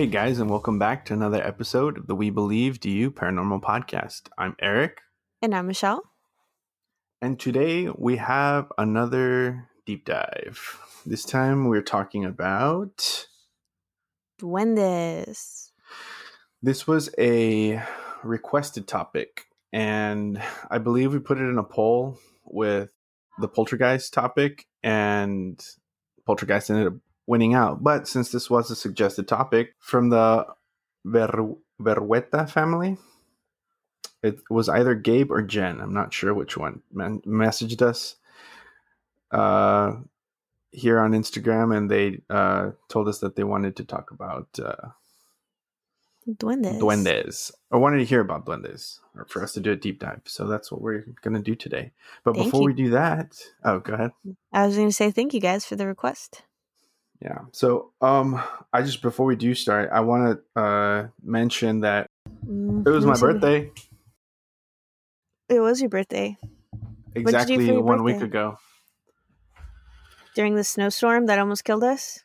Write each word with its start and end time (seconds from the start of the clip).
Hey 0.00 0.06
guys, 0.06 0.38
and 0.38 0.48
welcome 0.48 0.78
back 0.78 1.04
to 1.04 1.12
another 1.12 1.46
episode 1.46 1.98
of 1.98 2.06
the 2.06 2.14
We 2.14 2.30
Believe 2.30 2.80
Do 2.80 2.88
You 2.88 3.10
Paranormal 3.10 3.60
Podcast. 3.60 4.30
I'm 4.38 4.56
Eric, 4.58 5.02
And 5.42 5.54
I'm 5.54 5.66
Michelle. 5.66 6.02
and 7.20 7.38
today 7.38 7.90
we 7.90 8.16
have 8.16 8.72
another 8.78 9.68
deep 9.84 10.06
dive. 10.06 10.78
This 11.04 11.22
time 11.22 11.68
we're 11.68 11.82
talking 11.82 12.24
about 12.24 13.26
Duendes. 14.40 15.72
this 16.62 16.86
was 16.86 17.10
a 17.18 17.82
requested 18.22 18.88
topic, 18.88 19.48
and 19.70 20.42
I 20.70 20.78
believe 20.78 21.12
we 21.12 21.18
put 21.18 21.36
it 21.36 21.42
in 21.42 21.58
a 21.58 21.62
poll 21.62 22.18
with 22.46 22.88
the 23.38 23.48
poltergeist 23.48 24.14
topic, 24.14 24.64
and 24.82 25.62
poltergeist 26.24 26.70
ended 26.70 26.86
up 26.86 26.94
winning 27.26 27.54
out. 27.54 27.82
But 27.82 28.08
since 28.08 28.30
this 28.30 28.50
was 28.50 28.70
a 28.70 28.76
suggested 28.76 29.28
topic 29.28 29.74
from 29.78 30.10
the 30.10 30.46
Ver- 31.04 31.54
Verweta 31.80 32.48
family, 32.48 32.98
it 34.22 34.40
was 34.50 34.68
either 34.68 34.94
Gabe 34.94 35.30
or 35.30 35.42
Jen. 35.42 35.80
I'm 35.80 35.94
not 35.94 36.12
sure 36.12 36.34
which 36.34 36.56
one 36.56 36.82
man- 36.92 37.22
messaged 37.22 37.82
us 37.82 38.16
uh, 39.30 39.96
here 40.72 40.98
on 40.98 41.12
Instagram, 41.12 41.76
and 41.76 41.90
they 41.90 42.20
uh, 42.28 42.72
told 42.88 43.08
us 43.08 43.18
that 43.20 43.36
they 43.36 43.44
wanted 43.44 43.76
to 43.76 43.84
talk 43.84 44.10
about 44.10 44.48
uh, 44.62 44.88
Duendes. 46.28 46.78
duendes 46.78 47.50
or 47.70 47.80
wanted 47.80 47.98
to 47.98 48.04
hear 48.04 48.20
about 48.20 48.44
duendes 48.44 48.98
or 49.16 49.24
for 49.24 49.42
us 49.42 49.52
to 49.54 49.60
do 49.60 49.72
a 49.72 49.76
deep 49.76 49.98
dive. 49.98 50.20
So 50.26 50.46
that's 50.46 50.70
what 50.70 50.82
we're 50.82 51.06
going 51.22 51.34
to 51.34 51.42
do 51.42 51.54
today. 51.54 51.92
But 52.24 52.34
Thank 52.34 52.46
before 52.46 52.60
you. 52.60 52.66
we 52.66 52.74
do 52.74 52.90
that, 52.90 53.36
oh, 53.64 53.80
go 53.80 53.94
ahead. 53.94 54.12
I 54.52 54.66
was 54.66 54.76
going 54.76 54.88
to 54.88 54.94
say 54.94 55.10
thank 55.10 55.34
you 55.34 55.40
guys 55.40 55.64
for 55.64 55.76
the 55.76 55.86
request. 55.86 56.42
Yeah. 57.22 57.40
So, 57.52 57.92
um, 58.00 58.42
I 58.72 58.82
just 58.82 59.02
before 59.02 59.26
we 59.26 59.36
do 59.36 59.54
start, 59.54 59.90
I 59.92 60.00
want 60.00 60.40
to 60.54 60.60
uh 60.60 61.08
mention 61.22 61.80
that 61.80 62.06
Mm, 62.46 62.86
it 62.86 62.90
was 62.90 63.04
my 63.06 63.12
let 63.12 63.20
me 63.20 63.40
see. 63.40 63.40
birthday 63.40 63.72
It 65.50 65.60
was 65.60 65.80
your 65.82 65.90
birthday 65.90 66.38
you 67.14 67.14
exactly 67.14 67.66
your 67.66 67.82
one 67.82 68.02
week 68.02 68.20
ago. 68.20 68.58
during 70.34 70.54
the 70.56 70.64
snowstorm 70.64 71.26
that 71.26 71.38
almost 71.38 71.64
killed 71.64 71.84
us. 71.84 72.24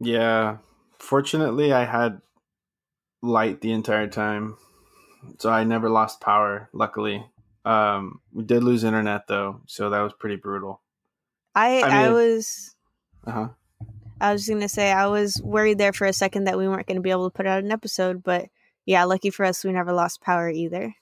Yeah. 0.00 0.58
Fortunately, 0.98 1.72
I 1.72 1.84
had 1.84 2.20
light 3.22 3.60
the 3.60 3.72
entire 3.72 4.06
time, 4.08 4.56
so 5.38 5.50
I 5.50 5.64
never 5.64 5.90
lost 5.90 6.20
power. 6.20 6.68
Luckily, 6.72 7.26
um, 7.64 8.20
we 8.32 8.44
did 8.44 8.64
lose 8.64 8.84
internet 8.84 9.26
though, 9.28 9.62
so 9.66 9.90
that 9.90 10.00
was 10.00 10.12
pretty 10.14 10.36
brutal. 10.36 10.82
I 11.54 11.84
I 11.90 12.08
I, 12.08 12.08
was 12.08 12.74
Uh 13.24 13.30
huh. 13.32 13.48
I 14.20 14.32
was 14.32 14.48
going 14.48 14.60
to 14.60 14.68
say 14.68 14.92
I 14.92 15.06
was 15.06 15.40
worried 15.42 15.78
there 15.78 15.92
for 15.92 16.06
a 16.06 16.12
second 16.12 16.44
that 16.44 16.58
we 16.58 16.68
weren't 16.68 16.86
going 16.86 16.96
to 16.96 17.02
be 17.02 17.10
able 17.10 17.30
to 17.30 17.36
put 17.36 17.46
out 17.46 17.62
an 17.62 17.72
episode, 17.72 18.22
but 18.22 18.48
yeah, 18.84 19.04
lucky 19.04 19.30
for 19.30 19.44
us 19.44 19.64
we 19.64 19.72
never 19.72 19.92
lost 19.92 20.20
power 20.22 20.48
either. 20.48 20.94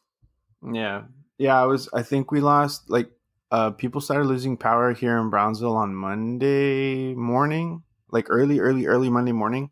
Yeah. 0.63 1.05
Yeah, 1.39 1.61
I 1.61 1.67
was 1.67 1.89
I 1.93 2.03
think 2.03 2.31
we 2.31 2.41
lost 2.41 2.89
like 2.89 3.11
uh 3.51 3.71
people 3.71 4.01
started 4.01 4.27
losing 4.27 4.57
power 4.57 4.93
here 4.93 5.19
in 5.19 5.31
Brownsville 5.31 5.77
on 5.77 5.95
Monday 5.95 7.15
morning, 7.15 7.83
like 8.11 8.27
early 8.29 8.59
early 8.59 8.87
early 8.87 9.11
Monday 9.11 9.33
morning. 9.33 9.71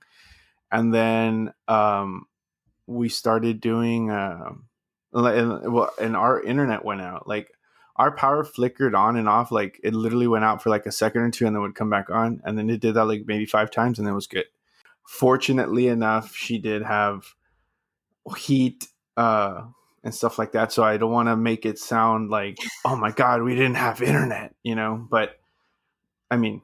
And 0.70 0.92
then 0.92 1.52
um 1.66 2.26
we 2.86 3.08
started 3.08 3.60
doing 3.60 4.10
and, 4.10 5.72
well 5.72 5.90
and 6.00 6.16
our 6.16 6.42
internet 6.42 6.84
went 6.84 7.00
out. 7.00 7.26
Like 7.26 7.50
our 7.96 8.10
power 8.10 8.44
flickered 8.44 8.94
on 8.94 9.16
and 9.16 9.28
off 9.28 9.52
like 9.52 9.80
it 9.84 9.94
literally 9.94 10.26
went 10.26 10.44
out 10.44 10.62
for 10.62 10.70
like 10.70 10.86
a 10.86 10.92
second 10.92 11.22
or 11.22 11.30
two 11.30 11.46
and 11.46 11.54
then 11.54 11.62
would 11.62 11.74
come 11.74 11.90
back 11.90 12.10
on 12.10 12.40
and 12.44 12.58
then 12.58 12.68
it 12.68 12.80
did 12.80 12.94
that 12.94 13.04
like 13.04 13.24
maybe 13.26 13.46
5 13.46 13.70
times 13.70 13.98
and 13.98 14.08
it 14.08 14.12
was 14.12 14.26
good. 14.26 14.46
Fortunately 15.04 15.88
enough, 15.88 16.34
she 16.34 16.58
did 16.58 16.82
have 16.82 17.34
heat 18.36 18.88
uh 19.16 19.62
and 20.04 20.14
stuff 20.14 20.38
like 20.38 20.52
that. 20.52 20.70
So 20.70 20.84
I 20.84 20.98
don't 20.98 21.10
want 21.10 21.28
to 21.28 21.36
make 21.36 21.64
it 21.64 21.78
sound 21.78 22.30
like, 22.30 22.58
oh 22.84 22.94
my 22.94 23.10
God, 23.10 23.42
we 23.42 23.54
didn't 23.54 23.76
have 23.76 24.02
internet, 24.02 24.54
you 24.62 24.74
know? 24.74 25.06
But 25.10 25.40
I 26.30 26.36
mean, 26.36 26.62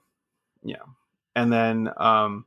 yeah. 0.62 0.84
And 1.34 1.52
then 1.52 1.90
um, 1.96 2.44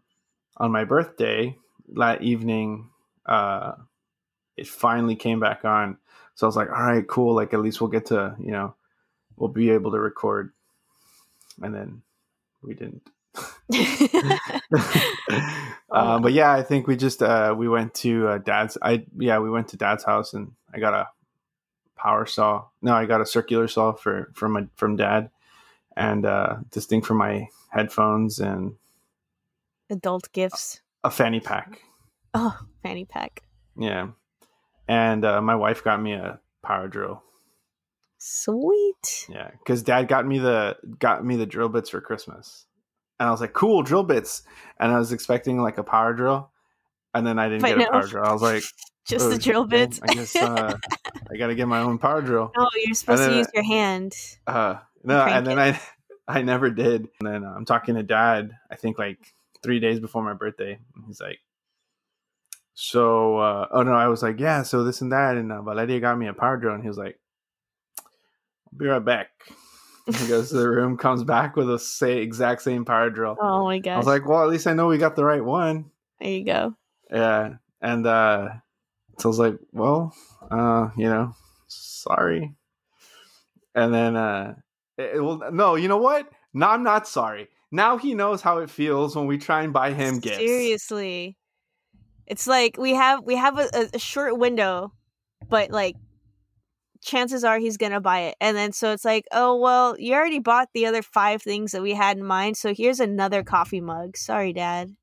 on 0.58 0.72
my 0.72 0.84
birthday 0.84 1.58
that 1.96 2.22
evening, 2.22 2.90
uh, 3.26 3.74
it 4.56 4.68
finally 4.68 5.16
came 5.16 5.40
back 5.40 5.66
on. 5.66 5.98
So 6.36 6.46
I 6.46 6.48
was 6.48 6.56
like, 6.56 6.70
all 6.70 6.84
right, 6.84 7.08
cool. 7.08 7.36
Like 7.36 7.54
at 7.54 7.62
least 7.62 7.80
we'll 7.82 7.90
get 7.90 8.08
to, 8.08 8.36
you 8.40 8.52
know, 8.52 8.76
we'll 9.38 9.50
be 9.50 9.70
able 9.72 9.92
to 9.92 10.00
record. 10.00 10.52
And 11.62 11.74
then 11.74 12.02
we 12.62 12.74
didn't. 12.74 13.08
uh, 15.92 16.20
but 16.20 16.34
yeah, 16.34 16.52
I 16.52 16.64
think 16.64 16.88
we 16.88 16.96
just 16.96 17.24
uh, 17.24 17.56
we 17.58 17.68
went 17.68 17.94
to 17.96 18.28
uh, 18.28 18.38
dad's. 18.40 18.78
I 18.82 19.06
yeah, 19.18 19.40
we 19.40 19.50
went 19.50 19.70
to 19.70 19.78
dad's 19.78 20.04
house 20.04 20.34
and 20.34 20.52
I 20.74 20.80
got 20.80 20.94
a 20.94 21.08
power 21.96 22.26
saw. 22.26 22.66
No, 22.82 22.94
I 22.94 23.06
got 23.06 23.22
a 23.22 23.26
circular 23.26 23.68
saw 23.68 23.94
for 23.94 24.32
from 24.34 24.52
my 24.54 24.68
from 24.76 24.96
dad, 24.96 25.30
and 25.96 26.26
uh, 26.26 26.58
this 26.72 26.86
thing 26.86 27.02
for 27.02 27.14
my 27.14 27.48
headphones 27.70 28.40
and 28.40 28.76
Adult 29.90 30.32
gifts. 30.32 30.82
a 31.04 31.10
fanny 31.10 31.40
pack. 31.40 31.82
Oh, 32.34 32.58
fanny 32.82 33.06
pack. 33.06 33.44
Yeah, 33.78 34.10
and 34.94 35.26
uh, 35.26 35.42
my 35.42 35.56
wife 35.56 35.84
got 35.84 36.00
me 36.02 36.14
a 36.14 36.40
power 36.62 36.88
drill. 36.88 37.24
Sweet. 38.20 39.28
Yeah, 39.28 39.50
because 39.60 39.82
dad 39.84 40.08
got 40.08 40.26
me 40.26 40.40
the 40.40 40.78
got 41.00 41.26
me 41.26 41.36
the 41.36 41.46
drill 41.46 41.70
bits 41.70 41.90
for 41.90 42.00
Christmas, 42.00 42.68
and 43.20 43.28
I 43.28 43.32
was 43.32 43.42
like, 43.42 43.54
cool 43.54 43.82
drill 43.84 44.04
bits, 44.04 44.44
and 44.80 44.92
I 44.92 45.00
was 45.00 45.12
expecting 45.12 45.62
like 45.62 45.78
a 45.78 45.84
power 45.84 46.14
drill, 46.14 46.52
and 47.14 47.26
then 47.26 47.40
I 47.40 47.50
didn't 47.50 47.62
But 47.62 47.70
get 47.70 47.78
no. 47.80 47.86
a 47.86 47.92
power 47.92 48.08
drill. 48.08 48.26
I 48.26 48.34
was 48.34 48.42
like. 48.42 48.64
Just 49.06 49.26
Oh, 49.26 49.30
the 49.32 49.38
drill 49.38 49.66
bits. 49.66 50.00
I 50.02 50.14
guess 50.14 50.34
uh, 50.34 50.78
I 51.30 51.36
got 51.36 51.48
to 51.48 51.56
get 51.56 51.68
my 51.68 51.80
own 51.80 51.98
power 51.98 52.22
drill. 52.22 52.54
oh, 52.56 52.70
you're 52.86 52.94
supposed 52.96 53.22
then 53.22 53.32
to 53.32 53.36
use 53.36 53.48
your 53.54 53.66
hand. 53.66 54.16
Uh, 54.48 54.76
no, 55.04 55.22
Crank 55.24 55.36
and 55.36 55.46
then 55.46 55.60
I 55.60 55.78
I 56.26 56.42
never 56.42 56.70
did. 56.70 57.10
And 57.20 57.28
then 57.30 57.44
uh, 57.44 57.54
I'm 57.54 57.66
talking 57.66 57.96
to 57.96 58.04
dad. 58.04 58.52
I 58.72 58.78
think 58.78 58.98
like 58.98 59.34
three 59.62 59.82
days 59.82 60.00
before 60.00 60.24
my 60.24 60.32
birthday. 60.32 60.80
And 60.96 61.04
he's 61.06 61.20
like, 61.20 61.40
"So, 62.74 63.38
uh, 63.38 63.68
oh 63.72 63.84
no," 63.84 63.94
I 63.94 64.08
was 64.08 64.24
like, 64.24 64.40
"Yeah." 64.40 64.64
So 64.64 64.84
this 64.84 65.02
and 65.02 65.12
that, 65.12 65.38
and 65.38 65.52
uh, 65.52 65.62
Valeria 65.62 66.00
got 66.00 66.18
me 66.18 66.28
a 66.28 66.34
power 66.34 66.58
drill, 66.58 66.74
and 66.74 66.84
he 66.84 66.90
was 66.90 66.98
like, 66.98 67.20
"I'll 68.00 68.78
be 68.78 68.86
right 68.86 69.04
back." 69.04 69.30
He 70.06 70.28
goes 70.28 70.50
to 70.50 70.58
the 70.58 70.70
room, 70.70 70.98
comes 70.98 71.24
back 71.24 71.56
with 71.56 71.68
the 71.68 71.80
say 71.80 72.18
exact 72.18 72.62
same 72.62 72.84
power 72.84 73.10
drill. 73.10 73.38
Oh 73.40 73.64
my 73.64 73.80
gosh. 73.80 73.94
I 73.94 73.98
was 73.98 74.08
like, 74.08 74.28
"Well, 74.28 74.44
at 74.44 74.50
least 74.50 74.68
I 74.68 74.74
know 74.74 74.88
we 74.88 74.98
got 74.98 75.16
the 75.16 75.26
right 75.26 75.44
one." 75.44 75.92
there 76.20 76.32
you 76.32 76.46
go. 76.46 76.76
Yeah, 77.12 77.56
and 77.82 78.06
uh, 78.06 78.50
so 79.20 79.28
I 79.28 79.30
was 79.30 79.40
like, 79.40 79.58
"Well, 79.72 80.14
uh, 80.50 80.90
you 80.98 81.10
know, 81.10 81.36
sorry." 81.68 82.54
And 83.76 83.94
then, 83.94 84.16
uh, 84.16 84.56
it, 84.98 85.16
it 85.16 85.20
will 85.20 85.52
no, 85.52 85.76
you 85.76 85.88
know 85.88 85.98
what? 85.98 86.30
No, 86.54 86.68
I'm 86.68 86.84
not 86.84 87.08
sorry. 87.08 87.50
Now 87.72 87.98
he 87.98 88.14
knows 88.14 88.42
how 88.42 88.60
it 88.60 88.70
feels 88.70 89.16
when 89.16 89.26
we 89.26 89.38
try 89.38 89.64
and 89.64 89.74
buy 89.74 89.94
him 89.94 90.20
gifts. 90.20 90.38
Seriously. 90.38 91.38
It's 92.28 92.48
like 92.48 92.78
we 92.78 92.94
have 92.94 93.24
we 93.24 93.36
have 93.36 93.58
a, 93.60 93.90
a- 93.94 94.00
short 94.00 94.38
window, 94.38 94.94
but 95.50 95.72
like 95.72 95.96
chances 97.04 97.44
are 97.44 97.60
he's 97.60 97.78
gonna 97.78 98.00
buy 98.02 98.22
it. 98.22 98.36
And 98.40 98.56
then 98.56 98.72
so 98.72 98.92
it's 98.94 99.06
like, 99.06 99.26
oh 99.32 99.58
well, 99.58 99.96
you 100.00 100.14
already 100.14 100.40
bought 100.40 100.70
the 100.74 100.86
other 100.86 101.02
five 101.02 101.42
things 101.42 101.72
that 101.74 101.82
we 101.82 101.94
had 101.94 102.18
in 102.18 102.24
mind, 102.24 102.58
so 102.58 102.74
here's 102.74 103.00
another 103.00 103.44
coffee 103.44 103.82
mug. 103.82 104.16
Sorry, 104.18 104.54
Dad. 104.54 104.96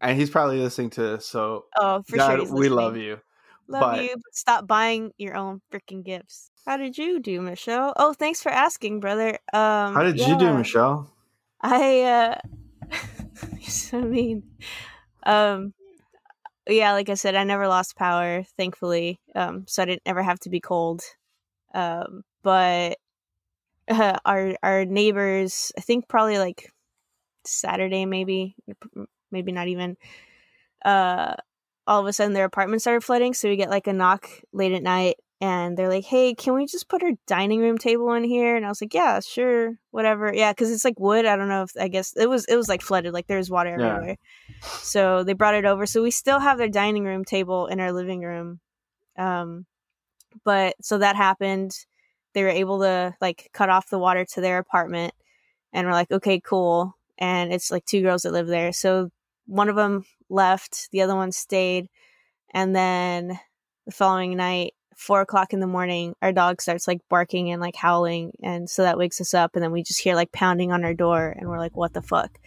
And 0.00 0.18
he's 0.18 0.28
probably 0.30 0.58
listening 0.60 0.90
to 0.90 1.02
this, 1.02 1.26
so 1.26 1.64
Oh, 1.78 2.02
for 2.06 2.16
Dad, 2.18 2.40
sure. 2.40 2.54
We 2.54 2.68
love 2.68 2.96
you. 2.96 3.20
Love 3.68 3.80
but- 3.80 4.02
you, 4.04 4.10
but 4.10 4.34
stop 4.34 4.66
buying 4.66 5.12
your 5.16 5.34
own 5.34 5.62
freaking 5.72 6.04
gifts. 6.04 6.50
How 6.66 6.76
did 6.76 6.96
you 6.98 7.18
do, 7.20 7.40
Michelle? 7.40 7.92
Oh, 7.96 8.12
thanks 8.12 8.42
for 8.42 8.50
asking, 8.52 9.00
brother. 9.00 9.38
Um 9.52 9.94
How 9.94 10.02
did 10.02 10.18
you 10.20 10.38
do. 10.38 10.52
Michelle? 10.54 11.10
I 11.60 12.02
uh 12.02 12.38
you're 13.58 13.70
so 13.70 14.00
mean. 14.02 14.42
Um 15.24 15.72
yeah, 16.68 16.92
like 16.92 17.08
I 17.08 17.14
said, 17.14 17.34
I 17.34 17.44
never 17.44 17.68
lost 17.68 17.96
power, 17.96 18.44
thankfully. 18.56 19.20
Um 19.34 19.64
so 19.68 19.82
I 19.82 19.86
didn't 19.86 20.02
ever 20.06 20.22
have 20.22 20.40
to 20.40 20.50
be 20.50 20.60
cold. 20.60 21.02
Um 21.74 22.22
but 22.42 22.98
uh, 23.88 24.18
our 24.24 24.56
our 24.62 24.84
neighbors, 24.84 25.72
I 25.78 25.80
think 25.82 26.08
probably 26.08 26.38
like 26.38 26.72
Saturday 27.46 28.06
maybe, 28.06 28.56
maybe 29.30 29.52
not 29.52 29.68
even 29.68 29.96
uh 30.84 31.34
all 31.86 32.00
of 32.00 32.06
a 32.06 32.12
sudden 32.12 32.32
their 32.34 32.46
apartment 32.46 32.82
started 32.82 33.04
flooding, 33.04 33.34
so 33.34 33.48
we 33.48 33.56
get 33.56 33.70
like 33.70 33.86
a 33.86 33.92
knock 33.92 34.28
late 34.52 34.72
at 34.72 34.82
night 34.82 35.16
and 35.40 35.76
they're 35.76 35.88
like, 35.88 36.04
"Hey, 36.04 36.34
can 36.34 36.54
we 36.54 36.66
just 36.66 36.88
put 36.88 37.02
our 37.02 37.12
dining 37.26 37.60
room 37.60 37.78
table 37.78 38.12
in 38.14 38.24
here?" 38.24 38.56
And 38.56 38.64
I 38.64 38.68
was 38.68 38.80
like, 38.80 38.94
"Yeah, 38.94 39.20
sure, 39.20 39.74
whatever." 39.90 40.32
Yeah, 40.34 40.52
because 40.52 40.70
it's 40.70 40.84
like 40.84 40.98
wood. 41.00 41.26
I 41.26 41.36
don't 41.36 41.48
know 41.48 41.62
if 41.64 41.72
I 41.80 41.88
guess 41.88 42.14
it 42.16 42.28
was 42.28 42.44
it 42.46 42.56
was 42.56 42.68
like 42.68 42.82
flooded, 42.82 43.12
like 43.12 43.26
there 43.26 43.38
was 43.38 43.50
water 43.50 43.70
Yeah. 43.70 43.96
everywhere. 43.96 44.16
So 44.60 45.24
they 45.24 45.32
brought 45.34 45.54
it 45.54 45.64
over. 45.64 45.86
So 45.86 46.02
we 46.02 46.10
still 46.10 46.40
have 46.40 46.58
their 46.58 46.68
dining 46.68 47.04
room 47.04 47.24
table 47.24 47.66
in 47.66 47.80
our 47.80 47.92
living 47.92 48.20
room. 48.22 48.60
Um, 49.18 49.66
but 50.44 50.74
so 50.82 50.98
that 50.98 51.16
happened. 51.16 51.72
They 52.34 52.42
were 52.42 52.48
able 52.48 52.80
to 52.80 53.14
like 53.20 53.50
cut 53.52 53.70
off 53.70 53.90
the 53.90 53.98
water 53.98 54.24
to 54.32 54.40
their 54.40 54.58
apartment, 54.58 55.14
and 55.72 55.86
we're 55.86 55.92
like, 55.92 56.10
"Okay, 56.10 56.40
cool." 56.40 56.96
And 57.18 57.52
it's 57.52 57.70
like 57.70 57.84
two 57.84 58.02
girls 58.02 58.22
that 58.22 58.32
live 58.32 58.48
there, 58.48 58.72
so 58.72 59.10
one 59.46 59.68
of 59.68 59.76
them 59.76 60.04
left, 60.28 60.88
the 60.90 61.02
other 61.02 61.14
one 61.14 61.30
stayed, 61.32 61.88
and 62.52 62.74
then 62.74 63.38
the 63.86 63.92
following 63.92 64.36
night, 64.36 64.74
four 64.96 65.20
o'clock 65.20 65.52
in 65.52 65.60
the 65.60 65.66
morning, 65.66 66.14
our 66.22 66.32
dog 66.32 66.60
starts 66.60 66.88
like 66.88 67.00
barking 67.08 67.50
and 67.50 67.60
like 67.60 67.76
howling, 67.76 68.32
and 68.42 68.68
so 68.68 68.82
that 68.82 68.98
wakes 68.98 69.20
us 69.20 69.34
up, 69.34 69.52
and 69.54 69.62
then 69.62 69.72
we 69.72 69.82
just 69.82 70.00
hear 70.00 70.14
like 70.14 70.32
pounding 70.32 70.72
on 70.72 70.84
our 70.84 70.94
door, 70.94 71.34
and 71.38 71.48
we're 71.48 71.58
like, 71.58 71.76
"What 71.76 71.92
the 71.92 72.02
fuck?" 72.02 72.38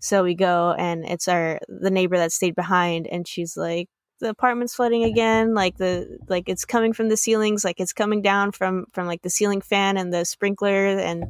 So 0.00 0.22
we 0.22 0.34
go, 0.34 0.74
and 0.78 1.04
it's 1.04 1.28
our 1.28 1.60
the 1.68 1.90
neighbor 1.90 2.16
that 2.16 2.32
stayed 2.32 2.54
behind, 2.54 3.06
and 3.08 3.26
she's 3.26 3.56
like, 3.56 3.88
"The 4.20 4.30
apartment's 4.30 4.74
flooding 4.74 5.04
again. 5.04 5.54
Like 5.54 5.76
the 5.76 6.18
like 6.28 6.48
it's 6.48 6.64
coming 6.64 6.92
from 6.92 7.08
the 7.08 7.16
ceilings, 7.16 7.64
like 7.64 7.80
it's 7.80 7.92
coming 7.92 8.22
down 8.22 8.52
from 8.52 8.86
from 8.92 9.06
like 9.06 9.22
the 9.22 9.30
ceiling 9.30 9.60
fan 9.60 9.96
and 9.96 10.12
the 10.12 10.24
sprinkler, 10.24 10.86
and 10.86 11.24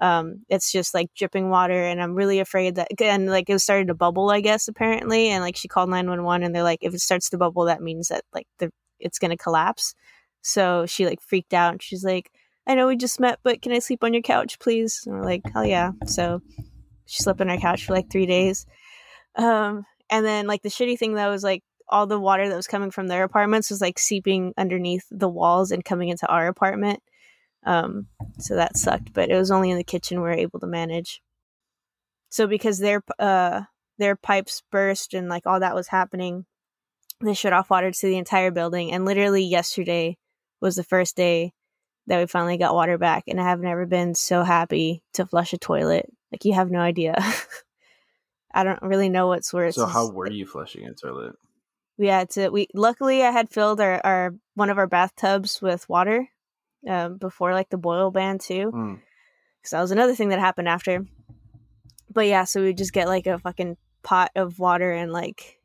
um, 0.00 0.42
it's 0.48 0.72
just 0.72 0.94
like 0.94 1.08
dripping 1.16 1.50
water." 1.50 1.84
And 1.84 2.02
I'm 2.02 2.14
really 2.14 2.40
afraid 2.40 2.74
that 2.76 2.88
again, 2.92 3.26
like 3.26 3.48
it 3.50 3.58
started 3.60 3.88
to 3.88 3.94
bubble, 3.94 4.30
I 4.30 4.40
guess 4.40 4.68
apparently, 4.68 5.28
and 5.28 5.42
like 5.44 5.56
she 5.56 5.68
called 5.68 5.90
nine 5.90 6.08
one 6.08 6.24
one, 6.24 6.42
and 6.42 6.54
they're 6.54 6.62
like, 6.64 6.80
if 6.82 6.94
it 6.94 7.00
starts 7.00 7.30
to 7.30 7.38
bubble, 7.38 7.66
that 7.66 7.82
means 7.82 8.08
that 8.08 8.24
like 8.34 8.46
the 8.58 8.70
it's 9.00 9.18
gonna 9.18 9.36
collapse. 9.36 9.94
So 10.42 10.86
she 10.86 11.06
like 11.06 11.20
freaked 11.20 11.54
out, 11.54 11.72
and 11.72 11.82
she's 11.82 12.04
like. 12.04 12.30
I 12.70 12.74
know 12.74 12.86
we 12.86 12.98
just 12.98 13.18
met, 13.18 13.38
but 13.42 13.62
can 13.62 13.72
I 13.72 13.78
sleep 13.78 14.04
on 14.04 14.12
your 14.12 14.20
couch, 14.20 14.58
please? 14.58 15.00
And 15.06 15.14
we're 15.14 15.24
like, 15.24 15.40
hell 15.54 15.64
yeah. 15.64 15.92
So 16.04 16.42
she 17.06 17.22
slept 17.22 17.40
on 17.40 17.48
our 17.48 17.56
couch 17.56 17.86
for 17.86 17.94
like 17.94 18.10
three 18.10 18.26
days. 18.26 18.66
Um, 19.36 19.86
and 20.10 20.24
then 20.24 20.46
like 20.46 20.60
the 20.60 20.68
shitty 20.68 20.98
thing 20.98 21.14
that 21.14 21.28
was 21.28 21.42
like 21.42 21.62
all 21.88 22.06
the 22.06 22.20
water 22.20 22.48
that 22.48 22.56
was 22.56 22.66
coming 22.66 22.90
from 22.90 23.08
their 23.08 23.24
apartments 23.24 23.70
was 23.70 23.80
like 23.80 23.98
seeping 23.98 24.52
underneath 24.58 25.06
the 25.10 25.28
walls 25.28 25.70
and 25.70 25.84
coming 25.84 26.10
into 26.10 26.26
our 26.26 26.46
apartment. 26.46 27.02
Um, 27.64 28.08
so 28.38 28.56
that 28.56 28.76
sucked, 28.76 29.14
but 29.14 29.30
it 29.30 29.36
was 29.36 29.50
only 29.50 29.70
in 29.70 29.78
the 29.78 29.84
kitchen 29.84 30.18
we 30.18 30.24
were 30.24 30.32
able 30.32 30.60
to 30.60 30.66
manage. 30.66 31.22
So 32.28 32.46
because 32.46 32.78
their 32.78 33.02
uh 33.18 33.62
their 33.96 34.14
pipes 34.14 34.62
burst 34.70 35.14
and 35.14 35.28
like 35.28 35.46
all 35.46 35.60
that 35.60 35.74
was 35.74 35.88
happening, 35.88 36.44
they 37.20 37.34
shut 37.34 37.52
off 37.52 37.70
water 37.70 37.90
to 37.90 38.06
the 38.06 38.16
entire 38.16 38.50
building. 38.50 38.92
And 38.92 39.04
literally 39.04 39.42
yesterday 39.44 40.16
was 40.60 40.76
the 40.76 40.84
first 40.84 41.16
day 41.16 41.52
that 42.06 42.18
we 42.20 42.26
finally 42.26 42.56
got 42.56 42.74
water 42.74 42.96
back, 42.96 43.24
and 43.28 43.40
I 43.40 43.44
have 43.44 43.60
never 43.60 43.84
been 43.86 44.14
so 44.14 44.42
happy 44.42 45.02
to 45.14 45.26
flush 45.26 45.52
a 45.52 45.58
toilet. 45.58 46.06
Like 46.32 46.44
you 46.44 46.54
have 46.54 46.70
no 46.70 46.80
idea. 46.80 47.14
I 48.54 48.64
don't 48.64 48.80
really 48.82 49.08
know 49.08 49.26
what's 49.26 49.52
worse. 49.52 49.74
So 49.74 49.86
how 49.86 50.10
were 50.10 50.30
you 50.30 50.46
flushing 50.46 50.86
a 50.86 50.94
toilet? 50.94 51.34
We 51.98 52.06
had 52.06 52.30
to. 52.30 52.48
We 52.48 52.68
luckily 52.74 53.22
I 53.22 53.30
had 53.30 53.50
filled 53.50 53.80
our, 53.80 54.00
our 54.04 54.34
one 54.54 54.70
of 54.70 54.78
our 54.78 54.86
bathtubs 54.86 55.60
with 55.60 55.88
water 55.88 56.28
um, 56.88 57.18
before 57.18 57.52
like 57.52 57.68
the 57.70 57.76
boil 57.76 58.10
ban 58.10 58.38
too, 58.38 58.66
because 58.66 58.74
Mm. 58.74 59.70
that 59.72 59.80
was 59.82 59.90
another 59.90 60.14
thing 60.14 60.28
that 60.30 60.38
happened 60.38 60.68
after. 60.68 61.04
But 62.12 62.26
yeah, 62.26 62.44
so 62.44 62.62
we 62.62 62.72
just 62.72 62.92
get 62.92 63.08
like 63.08 63.26
a 63.26 63.38
fucking 63.38 63.76
pot 64.02 64.30
of 64.34 64.58
water 64.58 64.92
and 64.92 65.12
like 65.12 65.58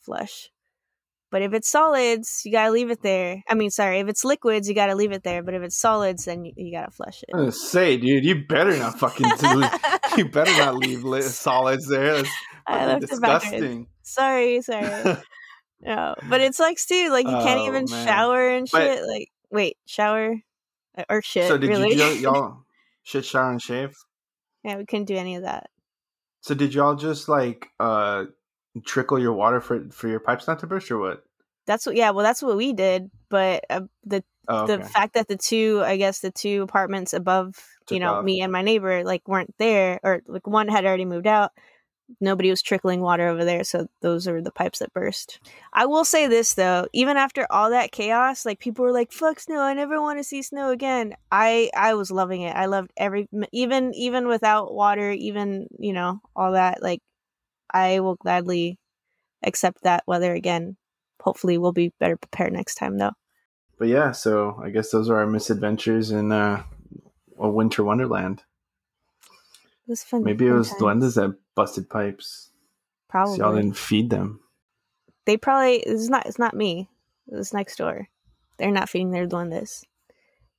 flush. 0.00 0.50
But 1.30 1.42
if 1.42 1.52
it's 1.52 1.68
solids, 1.68 2.40
you 2.44 2.52
gotta 2.52 2.70
leave 2.70 2.90
it 2.90 3.02
there. 3.02 3.42
I 3.48 3.54
mean, 3.54 3.70
sorry, 3.70 3.98
if 4.00 4.08
it's 4.08 4.24
liquids, 4.24 4.66
you 4.68 4.74
gotta 4.74 4.94
leave 4.94 5.12
it 5.12 5.22
there. 5.24 5.42
But 5.42 5.54
if 5.54 5.62
it's 5.62 5.76
solids, 5.76 6.24
then 6.24 6.44
you, 6.46 6.52
you 6.56 6.72
gotta 6.72 6.90
flush 6.90 7.22
I'm 7.34 7.50
say, 7.50 7.98
dude, 7.98 8.24
you 8.24 8.46
better 8.46 8.76
not 8.78 8.98
fucking 8.98 9.26
do, 9.38 9.62
it. 9.62 9.72
you 10.16 10.28
better 10.30 10.52
not 10.52 10.76
leave 10.76 11.04
li- 11.04 11.20
solids 11.22 11.86
there. 11.88 12.16
That's 12.22 12.30
I 12.66 12.86
left 12.86 13.04
it 13.04 13.10
disgusting. 13.10 13.86
Sorry, 14.02 14.62
sorry. 14.62 15.18
no, 15.82 16.14
but 16.30 16.40
it's 16.40 16.58
like, 16.58 16.78
dude, 16.86 17.12
like 17.12 17.26
you 17.26 17.32
can't 17.32 17.60
Oh, 17.60 17.66
even 17.66 17.84
man. 17.90 18.06
shower 18.06 18.48
and 18.48 18.66
But- 18.72 18.80
shit. 18.96 19.06
like, 19.06 19.28
wait, 19.50 19.76
shower 19.86 20.34
Uh, 20.96 21.04
or 21.10 21.20
shit? 21.22 21.48
so 21.48 21.58
did 21.58 21.68
really? 21.68 21.90
you 21.94 21.96
y'all, 22.02 22.14
y'all 22.14 22.64
shit 23.02 23.24
shower 23.26 23.50
and 23.50 23.60
shave? 23.60 23.94
yeah, 24.64 24.76
we 24.78 24.86
couldn't 24.86 25.06
do 25.06 25.16
any 25.16 25.36
of 25.36 25.42
that. 25.42 25.68
So 26.40 26.54
did 26.54 26.72
y'all 26.72 26.94
just 26.94 27.28
like 27.28 27.68
uh 27.78 28.24
trickle 28.80 29.18
your 29.18 29.32
water 29.32 29.60
for 29.60 29.88
for 29.90 30.08
your 30.08 30.20
pipes 30.20 30.46
not 30.46 30.58
to 30.60 30.66
burst 30.66 30.90
or 30.90 30.98
what? 30.98 31.24
That's 31.66 31.86
what. 31.86 31.96
Yeah, 31.96 32.10
well, 32.10 32.24
that's 32.24 32.42
what 32.42 32.56
we 32.56 32.72
did. 32.72 33.10
But 33.28 33.64
uh, 33.68 33.82
the 34.04 34.24
Oh, 34.48 34.66
the 34.66 34.82
fact 34.82 35.12
that 35.14 35.28
the 35.28 35.36
two, 35.36 35.82
I 35.84 35.98
guess, 35.98 36.20
the 36.20 36.30
two 36.30 36.62
apartments 36.62 37.12
above, 37.12 37.54
you 37.90 38.00
know, 38.00 38.14
off. 38.14 38.24
me 38.24 38.40
and 38.40 38.50
my 38.50 38.62
neighbor, 38.62 39.04
like 39.04 39.28
weren't 39.28 39.54
there, 39.58 40.00
or 40.02 40.22
like 40.26 40.46
one 40.46 40.68
had 40.68 40.86
already 40.86 41.04
moved 41.04 41.26
out. 41.26 41.52
Nobody 42.18 42.48
was 42.48 42.62
trickling 42.62 43.02
water 43.02 43.28
over 43.28 43.44
there, 43.44 43.62
so 43.62 43.88
those 44.00 44.26
are 44.26 44.40
the 44.40 44.50
pipes 44.50 44.78
that 44.78 44.94
burst. 44.94 45.40
I 45.74 45.84
will 45.84 46.06
say 46.06 46.26
this 46.26 46.54
though, 46.54 46.86
even 46.94 47.18
after 47.18 47.46
all 47.50 47.68
that 47.70 47.92
chaos, 47.92 48.46
like 48.46 48.58
people 48.58 48.86
were 48.86 48.92
like, 48.92 49.12
"Fuck 49.12 49.38
snow! 49.38 49.60
I 49.60 49.74
never 49.74 50.00
want 50.00 50.18
to 50.18 50.24
see 50.24 50.40
snow 50.40 50.70
again." 50.70 51.14
I 51.30 51.70
I 51.76 51.92
was 51.92 52.10
loving 52.10 52.40
it. 52.40 52.56
I 52.56 52.64
loved 52.64 52.90
every 52.96 53.28
even 53.52 53.92
even 53.94 54.28
without 54.28 54.72
water, 54.72 55.10
even 55.10 55.66
you 55.78 55.92
know 55.92 56.22
all 56.34 56.52
that. 56.52 56.82
Like, 56.82 57.02
I 57.72 58.00
will 58.00 58.16
gladly 58.16 58.78
accept 59.42 59.82
that 59.82 60.04
weather 60.06 60.32
again. 60.34 60.76
Hopefully, 61.20 61.58
we'll 61.58 61.72
be 61.72 61.92
better 61.98 62.16
prepared 62.16 62.52
next 62.52 62.76
time 62.76 62.98
though. 62.98 63.12
But 63.78 63.88
yeah, 63.88 64.12
so 64.12 64.60
I 64.62 64.70
guess 64.70 64.90
those 64.90 65.08
are 65.10 65.18
our 65.18 65.26
misadventures 65.26 66.10
in 66.10 66.32
uh, 66.32 66.62
a 67.38 67.48
winter 67.48 67.84
wonderland. 67.84 68.42
It 69.86 69.90
was 69.92 70.02
fun. 70.04 70.24
Maybe 70.24 70.46
it 70.46 70.52
was 70.52 70.70
times. 70.70 70.82
duendes 70.82 71.14
that 71.14 71.36
busted 71.54 71.88
pipes. 71.88 72.50
Probably. 73.08 73.36
So 73.36 73.44
y'all 73.44 73.54
didn't 73.56 73.76
feed 73.76 74.10
them. 74.10 74.40
they 75.24 75.36
probably 75.36 75.76
it's 75.76 76.08
not 76.08 76.26
it's 76.26 76.38
not 76.38 76.54
me. 76.54 76.88
It 77.30 77.34
was 77.36 77.52
next 77.54 77.76
door. 77.76 78.08
They're 78.58 78.70
not 78.72 78.88
feeding 78.88 79.12
their 79.12 79.26
duendes. 79.28 79.84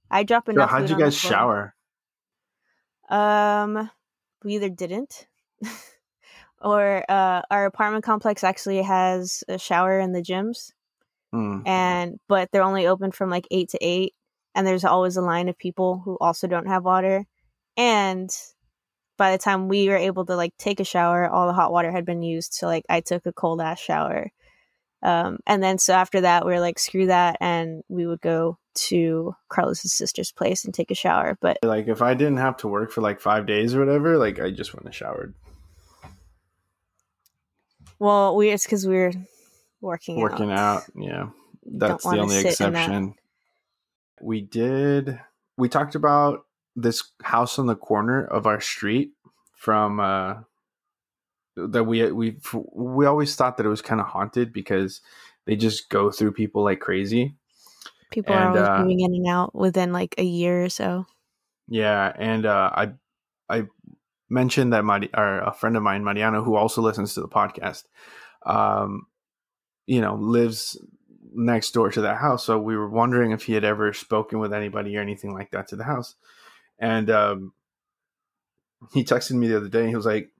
I 0.09 0.23
drop 0.23 0.45
So 0.47 0.53
enough. 0.53 0.69
how'd 0.69 0.89
you 0.89 0.97
guys 0.97 1.15
shower? 1.15 1.75
Um, 3.09 3.89
we 4.43 4.55
either 4.55 4.69
didn't, 4.69 5.27
or 6.61 7.03
uh, 7.09 7.41
our 7.49 7.65
apartment 7.65 8.03
complex 8.03 8.43
actually 8.43 8.81
has 8.81 9.43
a 9.47 9.57
shower 9.57 9.99
in 9.99 10.11
the 10.11 10.21
gyms, 10.21 10.71
Hmm. 11.31 11.61
and 11.65 12.19
but 12.27 12.49
they're 12.51 12.63
only 12.63 12.87
open 12.87 13.11
from 13.11 13.29
like 13.29 13.47
eight 13.51 13.69
to 13.69 13.77
eight, 13.81 14.13
and 14.55 14.65
there's 14.65 14.85
always 14.85 15.17
a 15.17 15.21
line 15.21 15.47
of 15.49 15.57
people 15.57 16.01
who 16.03 16.17
also 16.19 16.47
don't 16.47 16.67
have 16.67 16.83
water, 16.83 17.25
and 17.77 18.29
by 19.17 19.31
the 19.31 19.37
time 19.37 19.67
we 19.67 19.89
were 19.89 19.97
able 19.97 20.25
to 20.25 20.35
like 20.35 20.55
take 20.57 20.79
a 20.79 20.85
shower, 20.85 21.29
all 21.29 21.47
the 21.47 21.53
hot 21.53 21.71
water 21.71 21.91
had 21.91 22.05
been 22.05 22.23
used. 22.23 22.53
So 22.53 22.67
like 22.67 22.85
I 22.89 23.01
took 23.01 23.25
a 23.25 23.33
cold 23.33 23.61
ass 23.61 23.79
shower. 23.79 24.31
Um, 25.01 25.39
and 25.45 25.61
then 25.63 25.77
so 25.77 25.93
after 25.93 26.21
that, 26.21 26.45
we 26.45 26.51
were 26.51 26.59
like, 26.59 26.79
screw 26.79 27.05
that, 27.07 27.37
and 27.41 27.83
we 27.89 28.05
would 28.07 28.21
go 28.21 28.57
to 28.75 29.33
Carlos's 29.49 29.93
sister's 29.93 30.31
place 30.31 30.65
and 30.65 30.73
take 30.73 30.89
a 30.91 30.95
shower. 30.95 31.37
But 31.41 31.57
Like 31.63 31.87
if 31.87 32.01
I 32.01 32.13
didn't 32.13 32.37
have 32.37 32.57
to 32.57 32.67
work 32.67 32.91
for 32.91 33.01
like 33.01 33.19
five 33.19 33.45
days 33.45 33.75
or 33.75 33.79
whatever, 33.79 34.17
like 34.17 34.39
I 34.39 34.51
just 34.51 34.73
went 34.73 34.85
and 34.85 34.95
showered. 34.95 35.35
Well, 37.99 38.35
we 38.35 38.49
it's 38.49 38.65
because 38.65 38.87
we're 38.87 39.13
working 39.81 40.17
Working 40.17 40.51
out, 40.51 40.83
yeah. 40.95 41.29
That's 41.65 42.03
the 42.03 42.17
only 42.17 42.41
sit 42.41 42.59
in 42.59 42.73
that. 42.73 42.79
exception. 42.79 43.15
We 44.21 44.41
did 44.41 45.19
we 45.57 45.69
talked 45.69 45.95
about 45.95 46.45
this 46.75 47.03
house 47.21 47.59
on 47.59 47.67
the 47.67 47.75
corner 47.75 48.25
of 48.25 48.47
our 48.47 48.61
street 48.61 49.11
from 49.55 49.99
uh 49.99 50.35
that 51.55 51.83
we 51.83 52.11
we 52.11 52.37
we 52.73 53.05
always 53.05 53.35
thought 53.35 53.57
that 53.57 53.65
it 53.65 53.69
was 53.69 53.81
kind 53.81 53.99
of 53.99 54.07
haunted 54.07 54.53
because 54.53 55.01
they 55.45 55.55
just 55.55 55.89
go 55.89 56.11
through 56.11 56.31
people 56.31 56.63
like 56.63 56.79
crazy. 56.79 57.35
People 58.11 58.33
And, 58.33 58.43
are 58.43 58.49
always 58.49 58.69
uh, 58.69 58.81
moving 58.81 58.99
in 59.01 59.13
and 59.13 59.27
out 59.27 59.53
within 59.53 59.91
like 59.91 60.15
a 60.17 60.23
year 60.23 60.63
or 60.63 60.69
so. 60.69 61.05
Yeah, 61.67 62.13
and 62.17 62.45
uh, 62.45 62.71
I 62.73 62.93
I 63.49 63.67
mentioned 64.29 64.73
that 64.73 64.85
Mari- 64.85 65.13
or 65.15 65.39
a 65.39 65.53
friend 65.53 65.75
of 65.75 65.83
mine, 65.83 66.03
Mariano, 66.03 66.43
who 66.43 66.55
also 66.55 66.81
listens 66.81 67.13
to 67.13 67.21
the 67.21 67.27
podcast, 67.27 67.83
um, 68.45 69.07
you 69.85 70.01
know, 70.01 70.15
lives 70.15 70.77
next 71.33 71.71
door 71.71 71.91
to 71.91 72.01
that 72.01 72.17
house. 72.17 72.45
So 72.45 72.59
we 72.59 72.75
were 72.75 72.89
wondering 72.89 73.31
if 73.31 73.43
he 73.43 73.53
had 73.53 73.63
ever 73.63 73.93
spoken 73.93 74.39
with 74.39 74.53
anybody 74.53 74.95
or 74.97 75.01
anything 75.01 75.33
like 75.33 75.51
that 75.51 75.67
to 75.69 75.75
the 75.75 75.83
house. 75.83 76.15
And 76.79 77.09
um, 77.09 77.53
he 78.93 79.03
texted 79.03 79.31
me 79.31 79.47
the 79.47 79.57
other 79.57 79.69
day. 79.69 79.87
He 79.87 79.95
was 79.95 80.05
like, 80.05 80.31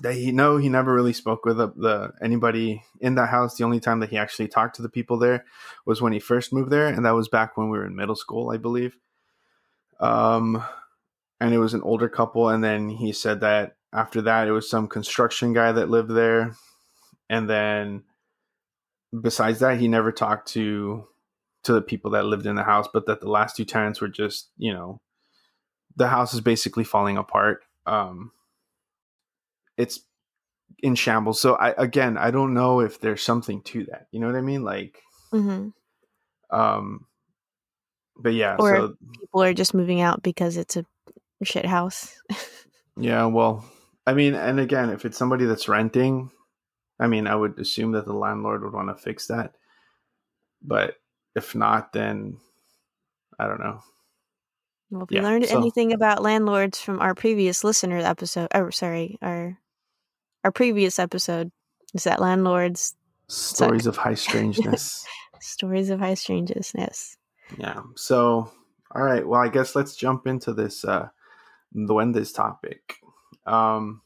that 0.00 0.14
he 0.14 0.30
no, 0.30 0.58
he 0.58 0.68
never 0.68 0.92
really 0.92 1.12
spoke 1.12 1.44
with 1.44 1.56
the, 1.56 1.68
the 1.68 2.12
anybody 2.22 2.82
in 3.00 3.14
that 3.14 3.30
house. 3.30 3.56
The 3.56 3.64
only 3.64 3.80
time 3.80 4.00
that 4.00 4.10
he 4.10 4.18
actually 4.18 4.48
talked 4.48 4.76
to 4.76 4.82
the 4.82 4.90
people 4.90 5.18
there 5.18 5.44
was 5.86 6.02
when 6.02 6.12
he 6.12 6.18
first 6.18 6.52
moved 6.52 6.70
there, 6.70 6.86
and 6.86 7.06
that 7.06 7.14
was 7.14 7.28
back 7.28 7.56
when 7.56 7.70
we 7.70 7.78
were 7.78 7.86
in 7.86 7.96
middle 7.96 8.16
school, 8.16 8.50
I 8.50 8.58
believe. 8.58 8.98
Um, 9.98 10.62
and 11.40 11.52
it 11.52 11.58
was 11.58 11.74
an 11.74 11.82
older 11.82 12.08
couple. 12.08 12.48
And 12.48 12.62
then 12.62 12.88
he 12.88 13.12
said 13.12 13.40
that 13.40 13.76
after 13.92 14.22
that, 14.22 14.48
it 14.48 14.52
was 14.52 14.68
some 14.68 14.88
construction 14.88 15.52
guy 15.52 15.72
that 15.72 15.90
lived 15.90 16.10
there. 16.10 16.54
And 17.28 17.48
then 17.48 18.04
besides 19.18 19.60
that, 19.60 19.78
he 19.78 19.88
never 19.88 20.12
talked 20.12 20.48
to 20.52 21.06
to 21.64 21.72
the 21.72 21.82
people 21.82 22.12
that 22.12 22.24
lived 22.24 22.46
in 22.46 22.54
the 22.54 22.62
house, 22.62 22.86
but 22.92 23.06
that 23.06 23.20
the 23.20 23.28
last 23.28 23.56
two 23.56 23.64
tenants 23.64 24.00
were 24.00 24.08
just, 24.08 24.50
you 24.56 24.72
know, 24.72 25.00
the 25.96 26.06
house 26.06 26.32
is 26.32 26.40
basically 26.40 26.84
falling 26.84 27.16
apart. 27.16 27.64
Um, 27.86 28.30
it's 29.76 30.00
in 30.78 30.94
shambles. 30.94 31.40
So 31.40 31.54
I 31.54 31.70
again, 31.76 32.16
I 32.18 32.30
don't 32.30 32.54
know 32.54 32.80
if 32.80 33.00
there's 33.00 33.22
something 33.22 33.62
to 33.62 33.84
that. 33.86 34.06
You 34.12 34.20
know 34.20 34.26
what 34.26 34.36
I 34.36 34.42
mean? 34.42 34.62
Like, 34.62 35.02
hmm 35.32 35.68
um, 36.50 37.06
but 38.16 38.34
yeah. 38.34 38.56
Or- 38.58 38.70
so 38.70 38.94
People 39.18 39.42
are 39.42 39.54
just 39.54 39.74
moving 39.74 40.00
out 40.00 40.22
because 40.22 40.56
it's 40.56 40.76
a 40.76 40.84
shit 41.44 41.66
house. 41.66 42.18
Yeah, 42.98 43.26
well, 43.26 43.64
I 44.06 44.14
mean, 44.14 44.34
and 44.34 44.58
again, 44.58 44.90
if 44.90 45.04
it's 45.04 45.18
somebody 45.18 45.44
that's 45.44 45.68
renting, 45.68 46.30
I 46.98 47.08
mean, 47.08 47.26
I 47.26 47.34
would 47.34 47.58
assume 47.58 47.92
that 47.92 48.06
the 48.06 48.14
landlord 48.14 48.62
would 48.62 48.72
want 48.72 48.88
to 48.88 49.02
fix 49.02 49.26
that. 49.26 49.54
But 50.62 50.94
if 51.34 51.54
not, 51.54 51.92
then 51.92 52.38
I 53.38 53.46
don't 53.46 53.60
know. 53.60 53.80
Well, 54.90 55.02
if 55.02 55.10
we 55.10 55.20
learned 55.20 55.46
so, 55.46 55.58
anything 55.58 55.92
about 55.92 56.22
landlords 56.22 56.80
from 56.80 57.00
our 57.00 57.14
previous 57.14 57.64
listener 57.64 57.98
episode, 57.98 58.48
oh, 58.54 58.70
sorry, 58.70 59.18
our 59.20 59.58
our 60.44 60.52
previous 60.52 60.98
episode, 60.98 61.50
is 61.92 62.04
that 62.04 62.20
landlords 62.20 62.94
stories 63.28 63.84
suck. 63.84 63.90
of 63.90 63.96
high 63.98 64.14
strangeness. 64.14 65.04
stories 65.40 65.90
of 65.90 65.98
high 65.98 66.14
strangeness. 66.14 67.16
Yeah. 67.58 67.80
So, 67.96 68.50
all 68.94 69.02
right. 69.02 69.26
Well, 69.26 69.40
I 69.40 69.48
guess 69.48 69.76
let's 69.76 69.96
jump 69.96 70.26
into 70.26 70.54
this 70.54 70.84
uh, 70.84 71.08
duendes 71.74 72.34
topic. 72.34 72.96
Um, 73.46 74.02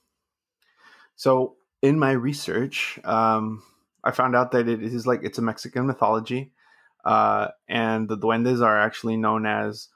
so, 1.16 1.56
in 1.82 1.98
my 1.98 2.12
research, 2.12 2.98
um, 3.04 3.62
I 4.04 4.10
found 4.10 4.36
out 4.36 4.52
that 4.52 4.68
it 4.68 4.82
is 4.82 5.06
like 5.06 5.20
it's 5.22 5.38
a 5.38 5.42
Mexican 5.42 5.86
mythology, 5.86 6.52
uh, 7.04 7.48
and 7.68 8.08
the 8.08 8.18
duendes 8.18 8.62
are 8.62 8.80
actually 8.80 9.16
known 9.16 9.46
as. 9.46 9.88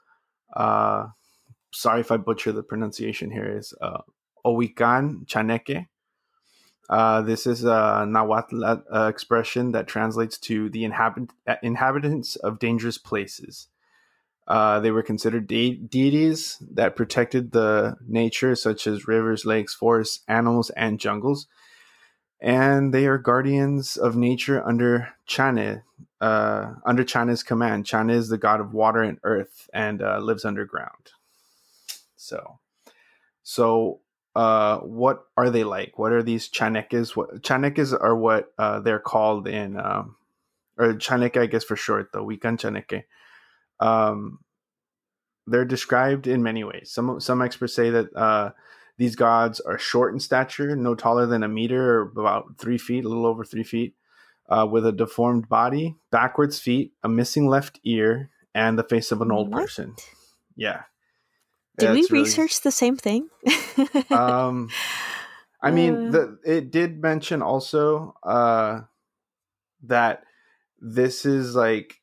Uh, 0.55 1.07
sorry 1.73 1.99
if 1.99 2.11
I 2.11 2.17
butcher 2.17 2.51
the 2.51 2.63
pronunciation 2.63 3.31
here. 3.31 3.57
Is 3.57 3.73
uh, 3.81 4.01
Ohuican 4.45 5.27
Chaneque. 5.27 5.87
Uh, 6.87 7.21
this 7.21 7.47
is 7.47 7.63
a 7.63 8.05
Nahuatl 8.07 8.63
uh, 8.63 9.07
expression 9.07 9.71
that 9.71 9.87
translates 9.87 10.37
to 10.37 10.69
the 10.69 10.83
inhabit- 10.83 11.31
inhabitants 11.63 12.35
of 12.35 12.59
dangerous 12.59 12.99
places. 12.99 13.67
Uh, 14.47 14.79
they 14.79 14.91
were 14.91 15.01
considered 15.01 15.47
de- 15.47 15.75
deities 15.75 16.57
that 16.61 16.95
protected 16.95 17.51
the 17.51 17.97
nature, 18.07 18.55
such 18.55 18.85
as 18.85 19.07
rivers, 19.07 19.45
lakes, 19.45 19.73
forests, 19.73 20.19
animals, 20.27 20.69
and 20.71 20.99
jungles. 20.99 21.47
And 22.39 22.93
they 22.93 23.07
are 23.07 23.17
guardians 23.17 23.97
of 23.97 24.15
nature 24.15 24.63
under 24.63 25.13
Chane, 25.25 25.81
uh, 26.21 26.73
under 26.85 27.03
Chane's 27.03 27.41
command. 27.41 27.87
Chane 27.87 28.11
is 28.11 28.29
the 28.29 28.37
god 28.37 28.59
of 28.59 28.73
water 28.73 29.01
and 29.01 29.17
earth 29.23 29.67
and 29.73 30.01
uh, 30.01 30.19
lives 30.19 30.45
underground. 30.45 31.11
So, 32.15 32.59
so 33.41 34.01
uh, 34.35 34.79
what 34.79 35.25
are 35.37 35.49
they 35.49 35.63
like? 35.63 35.97
What 35.97 36.11
are 36.11 36.21
these 36.21 36.49
chaneques? 36.49 37.15
What 37.15 37.41
chaneques 37.41 37.93
are 37.99 38.15
what 38.15 38.53
uh, 38.59 38.79
they're 38.81 38.99
called 38.99 39.47
in, 39.47 39.79
um, 39.79 40.17
or 40.77 40.97
chaneque, 40.97 41.37
I 41.37 41.45
guess 41.45 41.63
for 41.63 41.75
short, 41.75 42.11
the 42.11 42.19
Wiccan 42.19 42.59
chaneque. 42.59 43.05
Um, 43.79 44.39
they're 45.47 45.65
described 45.65 46.27
in 46.27 46.41
many 46.41 46.63
ways. 46.63 46.91
Some 46.91 47.19
some 47.19 47.41
experts 47.41 47.73
say 47.73 47.89
that 47.91 48.15
uh, 48.15 48.51
these 48.97 49.15
gods 49.15 49.59
are 49.59 49.77
short 49.77 50.13
in 50.13 50.19
stature, 50.19 50.75
no 50.75 50.95
taller 50.95 51.25
than 51.25 51.43
a 51.43 51.47
meter, 51.47 51.99
or 51.99 52.01
about 52.01 52.57
three 52.57 52.77
feet, 52.77 53.05
a 53.05 53.09
little 53.09 53.25
over 53.25 53.43
three 53.43 53.63
feet, 53.63 53.95
uh, 54.49 54.67
with 54.69 54.85
a 54.85 54.91
deformed 54.91 55.49
body, 55.49 55.95
backwards 56.11 56.59
feet, 56.59 56.93
a 57.03 57.09
missing 57.09 57.47
left 57.47 57.79
ear, 57.83 58.29
and 58.53 58.79
the 58.79 58.83
face 58.83 59.11
of 59.11 59.21
an 59.21 59.31
old 59.31 59.51
what? 59.51 59.61
person. 59.61 59.95
Yeah. 60.55 60.83
Did 61.77 61.91
we 61.91 62.07
really... 62.09 62.23
research 62.23 62.61
the 62.61 62.71
same 62.71 62.95
thing? 62.95 63.27
um, 64.09 64.69
I 65.61 65.71
mean, 65.71 66.07
uh. 66.07 66.11
the 66.11 66.39
it 66.45 66.71
did 66.71 67.01
mention 67.01 67.41
also 67.41 68.15
uh, 68.23 68.81
that 69.83 70.23
this 70.79 71.25
is 71.25 71.53
like, 71.55 71.99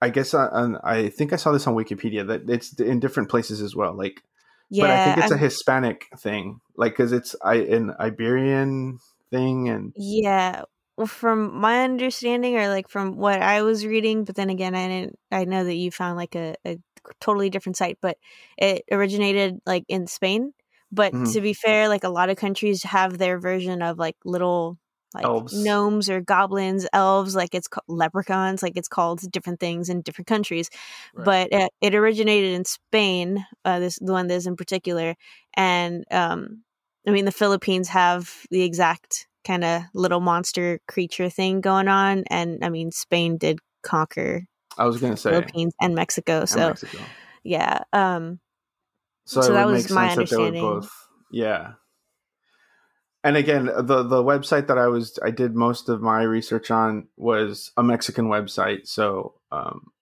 I 0.00 0.10
guess 0.10 0.34
I, 0.34 0.46
uh, 0.46 0.78
I 0.84 1.08
think 1.08 1.32
I 1.32 1.36
saw 1.36 1.52
this 1.52 1.66
on 1.66 1.74
Wikipedia 1.74 2.26
that 2.26 2.48
it's 2.48 2.78
in 2.80 3.00
different 3.00 3.28
places 3.28 3.60
as 3.60 3.74
well. 3.74 3.94
Like, 3.94 4.22
yeah, 4.70 4.84
but 4.84 4.90
I 4.90 5.04
think 5.04 5.18
it's 5.18 5.32
I'm... 5.32 5.38
a 5.38 5.40
Hispanic 5.40 6.06
thing, 6.18 6.60
like 6.76 6.92
because 6.92 7.12
it's 7.12 7.34
I 7.42 7.56
an 7.56 7.94
Iberian 7.98 8.98
thing, 9.30 9.68
and 9.68 9.92
yeah. 9.96 10.62
Well, 10.96 11.06
from 11.06 11.60
my 11.60 11.84
understanding, 11.84 12.56
or 12.56 12.68
like 12.68 12.88
from 12.88 13.16
what 13.16 13.40
I 13.40 13.62
was 13.62 13.86
reading, 13.86 14.24
but 14.24 14.34
then 14.34 14.50
again, 14.50 14.74
I 14.74 14.88
didn't. 14.88 15.18
I 15.30 15.44
know 15.44 15.62
that 15.64 15.76
you 15.76 15.92
found 15.92 16.16
like 16.16 16.34
a, 16.34 16.56
a 16.64 16.78
totally 17.20 17.50
different 17.50 17.76
site, 17.76 17.98
but 18.00 18.18
it 18.56 18.84
originated 18.90 19.60
like 19.64 19.84
in 19.88 20.06
Spain. 20.06 20.52
But 20.90 21.12
mm-hmm. 21.12 21.32
to 21.32 21.40
be 21.40 21.52
fair, 21.52 21.88
like 21.88 22.04
a 22.04 22.08
lot 22.08 22.30
of 22.30 22.36
countries 22.36 22.82
have 22.82 23.18
their 23.18 23.38
version 23.38 23.82
of 23.82 23.98
like 23.98 24.16
little 24.24 24.78
like 25.18 25.26
elves. 25.26 25.64
gnomes 25.64 26.08
or 26.08 26.20
goblins, 26.20 26.86
elves, 26.92 27.34
like 27.34 27.54
it's 27.54 27.68
called 27.68 27.84
leprechauns, 27.88 28.62
like 28.62 28.76
it's 28.76 28.88
called 28.88 29.20
different 29.30 29.60
things 29.60 29.88
in 29.88 30.02
different 30.02 30.26
countries. 30.26 30.70
Right. 31.14 31.24
But 31.24 31.52
it, 31.52 31.72
it, 31.80 31.94
originated 31.94 32.54
in 32.54 32.64
Spain, 32.64 33.44
uh, 33.64 33.78
this 33.80 33.98
the 34.00 34.12
one 34.12 34.28
that 34.28 34.34
is 34.34 34.46
in 34.46 34.56
particular, 34.56 35.16
and 35.54 36.04
um, 36.10 36.62
I 37.06 37.10
mean 37.10 37.24
the 37.24 37.32
Philippines 37.32 37.88
have 37.88 38.32
the 38.50 38.62
exact 38.62 39.26
kind 39.44 39.64
of 39.64 39.82
little 39.94 40.20
monster 40.20 40.80
creature 40.88 41.28
thing 41.30 41.60
going 41.60 41.88
on, 41.88 42.24
and 42.28 42.64
I 42.64 42.70
mean 42.70 42.90
Spain 42.92 43.36
did 43.36 43.58
conquer 43.82 44.46
I 44.78 44.86
was 44.86 45.00
gonna 45.00 45.16
say 45.16 45.30
Philippines 45.30 45.74
and 45.80 45.94
Mexico. 45.94 46.40
And 46.40 46.48
so 46.48 46.68
Mexico. 46.68 46.98
yeah. 47.42 47.82
Um 47.92 48.40
so, 49.24 49.42
so 49.42 49.52
that 49.52 49.66
was 49.66 49.90
my 49.90 50.10
understanding. 50.10 50.62
Both, 50.62 50.90
yeah. 51.30 51.72
And 53.28 53.36
again, 53.36 53.66
the 53.66 54.02
the 54.04 54.24
website 54.24 54.68
that 54.68 54.78
I 54.78 54.86
was 54.86 55.18
I 55.22 55.30
did 55.30 55.54
most 55.54 55.90
of 55.90 56.00
my 56.00 56.22
research 56.22 56.70
on 56.70 57.08
was 57.18 57.72
a 57.76 57.82
Mexican 57.82 58.28
website, 58.28 58.88
so 58.88 59.34
um, 59.52 59.92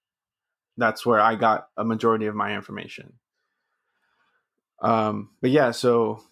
that's 0.76 1.04
where 1.04 1.18
I 1.18 1.34
got 1.34 1.66
a 1.76 1.84
majority 1.84 2.26
of 2.26 2.36
my 2.36 2.54
information. 2.54 3.14
Um, 4.80 5.30
but 5.40 5.50
yeah, 5.50 5.72
so 5.72 6.22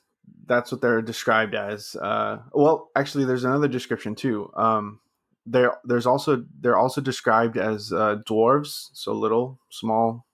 that's 0.47 0.71
what 0.71 0.83
they're 0.83 1.03
described 1.03 1.57
as. 1.57 1.97
Uh, 1.97 2.43
well, 2.53 2.93
actually, 2.95 3.25
there's 3.25 3.43
another 3.43 3.67
description 3.67 4.15
too. 4.15 4.53
Um, 4.55 5.01
they're 5.47 5.77
there's 5.83 6.07
also 6.07 6.45
they're 6.61 6.79
also 6.79 7.01
described 7.01 7.57
as 7.57 7.93
uh, 7.93 8.19
dwarves, 8.25 8.91
so 8.93 9.15
little, 9.15 9.59
small, 9.69 10.27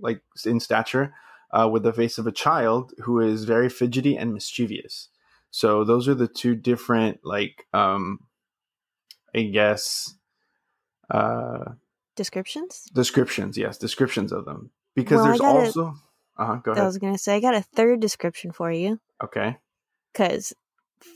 like 0.00 0.20
in 0.44 0.58
stature, 0.58 1.14
uh, 1.52 1.68
with 1.70 1.84
the 1.84 1.92
face 1.92 2.18
of 2.18 2.26
a 2.26 2.32
child 2.32 2.92
who 3.04 3.20
is 3.20 3.44
very 3.44 3.68
fidgety 3.68 4.16
and 4.16 4.34
mischievous. 4.34 5.10
So 5.52 5.84
those 5.84 6.08
are 6.08 6.14
the 6.14 6.26
two 6.26 6.54
different, 6.54 7.20
like, 7.24 7.66
um, 7.74 8.20
I 9.34 9.42
guess, 9.42 10.14
uh, 11.10 11.72
descriptions. 12.16 12.88
Descriptions, 12.94 13.58
yes, 13.58 13.76
descriptions 13.76 14.32
of 14.32 14.46
them. 14.46 14.70
Because 14.96 15.16
well, 15.16 15.26
there's 15.26 15.40
also. 15.40 15.94
Uh 16.38 16.46
huh. 16.46 16.56
Go 16.64 16.72
ahead. 16.72 16.82
I 16.82 16.86
was 16.86 16.96
gonna 16.96 17.18
say 17.18 17.36
I 17.36 17.40
got 17.40 17.54
a 17.54 17.60
third 17.60 18.00
description 18.00 18.50
for 18.50 18.72
you. 18.72 18.98
Okay. 19.22 19.58
Because 20.12 20.54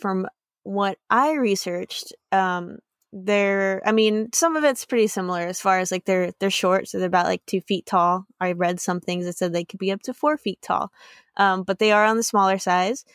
from 0.00 0.28
what 0.64 0.99
I 1.09 1.33
researched, 1.33 2.12
um, 2.31 2.78
they're 3.12 3.81
i 3.87 3.93
mean 3.93 4.28
some 4.35 4.57
of 4.57 4.64
it's 4.64 4.85
pretty 4.85 5.07
similar 5.07 5.40
as 5.40 5.59
far 5.59 5.78
as 5.78 5.90
like 5.90 6.05
they're 6.05 6.33
they're 6.38 6.50
short 6.50 6.87
so 6.87 6.99
they're 6.99 7.07
about 7.07 7.25
like 7.25 7.45
two 7.47 7.62
feet 7.62 7.87
tall 7.87 8.26
i 8.40 8.52
read 8.52 8.78
some 8.78 9.00
things 9.00 9.25
that 9.25 9.35
said 9.35 9.52
they 9.52 9.64
could 9.64 9.78
be 9.78 9.90
up 9.90 10.02
to 10.02 10.12
four 10.12 10.37
feet 10.37 10.61
tall 10.61 10.93
um, 11.38 11.62
but 11.62 11.78
they 11.78 11.93
are 11.93 12.05
on 12.05 12.16
the 12.16 12.23
smaller 12.23 12.59
size 12.59 13.07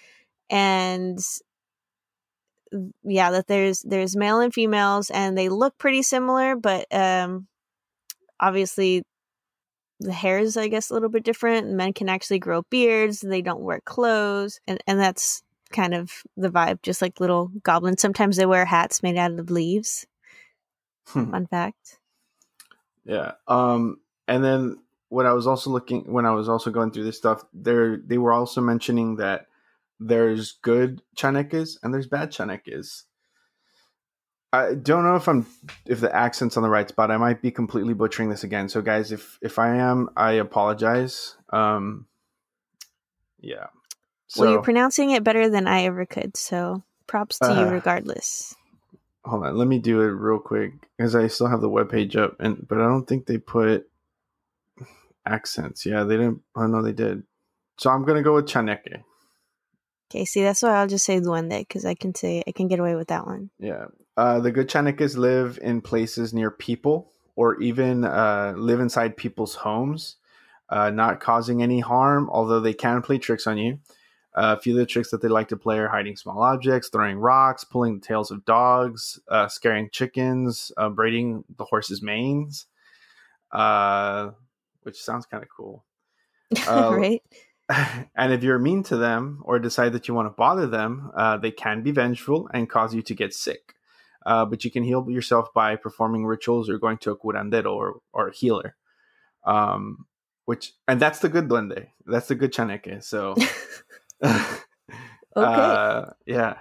and 0.51 1.19
yeah 3.03 3.31
that 3.31 3.47
there's 3.47 3.81
there's 3.81 4.15
male 4.15 4.39
and 4.39 4.53
females 4.53 5.09
and 5.09 5.37
they 5.37 5.49
look 5.49 5.77
pretty 5.77 6.03
similar 6.03 6.55
but 6.55 6.85
um 6.93 7.47
obviously 8.39 9.03
the 9.99 10.13
hair 10.13 10.39
is 10.39 10.55
i 10.55 10.67
guess 10.67 10.89
a 10.89 10.93
little 10.93 11.09
bit 11.09 11.23
different 11.23 11.67
men 11.67 11.93
can 11.93 12.07
actually 12.07 12.39
grow 12.39 12.61
beards 12.69 13.21
they 13.21 13.41
don't 13.41 13.61
wear 13.61 13.81
clothes 13.85 14.59
and 14.67 14.79
and 14.85 14.99
that's 14.99 15.41
kind 15.71 15.93
of 15.93 16.11
the 16.37 16.49
vibe, 16.49 16.81
just 16.83 17.01
like 17.01 17.19
little 17.19 17.51
goblins. 17.63 18.01
Sometimes 18.01 18.37
they 18.37 18.45
wear 18.45 18.65
hats 18.65 19.01
made 19.01 19.17
out 19.17 19.31
of 19.31 19.49
leaves. 19.49 20.05
Hmm. 21.07 21.31
Fun 21.31 21.47
fact. 21.47 21.99
Yeah. 23.05 23.33
Um, 23.47 23.99
and 24.27 24.43
then 24.43 24.79
what 25.09 25.25
I 25.25 25.33
was 25.33 25.47
also 25.47 25.69
looking, 25.69 26.11
when 26.11 26.25
I 26.25 26.31
was 26.31 26.47
also 26.47 26.69
going 26.69 26.91
through 26.91 27.05
this 27.05 27.17
stuff, 27.17 27.43
there 27.53 27.97
they 27.97 28.17
were 28.17 28.33
also 28.33 28.61
mentioning 28.61 29.15
that 29.15 29.47
there's 30.01 30.53
good 30.63 31.01
chaneques 31.15 31.77
and 31.83 31.93
there's 31.93 32.07
bad 32.07 32.31
chaneques. 32.31 33.03
I 34.51 34.73
don't 34.73 35.03
know 35.03 35.15
if 35.15 35.29
I'm 35.29 35.45
if 35.85 36.01
the 36.01 36.13
accent's 36.13 36.57
on 36.57 36.63
the 36.63 36.69
right 36.69 36.89
spot. 36.89 37.11
I 37.11 37.17
might 37.17 37.41
be 37.41 37.51
completely 37.51 37.93
butchering 37.93 38.29
this 38.29 38.43
again. 38.43 38.67
So 38.67 38.81
guys, 38.81 39.11
if 39.11 39.37
if 39.41 39.57
I 39.59 39.77
am, 39.77 40.09
I 40.17 40.33
apologize. 40.33 41.35
Um, 41.53 42.07
yeah. 43.39 43.67
So, 44.27 44.41
well, 44.41 44.51
you're 44.51 44.61
pronouncing 44.61 45.11
it 45.11 45.23
better 45.23 45.49
than 45.49 45.67
I 45.67 45.83
ever 45.83 46.05
could, 46.05 46.35
so 46.35 46.83
props 47.07 47.39
to 47.39 47.51
uh, 47.51 47.59
you 47.61 47.71
regardless. 47.71 48.55
Hold 49.23 49.45
on, 49.45 49.57
let 49.57 49.67
me 49.67 49.77
do 49.79 50.01
it 50.01 50.05
real 50.05 50.39
quick 50.39 50.73
because 50.97 51.15
I 51.15 51.27
still 51.27 51.47
have 51.47 51.61
the 51.61 51.69
web 51.69 51.89
page 51.89 52.15
up, 52.17 52.35
and 52.39 52.65
but 52.67 52.79
I 52.79 52.85
don't 52.85 53.07
think 53.07 53.27
they 53.27 53.37
put 53.37 53.87
accents. 55.25 55.85
Yeah, 55.85 56.03
they 56.03 56.17
didn't. 56.17 56.41
Oh 56.55 56.67
no, 56.67 56.81
they 56.81 56.93
did. 56.93 57.23
So 57.77 57.89
I'm 57.89 58.03
gonna 58.03 58.23
go 58.23 58.35
with 58.35 58.49
Chaneque. 58.49 59.03
Okay, 60.11 60.25
see, 60.25 60.43
that's 60.43 60.61
why 60.61 60.71
I'll 60.71 60.87
just 60.87 61.05
say 61.05 61.21
Duende 61.21 61.59
because 61.59 61.85
I 61.85 61.95
can 61.95 62.13
say 62.13 62.43
I 62.45 62.51
can 62.51 62.67
get 62.67 62.79
away 62.79 62.95
with 62.95 63.07
that 63.07 63.25
one. 63.25 63.49
Yeah, 63.59 63.85
uh, 64.17 64.41
the 64.41 64.51
good 64.51 64.67
Chaneques 64.67 65.15
live 65.15 65.57
in 65.61 65.79
places 65.79 66.33
near 66.33 66.51
people 66.51 67.13
or 67.37 67.61
even 67.61 68.03
uh, 68.03 68.53
live 68.57 68.81
inside 68.81 69.15
people's 69.15 69.55
homes, 69.55 70.17
uh, 70.67 70.89
not 70.89 71.21
causing 71.21 71.63
any 71.63 71.79
harm, 71.79 72.29
although 72.29 72.59
they 72.59 72.73
can 72.73 73.01
play 73.01 73.19
tricks 73.19 73.47
on 73.47 73.57
you. 73.57 73.79
Uh, 74.35 74.55
a 74.57 74.61
few 74.61 74.73
of 74.73 74.79
the 74.79 74.85
tricks 74.85 75.11
that 75.11 75.21
they 75.21 75.29
like 75.29 75.47
to 75.47 75.55
play 75.55 75.79
are 75.79 75.87
hiding 75.87 76.17
small 76.17 76.41
objects, 76.43 76.89
throwing 76.89 77.17
rocks, 77.17 77.63
pulling 77.63 77.95
the 77.95 78.05
tails 78.05 78.31
of 78.31 78.43
dogs, 78.43 79.17
uh, 79.29 79.47
scaring 79.47 79.89
chickens, 79.93 80.73
uh, 80.75 80.89
braiding 80.89 81.45
the 81.57 81.63
horse's 81.63 82.01
manes, 82.01 82.65
uh, 83.53 84.31
which 84.83 85.01
sounds 85.01 85.25
kind 85.25 85.41
of 85.41 85.47
cool. 85.49 85.85
Right? 86.67 87.23
and 88.15 88.33
if 88.33 88.43
you're 88.43 88.59
mean 88.59 88.83
to 88.83 88.97
them 88.97 89.41
or 89.43 89.59
decide 89.59 89.93
that 89.93 90.07
you 90.07 90.13
want 90.13 90.27
to 90.27 90.35
bother 90.35 90.67
them, 90.67 91.11
uh, 91.15 91.37
they 91.37 91.51
can 91.51 91.83
be 91.83 91.91
vengeful 91.91 92.49
and 92.53 92.69
cause 92.69 92.93
you 92.93 93.01
to 93.03 93.13
get 93.13 93.33
sick. 93.33 93.75
Uh, 94.25 94.45
but 94.45 94.63
you 94.63 94.71
can 94.71 94.83
heal 94.83 95.09
yourself 95.09 95.53
by 95.53 95.75
performing 95.75 96.25
rituals 96.25 96.69
or 96.69 96.77
going 96.77 96.97
to 96.97 97.11
a 97.11 97.17
curandero 97.17 97.73
or, 97.73 98.01
or 98.13 98.27
a 98.27 98.33
healer. 98.33 98.75
Um, 99.43 100.05
which 100.45 100.73
and 100.87 100.99
that's 100.99 101.19
the 101.19 101.29
good 101.29 101.47
duende. 101.47 101.87
That's 102.05 102.27
the 102.27 102.35
good 102.35 102.53
chaneque. 102.53 103.01
So, 103.01 103.35
Okay. 104.21 104.59
uh, 105.35 106.05
yeah, 106.25 106.57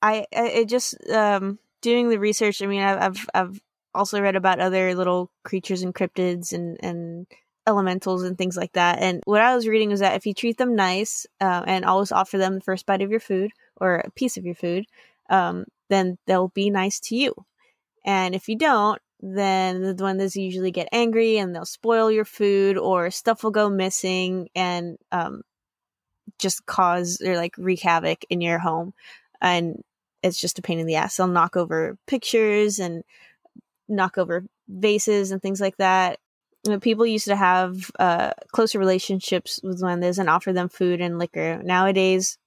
I, 0.00 0.26
I 0.34 0.46
it 0.48 0.68
just 0.68 0.94
um 1.10 1.58
doing 1.80 2.08
the 2.08 2.18
research. 2.18 2.62
I 2.62 2.66
mean, 2.66 2.82
I've 2.82 3.02
I've, 3.02 3.28
I've 3.34 3.60
also 3.94 4.20
read 4.20 4.36
about 4.36 4.60
other 4.60 4.94
little 4.94 5.30
creatures 5.44 5.82
and 5.82 5.94
cryptids 5.94 6.52
and 6.52 6.78
and 6.82 7.26
elementals 7.66 8.22
and 8.22 8.36
things 8.36 8.56
like 8.56 8.72
that. 8.72 8.98
And 9.00 9.22
what 9.24 9.40
I 9.40 9.54
was 9.54 9.68
reading 9.68 9.90
was 9.90 10.00
that 10.00 10.16
if 10.16 10.26
you 10.26 10.34
treat 10.34 10.58
them 10.58 10.74
nice 10.74 11.26
uh, 11.40 11.62
and 11.66 11.84
always 11.84 12.12
offer 12.12 12.38
them 12.38 12.56
the 12.56 12.60
first 12.60 12.86
bite 12.86 13.02
of 13.02 13.10
your 13.10 13.20
food 13.20 13.52
or 13.76 13.96
a 13.96 14.10
piece 14.10 14.36
of 14.36 14.44
your 14.44 14.54
food, 14.54 14.86
um, 15.30 15.64
then 15.88 16.18
they'll 16.26 16.48
be 16.48 16.70
nice 16.70 17.00
to 17.00 17.16
you. 17.16 17.34
And 18.04 18.34
if 18.34 18.48
you 18.48 18.56
don't, 18.56 19.00
then 19.20 19.82
the 19.82 19.94
duendes 19.94 20.34
usually 20.34 20.72
get 20.72 20.88
angry 20.90 21.38
and 21.38 21.54
they'll 21.54 21.64
spoil 21.64 22.10
your 22.10 22.24
food 22.24 22.76
or 22.76 23.10
stuff 23.10 23.44
will 23.44 23.52
go 23.52 23.70
missing 23.70 24.48
and 24.54 24.98
um, 25.12 25.42
just 26.38 26.66
cause 26.66 27.20
or 27.24 27.36
like 27.36 27.54
wreak 27.56 27.80
havoc 27.80 28.24
in 28.30 28.40
your 28.40 28.58
home. 28.58 28.92
And 29.40 29.82
it's 30.22 30.40
just 30.40 30.58
a 30.58 30.62
pain 30.62 30.80
in 30.80 30.86
the 30.86 30.96
ass. 30.96 31.16
They'll 31.16 31.28
knock 31.28 31.56
over 31.56 31.96
pictures 32.06 32.80
and 32.80 33.04
knock 33.88 34.18
over 34.18 34.44
vases 34.68 35.30
and 35.30 35.40
things 35.40 35.60
like 35.60 35.76
that. 35.76 36.18
You 36.64 36.70
know, 36.70 36.78
people 36.80 37.04
used 37.04 37.26
to 37.26 37.36
have 37.36 37.90
uh, 37.98 38.32
closer 38.52 38.78
relationships 38.78 39.58
with 39.64 39.80
duendes 39.82 40.18
and 40.18 40.30
offer 40.30 40.52
them 40.52 40.68
food 40.68 41.00
and 41.00 41.18
liquor. 41.18 41.60
Nowadays, 41.62 42.38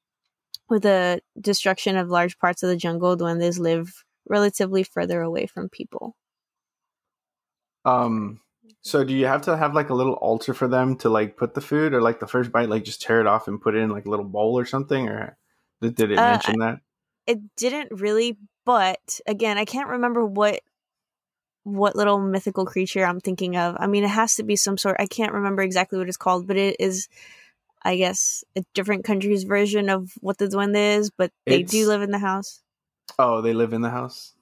with 0.70 0.84
the 0.84 1.22
destruction 1.40 1.98
of 1.98 2.10
large 2.10 2.40
parts 2.40 2.64
of 2.64 2.70
the 2.70 2.78
jungle, 2.78 3.18
duendes 3.18 3.60
live 3.60 4.06
relatively 4.28 4.84
further 4.84 5.22
away 5.22 5.48
from 5.48 5.70
people. 5.70 6.16
Um, 7.84 8.40
so 8.82 9.04
do 9.04 9.14
you 9.14 9.28
have 9.28 9.44
to 9.44 9.58
have 9.58 9.76
like 9.76 9.90
a 9.90 9.94
little 9.94 10.14
altar 10.14 10.54
for 10.54 10.68
them 10.68 10.96
to 10.98 11.10
like 11.10 11.38
put 11.38 11.54
the 11.54 11.62
food, 11.62 11.94
or 11.94 12.02
like 12.02 12.20
the 12.20 12.28
first 12.28 12.52
bite, 12.52 12.70
like 12.70 12.84
just 12.84 13.02
tear 13.02 13.20
it 13.20 13.28
off 13.28 13.48
and 13.48 13.62
put 13.62 13.76
it 13.76 13.80
in 13.80 13.90
like 13.90 14.06
a 14.06 14.10
little 14.10 14.26
bowl 14.26 14.58
or 14.58 14.66
something, 14.66 15.10
or 15.10 15.38
did, 15.82 15.96
did 15.96 16.12
it 16.12 16.18
Uh, 16.18 16.32
mention 16.32 16.60
that? 16.60 16.80
It 17.28 17.40
didn't 17.56 18.00
really, 18.00 18.38
but 18.66 19.20
again, 19.28 19.58
I 19.58 19.66
can't 19.66 19.90
remember 19.90 20.26
what 20.26 20.62
what 21.66 21.96
little 21.96 22.20
mythical 22.20 22.66
creature 22.66 23.04
I'm 23.04 23.20
thinking 23.20 23.58
of. 23.58 23.76
I 23.80 23.88
mean, 23.88 24.04
it 24.04 24.10
has 24.10 24.36
to 24.36 24.44
be 24.44 24.56
some 24.56 24.78
sort. 24.78 24.98
I 25.00 25.08
can't 25.08 25.34
remember 25.34 25.64
exactly 25.64 25.98
what 26.00 26.08
it's 26.08 26.16
called, 26.16 26.48
but 26.48 26.58
it 26.58 26.78
is, 26.80 27.10
I 27.84 27.98
guess, 27.98 28.44
a 28.56 28.64
different 28.74 29.04
country's 29.04 29.44
version 29.44 29.90
of 29.90 30.14
what 30.22 30.38
the 30.38 30.48
duende 30.48 30.98
is. 31.00 31.10
But 31.10 31.32
they 31.46 31.64
do 31.64 31.88
live 31.88 32.04
in 32.04 32.12
the 32.12 32.20
house. 32.20 32.62
Oh, 33.20 33.42
they 33.42 33.54
live 33.54 33.74
in 33.74 33.82
the 33.82 33.90
house. 33.90 34.34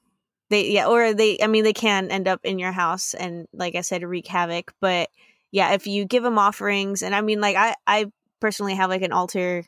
they 0.49 0.69
yeah 0.69 0.87
or 0.87 1.13
they 1.13 1.39
i 1.41 1.47
mean 1.47 1.63
they 1.63 1.73
can 1.73 2.11
end 2.11 2.27
up 2.27 2.41
in 2.43 2.59
your 2.59 2.71
house 2.71 3.13
and 3.13 3.47
like 3.53 3.75
i 3.75 3.81
said 3.81 4.03
wreak 4.03 4.27
havoc 4.27 4.73
but 4.79 5.09
yeah 5.51 5.71
if 5.73 5.87
you 5.87 6.05
give 6.05 6.23
them 6.23 6.37
offerings 6.37 7.01
and 7.01 7.15
i 7.15 7.21
mean 7.21 7.41
like 7.41 7.55
i 7.55 7.73
i 7.87 8.05
personally 8.39 8.75
have 8.75 8.89
like 8.89 9.01
an 9.01 9.11
altar 9.13 9.65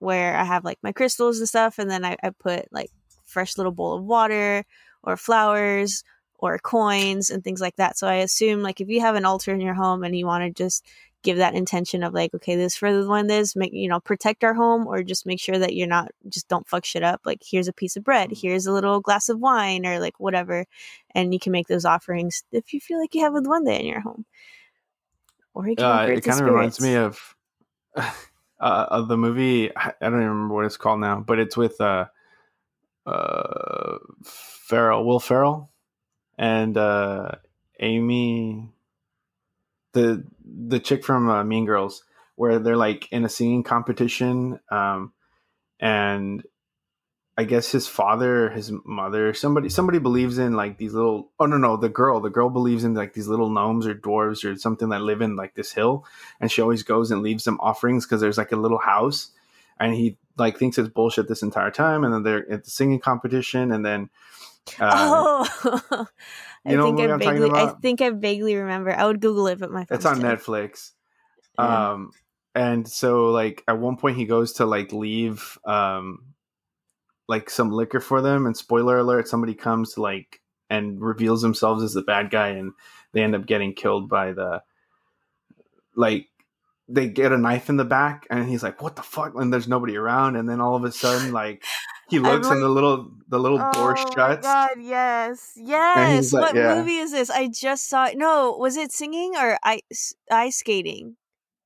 where 0.00 0.36
i 0.36 0.44
have 0.44 0.64
like 0.64 0.78
my 0.82 0.92
crystals 0.92 1.38
and 1.38 1.48
stuff 1.48 1.78
and 1.78 1.90
then 1.90 2.04
i, 2.04 2.16
I 2.22 2.30
put 2.30 2.66
like 2.72 2.90
fresh 3.24 3.56
little 3.56 3.72
bowl 3.72 3.94
of 3.94 4.04
water 4.04 4.64
or 5.02 5.16
flowers 5.16 6.02
or 6.38 6.58
coins 6.58 7.30
and 7.30 7.42
things 7.42 7.60
like 7.60 7.76
that. 7.76 7.98
So 7.98 8.06
i 8.06 8.14
assume 8.14 8.62
like 8.62 8.80
if 8.80 8.88
you 8.88 9.00
have 9.00 9.14
an 9.14 9.24
altar 9.24 9.52
in 9.52 9.60
your 9.60 9.74
home 9.74 10.04
and 10.04 10.16
you 10.16 10.26
want 10.26 10.44
to 10.44 10.50
just 10.50 10.84
give 11.24 11.38
that 11.38 11.54
intention 11.54 12.04
of 12.04 12.14
like 12.14 12.32
okay 12.32 12.54
this 12.54 12.76
for 12.76 12.92
the 12.92 13.08
one 13.08 13.26
this 13.26 13.56
make 13.56 13.72
you 13.72 13.88
know 13.88 13.98
protect 13.98 14.44
our 14.44 14.54
home 14.54 14.86
or 14.86 15.02
just 15.02 15.26
make 15.26 15.40
sure 15.40 15.58
that 15.58 15.74
you're 15.74 15.88
not 15.88 16.12
just 16.28 16.46
don't 16.46 16.68
fuck 16.68 16.84
shit 16.84 17.02
up 17.02 17.20
like 17.24 17.42
here's 17.44 17.68
a 17.68 17.72
piece 17.72 17.96
of 17.96 18.04
bread. 18.04 18.30
Here's 18.32 18.66
a 18.66 18.72
little 18.72 19.00
glass 19.00 19.28
of 19.28 19.40
wine 19.40 19.84
or 19.84 19.98
like 19.98 20.18
whatever 20.18 20.64
and 21.14 21.32
you 21.32 21.40
can 21.40 21.52
make 21.52 21.66
those 21.66 21.84
offerings 21.84 22.44
if 22.52 22.72
you 22.72 22.80
feel 22.80 23.00
like 23.00 23.14
you 23.14 23.22
have 23.22 23.34
a 23.34 23.40
duende 23.40 23.78
in 23.80 23.86
your 23.86 24.00
home. 24.00 24.24
Or 25.54 25.68
you 25.68 25.74
can 25.76 25.84
Uh, 25.84 26.06
it 26.06 26.24
kind 26.24 26.40
of 26.40 26.46
reminds 26.46 26.80
me 26.80 26.94
of 26.94 27.34
uh, 27.96 28.12
of 28.60 29.08
the 29.08 29.16
movie. 29.16 29.74
I 29.74 29.92
don't 30.00 30.14
even 30.14 30.28
remember 30.28 30.54
what 30.54 30.66
it's 30.66 30.76
called 30.76 31.00
now, 31.00 31.20
but 31.20 31.38
it's 31.38 31.56
with 31.56 31.80
uh, 31.80 32.06
uh, 33.06 33.98
Ferrell, 34.24 35.04
Will 35.04 35.20
Ferrell, 35.20 35.70
and 36.38 36.76
uh, 36.78 37.32
Amy, 37.80 38.70
the 39.92 40.24
the 40.44 40.80
chick 40.80 41.04
from 41.04 41.28
uh, 41.28 41.44
Mean 41.44 41.66
Girls, 41.66 42.04
where 42.36 42.58
they're 42.58 42.76
like 42.76 43.10
in 43.10 43.24
a 43.24 43.28
singing 43.28 43.64
competition, 43.64 44.60
um, 44.70 45.12
and 45.80 46.44
I 47.36 47.44
guess 47.44 47.70
his 47.70 47.86
father, 47.86 48.50
his 48.50 48.72
mother, 48.84 49.34
somebody 49.34 49.68
somebody 49.68 49.98
believes 49.98 50.38
in 50.38 50.54
like 50.54 50.78
these 50.78 50.94
little 50.94 51.30
oh 51.40 51.46
no 51.46 51.56
no 51.56 51.76
the 51.76 51.88
girl 51.88 52.20
the 52.20 52.30
girl 52.30 52.50
believes 52.50 52.84
in 52.84 52.94
like 52.94 53.14
these 53.14 53.28
little 53.28 53.50
gnomes 53.50 53.86
or 53.86 53.94
dwarves 53.94 54.44
or 54.44 54.56
something 54.56 54.88
that 54.88 55.02
live 55.02 55.20
in 55.20 55.36
like 55.36 55.54
this 55.54 55.72
hill 55.72 56.04
and 56.40 56.50
she 56.50 56.62
always 56.62 56.82
goes 56.82 57.10
and 57.10 57.22
leaves 57.22 57.44
them 57.44 57.58
offerings 57.60 58.04
because 58.04 58.20
there's 58.20 58.38
like 58.38 58.50
a 58.50 58.56
little 58.56 58.78
house 58.78 59.30
and 59.78 59.94
he 59.94 60.16
like 60.36 60.58
thinks 60.58 60.78
it's 60.78 60.88
bullshit 60.88 61.28
this 61.28 61.42
entire 61.42 61.70
time 61.70 62.02
and 62.02 62.12
then 62.12 62.22
they're 62.24 62.50
at 62.50 62.64
the 62.64 62.70
singing 62.70 62.98
competition 62.98 63.70
and 63.70 63.86
then 63.86 64.10
uh, 64.80 65.46
oh 65.62 66.06
i 66.66 66.70
think 66.70 67.00
i 67.00 67.16
vaguely 67.16 67.50
i 67.50 67.66
think 67.80 68.00
i 68.00 68.10
vaguely 68.10 68.56
remember 68.56 68.94
i 68.94 69.06
would 69.06 69.20
google 69.20 69.46
it 69.46 69.58
but 69.58 69.70
my 69.70 69.86
it's 69.90 70.04
on. 70.04 70.20
Netflix 70.20 70.92
Yeah. 71.58 71.90
um 71.92 72.12
and 72.54 72.88
so 72.88 73.26
like 73.30 73.62
at 73.68 73.78
one 73.78 73.96
point 73.96 74.16
he 74.16 74.24
goes 74.24 74.54
to 74.54 74.66
like 74.66 74.92
leave 74.92 75.58
um 75.64 76.24
like 77.28 77.50
some 77.50 77.70
liquor 77.70 78.00
for 78.00 78.20
them 78.22 78.46
and 78.46 78.56
spoiler 78.56 78.98
alert 78.98 79.28
somebody 79.28 79.54
comes 79.54 79.94
to 79.94 80.02
like 80.02 80.40
and 80.70 81.00
reveals 81.00 81.42
themselves 81.42 81.82
as 81.82 81.92
the 81.92 82.02
bad 82.02 82.30
guy 82.30 82.48
and 82.48 82.72
they 83.12 83.22
end 83.22 83.34
up 83.34 83.46
getting 83.46 83.74
killed 83.74 84.08
by 84.08 84.32
the 84.32 84.62
like 85.94 86.28
they 86.88 87.06
get 87.06 87.32
a 87.32 87.38
knife 87.38 87.68
in 87.68 87.76
the 87.76 87.84
back 87.84 88.26
and 88.30 88.48
he's 88.48 88.62
like 88.62 88.80
what 88.82 88.96
the 88.96 89.02
fuck 89.02 89.34
and 89.34 89.52
there's 89.52 89.68
nobody 89.68 89.96
around 89.96 90.36
and 90.36 90.48
then 90.48 90.60
all 90.60 90.74
of 90.74 90.84
a 90.84 90.92
sudden 90.92 91.32
like 91.32 91.62
he 92.08 92.18
looks 92.18 92.48
and 92.48 92.62
the 92.62 92.68
little 92.68 93.10
the 93.28 93.38
little 93.38 93.58
door 93.58 93.96
shuts. 93.96 94.08
Oh 94.16 94.16
my 94.16 94.28
shuts 94.34 94.42
god, 94.46 94.70
yes. 94.80 95.52
Yes. 95.56 96.32
like, 96.32 96.42
what 96.46 96.56
yeah. 96.56 96.74
movie 96.74 96.96
is 96.96 97.12
this? 97.12 97.30
I 97.30 97.48
just 97.48 97.88
saw 97.88 98.06
it. 98.06 98.16
No, 98.16 98.56
was 98.58 98.76
it 98.76 98.92
singing 98.92 99.34
or 99.36 99.58
ice 99.62 100.14
ice 100.30 100.56
skating? 100.58 101.16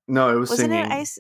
no 0.09 0.37
it 0.37 0.39
was 0.41 0.51
Wasn't 0.51 0.71
singing 0.73 0.85
it 0.85 0.93
ice 0.93 1.19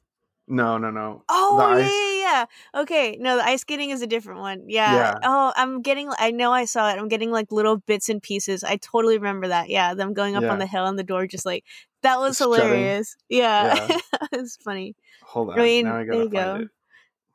no 0.48 0.76
no 0.76 0.90
no 0.90 1.22
Oh 1.28 1.56
The 1.56 1.62
yeah, 1.80 1.86
ice- 1.86 1.92
yeah, 1.92 2.46
yeah. 2.74 2.80
Okay. 2.82 3.16
No, 3.20 3.36
the 3.36 3.44
ice 3.44 3.60
skating 3.60 3.90
is 3.90 4.02
a 4.02 4.08
different 4.08 4.40
one. 4.40 4.64
Yeah. 4.66 4.92
Yeah. 4.94 5.14
Oh, 5.22 5.52
I'm 5.56 5.82
getting 5.82 6.10
I 6.18 6.32
know 6.32 6.52
I 6.52 6.64
saw 6.64 6.90
it. 6.90 6.98
I'm 6.98 7.06
getting 7.08 7.30
like 7.30 7.52
little 7.52 7.76
bits 7.76 8.08
and 8.08 8.20
pieces. 8.20 8.64
I 8.64 8.76
totally 8.76 9.16
remember 9.18 9.48
that. 9.48 9.70
Yeah. 9.70 9.94
Them 9.94 10.14
going 10.14 10.34
up 10.34 10.42
Yeah. 10.42 10.50
on 10.52 10.58
the 10.58 10.66
hill 10.66 10.84
and 10.86 10.98
the 10.98 11.04
door 11.04 11.26
just 11.28 11.46
like 11.46 11.64
that 12.02 12.18
was 12.18 12.36
Strutting. 12.38 12.64
hilarious. 12.66 13.16
Yeah. 13.28 13.86
Yeah. 13.88 13.98
it 14.32 14.40
was 14.40 14.56
funny. 14.56 14.96
hold 15.22 15.50
on 15.50 15.60
I 15.60 15.62
mean, 15.62 15.86
i 15.86 16.04
there 16.04 16.14
you 16.14 16.28
go. 16.28 16.56
it 16.62 16.68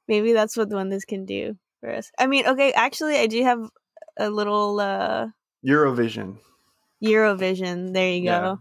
Maybe 0.09 0.33
that's 0.33 0.57
what 0.57 0.69
duendes 0.69 1.05
can 1.07 1.25
do 1.25 1.57
us. 1.83 2.11
I 2.17 2.27
mean, 2.27 2.45
okay, 2.47 2.71
actually 2.73 3.17
I 3.17 3.27
do 3.27 3.43
have 3.43 3.69
a 4.17 4.29
little 4.29 4.79
uh 4.79 5.27
eurovision 5.65 6.37
Eurovision. 7.03 7.93
There 7.93 8.09
you 8.09 8.23
Yeah. 8.23 8.39
go. 8.39 8.59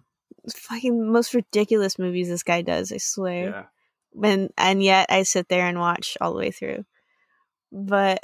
Fucking 0.55 1.11
most 1.11 1.35
ridiculous 1.35 1.99
movies 1.99 2.29
this 2.29 2.43
guy 2.43 2.63
does, 2.63 2.93
I 2.93 2.99
swear. 2.99 3.45
yeah 3.45 3.65
And 4.23 4.51
and 4.59 4.83
yet 4.83 5.07
I 5.11 5.23
sit 5.23 5.49
there 5.49 5.67
and 5.67 5.79
watch 5.79 6.17
all 6.21 6.33
the 6.33 6.39
way 6.39 6.51
through. 6.51 6.85
But 7.73 8.23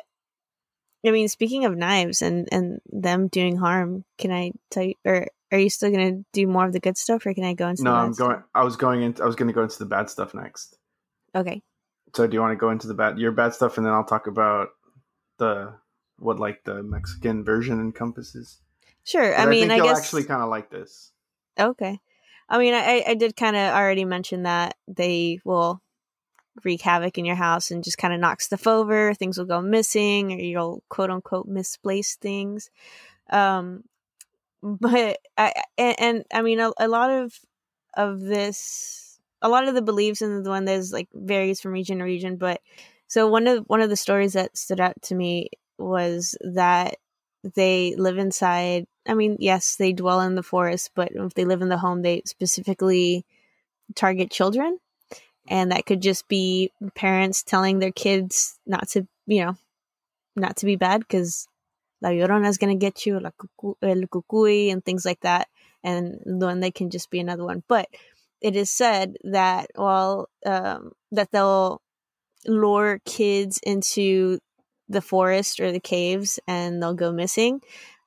I 1.05 1.11
mean, 1.11 1.29
speaking 1.29 1.65
of 1.65 1.77
knives 1.77 2.23
and 2.23 2.49
and 2.53 2.81
them 2.93 3.29
doing 3.29 3.57
harm, 3.57 4.05
can 4.19 4.31
I 4.31 4.53
tell 4.71 4.85
you 4.85 4.95
or 5.05 5.29
are 5.51 5.59
you 5.59 5.71
still 5.71 5.91
gonna 5.91 6.23
do 6.33 6.47
more 6.47 6.67
of 6.67 6.73
the 6.73 6.81
good 6.81 6.97
stuff 6.99 7.27
or 7.27 7.35
can 7.35 7.45
I 7.45 7.55
go 7.55 7.69
into 7.69 7.83
no 7.83 7.91
the 7.91 7.97
bad 7.97 8.05
i'm 8.05 8.13
going 8.13 8.37
stuff? 8.37 8.49
i 8.55 8.63
was 8.65 8.77
going 8.77 9.03
into 9.03 9.23
i 9.23 9.27
was 9.27 9.37
going 9.37 9.49
to 9.49 9.53
go 9.55 9.63
into 9.63 9.79
the 9.79 9.85
bad 9.87 10.09
stuff 10.09 10.33
next 10.35 10.77
Okay. 11.35 11.63
so 12.15 12.27
do 12.27 12.35
you 12.35 12.41
want 12.41 12.53
to 12.53 12.57
go 12.57 12.71
into 12.71 12.87
the 12.87 12.95
bad 12.95 13.19
your 13.19 13.33
bad 13.33 13.53
stuff 13.55 13.77
and 13.77 13.87
then 13.87 13.93
i'll 13.93 14.05
talk 14.05 14.27
about 14.27 14.69
the 15.38 15.73
what 16.18 16.38
like 16.38 16.64
the 16.64 16.83
mexican 16.83 17.45
version 17.45 17.81
encompasses 17.81 18.59
Sure. 19.05 19.35
I 19.37 19.47
mean 19.47 19.68
think 19.68 19.83
I, 19.83 19.85
guess 19.85 19.99
actually 19.99 20.25
kind 20.25 20.42
of 20.42 20.49
like 20.49 20.71
this 20.71 21.12
Okay. 21.59 22.01
I 22.49 22.59
mean, 22.59 22.75
I, 22.75 23.03
I 23.07 23.14
did 23.14 23.37
kind 23.37 23.57
of 23.57 23.75
already 23.75 24.05
mention 24.05 24.42
that 24.42 24.77
they 24.88 25.40
will 25.45 25.81
wreak 26.64 26.83
havoc 26.83 27.16
in 27.16 27.25
your 27.25 27.37
house 27.37 27.71
and 27.71 27.85
just 27.85 27.99
kind 27.99 28.12
of 28.12 28.21
knock 28.21 28.40
stuff 28.40 28.66
over. 28.66 29.14
Things 29.14 29.38
will 29.38 29.47
go 29.47 29.62
missing, 29.62 30.33
or 30.33 30.37
you'll 30.37 30.83
quote 30.88 31.11
unquote 31.11 31.47
misplace 31.47 32.16
things. 32.16 32.71
Um, 33.31 33.85
but 34.62 35.18
I 35.38 35.53
and, 35.79 35.97
and 35.99 36.25
I 36.33 36.42
mean, 36.42 36.61
a, 36.61 36.73
a 36.79 36.88
lot 36.88 37.11
of 37.11 37.38
of 37.95 38.21
this 38.21 39.18
a 39.40 39.49
lot 39.49 39.66
of 39.66 39.75
the 39.75 39.83
beliefs 39.83 40.23
in 40.23 40.42
duendes 40.42 40.92
like 40.92 41.09
varies 41.12 41.61
from 41.61 41.73
region 41.73 41.99
to 41.99 42.05
region, 42.05 42.37
but 42.37 42.61
so 43.12 43.27
one 43.27 43.46
of 43.46 43.64
one 43.66 43.83
of 43.83 43.90
the 43.90 43.96
stories 43.96 44.33
that 44.33 44.57
stood 44.57 44.81
out 44.81 44.94
to 45.03 45.14
me 45.14 45.51
was 45.77 46.35
that 46.40 46.96
they 47.44 47.94
live 47.94 48.16
inside. 48.16 48.87
I 49.07 49.12
mean, 49.12 49.37
yes, 49.38 49.77
they 49.77 49.92
dwell 49.92 50.22
in 50.22 50.35
the 50.35 50.42
forest, 50.42 50.92
but 50.94 51.11
if 51.12 51.35
they 51.35 51.44
live 51.44 51.61
in 51.61 51.68
the 51.68 51.77
home, 51.77 52.01
they 52.01 52.22
specifically 52.25 53.27
target 53.94 54.31
children, 54.31 54.79
and 55.46 55.72
that 55.72 55.85
could 55.85 56.01
just 56.01 56.27
be 56.27 56.72
parents 56.94 57.42
telling 57.42 57.81
their 57.81 57.92
kids 57.92 58.59
not 58.66 58.88
to, 58.88 59.07
you 59.27 59.44
know, 59.44 59.57
not 60.35 60.57
to 60.57 60.64
be 60.64 60.77
bad 60.77 61.01
because 61.01 61.46
La 62.01 62.09
Llorona 62.09 62.48
is 62.48 62.57
going 62.57 62.75
to 62.75 62.83
get 62.83 63.05
you, 63.05 63.20
La 63.20 63.33
cucu- 63.33 63.77
El 63.83 64.09
Cucuy, 64.09 64.72
and 64.72 64.83
things 64.83 65.05
like 65.05 65.20
that. 65.20 65.48
And 65.85 66.18
then 66.25 66.61
they 66.61 66.70
can 66.70 66.88
just 66.88 67.11
be 67.11 67.20
another 67.20 67.44
one. 67.44 67.62
But 67.68 67.88
it 68.40 68.57
is 68.57 68.70
said 68.70 69.18
that, 69.25 69.70
well, 69.77 70.31
um, 70.46 70.92
that 71.11 71.31
they'll 71.31 71.82
lure 72.47 73.01
kids 73.05 73.61
into 73.63 74.39
the 74.89 75.01
forest 75.01 75.61
or 75.61 75.73
the 75.73 75.81
caves 75.81 76.39
and 76.47 76.83
they'll 76.83 76.95
go 76.95 77.13
missing. 77.13 77.61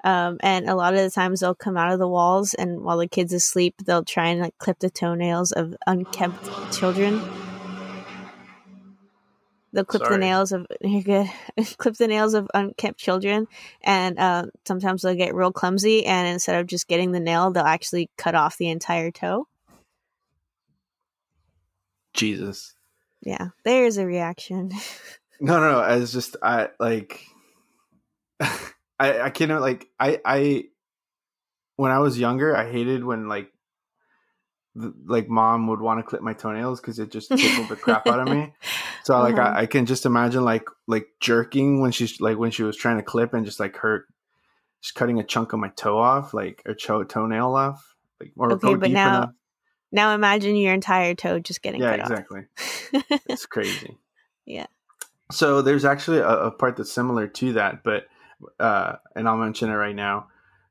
Um, 0.03 0.37
and 0.41 0.69
a 0.69 0.75
lot 0.75 0.93
of 0.93 0.99
the 0.99 1.09
times 1.09 1.39
they'll 1.39 1.55
come 1.55 1.77
out 1.77 1.91
of 1.91 1.99
the 1.99 2.07
walls 2.07 2.53
and 2.53 2.81
while 2.81 2.97
the 2.97 3.07
kid's 3.07 3.33
asleep, 3.33 3.75
they'll 3.85 4.03
try 4.05 4.29
and 4.29 4.41
like 4.41 4.57
clip 4.59 4.79
the 4.79 4.89
toenails 4.89 5.51
of 5.51 5.75
unkempt 5.87 6.49
children 6.71 7.21
they'll 9.75 9.85
clip 9.85 10.03
Sorry. 10.03 10.15
the 10.15 10.19
nails 10.19 10.51
of 10.51 10.65
you're 10.81 11.01
good 11.03 11.29
clip 11.77 11.95
the 11.95 12.07
nails 12.07 12.33
of 12.33 12.47
unkept 12.53 12.97
children 12.97 13.47
and 13.83 14.17
uh, 14.17 14.45
sometimes 14.65 15.01
they'll 15.01 15.15
get 15.15 15.35
real 15.35 15.51
clumsy 15.51 16.05
and 16.05 16.27
instead 16.27 16.59
of 16.59 16.65
just 16.65 16.87
getting 16.87 17.11
the 17.11 17.19
nail 17.19 17.51
they'll 17.51 17.63
actually 17.63 18.09
cut 18.17 18.33
off 18.33 18.57
the 18.57 18.69
entire 18.69 19.11
toe 19.11 19.45
Jesus. 22.13 22.74
Yeah 23.25 23.47
there's 23.63 23.97
a 23.97 24.05
reaction 24.05 24.71
No, 25.41 25.59
no, 25.59 25.69
no. 25.73 25.79
I 25.81 25.97
was 25.97 26.13
just 26.13 26.37
I 26.41 26.69
like 26.79 27.19
I 28.39 29.19
I 29.21 29.29
can't 29.29 29.51
like 29.59 29.87
I 29.99 30.19
I 30.23 30.63
when 31.75 31.91
I 31.91 31.99
was 31.99 32.17
younger 32.17 32.55
I 32.55 32.71
hated 32.71 33.03
when 33.03 33.27
like 33.27 33.51
th- 34.79 34.93
like 35.05 35.27
mom 35.27 35.67
would 35.67 35.81
want 35.81 35.99
to 35.99 36.03
clip 36.03 36.21
my 36.21 36.31
toenails 36.33 36.79
because 36.79 36.99
it 36.99 37.11
just 37.11 37.29
tickled 37.29 37.67
the 37.67 37.75
crap 37.75 38.07
out 38.07 38.19
of 38.21 38.29
me. 38.29 38.53
So 39.03 39.19
like 39.19 39.35
Uh-huh. 39.35 39.49
I, 39.55 39.61
I 39.61 39.65
can 39.67 39.85
just 39.85 40.05
imagine 40.07 40.43
like 40.43 40.67
like 40.87 41.07
jerking 41.19 41.79
when 41.81 41.91
she's 41.91 42.19
like 42.19 42.37
when 42.37 42.49
she 42.51 42.63
was 42.63 42.75
trying 42.77 42.97
to 42.97 43.03
clip 43.03 43.33
and 43.35 43.45
just 43.45 43.59
like 43.59 43.75
her 43.77 44.05
just 44.81 44.95
cutting 44.95 45.19
a 45.19 45.23
chunk 45.23 45.53
of 45.53 45.59
my 45.59 45.69
toe 45.75 45.99
off 45.99 46.33
like 46.33 46.63
a 46.65 46.73
toe 46.73 47.03
toenail 47.03 47.55
off 47.55 47.95
like 48.19 48.31
or 48.35 48.53
Okay, 48.53 48.67
go 48.69 48.77
but 48.77 48.85
deep 48.87 48.93
now- 48.93 49.17
enough. 49.17 49.29
Now 49.95 50.13
imagine 50.13 50.55
your 50.55 50.73
entire 50.73 51.15
toe 51.15 51.39
just 51.39 51.61
getting 51.61 51.81
Yeah, 51.81 51.93
exactly. 51.95 52.45
It's 53.29 53.45
crazy. 53.45 53.97
Yeah. 54.45 54.67
So 55.31 55.61
there's 55.61 55.85
actually 55.85 56.19
a, 56.19 56.27
a 56.27 56.51
part 56.51 56.77
that's 56.77 56.91
similar 56.91 57.27
to 57.27 57.53
that, 57.53 57.83
but 57.83 58.05
uh, 58.59 58.97
and 59.15 59.27
I'll 59.27 59.37
mention 59.37 59.69
it 59.69 59.75
right 59.75 59.95
now. 59.95 60.27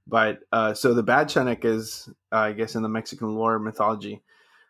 But 0.06 0.40
uh, 0.52 0.74
so 0.74 0.94
the 0.94 1.02
bad 1.02 1.28
Chenek 1.28 1.64
is, 1.64 2.08
uh, 2.30 2.36
I 2.36 2.52
guess, 2.52 2.74
in 2.74 2.82
the 2.82 2.88
Mexican 2.88 3.34
lore 3.34 3.58
mythology, 3.58 4.22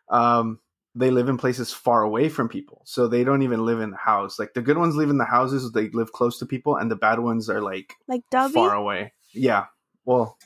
um, 0.09 0.59
they 0.95 1.11
live 1.11 1.27
in 1.27 1.37
places 1.37 1.73
far 1.73 2.03
away 2.03 2.29
from 2.29 2.47
people, 2.47 2.81
so 2.85 3.07
they 3.07 3.25
don't 3.25 3.41
even 3.41 3.65
live 3.65 3.81
in 3.81 3.91
the 3.91 3.97
house. 3.97 4.39
Like 4.39 4.53
the 4.53 4.61
good 4.61 4.77
ones 4.77 4.95
live 4.95 5.09
in 5.09 5.17
the 5.17 5.25
houses; 5.25 5.71
they 5.73 5.89
live 5.89 6.13
close 6.13 6.39
to 6.39 6.45
people, 6.45 6.77
and 6.77 6.89
the 6.89 6.95
bad 6.95 7.19
ones 7.19 7.49
are 7.49 7.61
like 7.61 7.95
like 8.07 8.21
Dobby 8.31 8.53
far 8.53 8.73
away. 8.73 9.11
Yeah. 9.33 9.65
Well, 10.05 10.37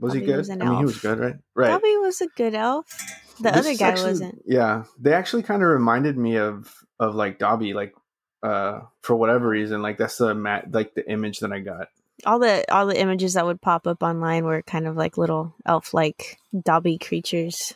was 0.00 0.14
he 0.14 0.20
good? 0.20 0.38
was 0.38 0.50
I 0.50 0.56
mean, 0.56 0.78
he 0.78 0.84
was 0.84 0.98
good, 0.98 1.18
right? 1.18 1.34
Right. 1.54 1.68
Dobby 1.68 1.96
was 1.98 2.20
a 2.20 2.26
good 2.36 2.54
elf 2.54 2.86
the 3.40 3.50
This 3.50 3.56
other 3.66 3.74
guy 3.76 3.88
actually- 3.88 4.10
wasn't 4.10 4.42
Yeah, 4.46 4.84
they 4.98 5.12
actually 5.14 5.42
kind 5.44 5.62
of 5.62 5.68
reminded 5.68 6.16
me 6.18 6.36
of 6.36 6.74
of 6.98 7.14
like 7.14 7.38
Dobby, 7.38 7.72
like 7.74 7.94
uh 8.42 8.80
for 9.02 9.16
whatever 9.16 9.48
reason. 9.48 9.82
Like 9.82 9.98
that's 9.98 10.16
the 10.18 10.34
mat, 10.34 10.66
like 10.72 10.94
the 10.94 11.08
image 11.10 11.40
that 11.40 11.52
I 11.52 11.60
got. 11.60 11.88
all 12.26 12.38
the 12.38 12.64
all 12.72 12.86
the 12.86 13.00
images 13.00 13.34
that 13.34 13.46
would 13.46 13.60
pop 13.62 13.86
up 13.86 14.02
online 14.02 14.44
were 14.44 14.62
kind 14.62 14.86
of 14.86 14.96
like 14.96 15.16
little 15.18 15.54
elf 15.66 15.94
like 15.94 16.38
Dobby 16.64 16.98
creatures 16.98 17.74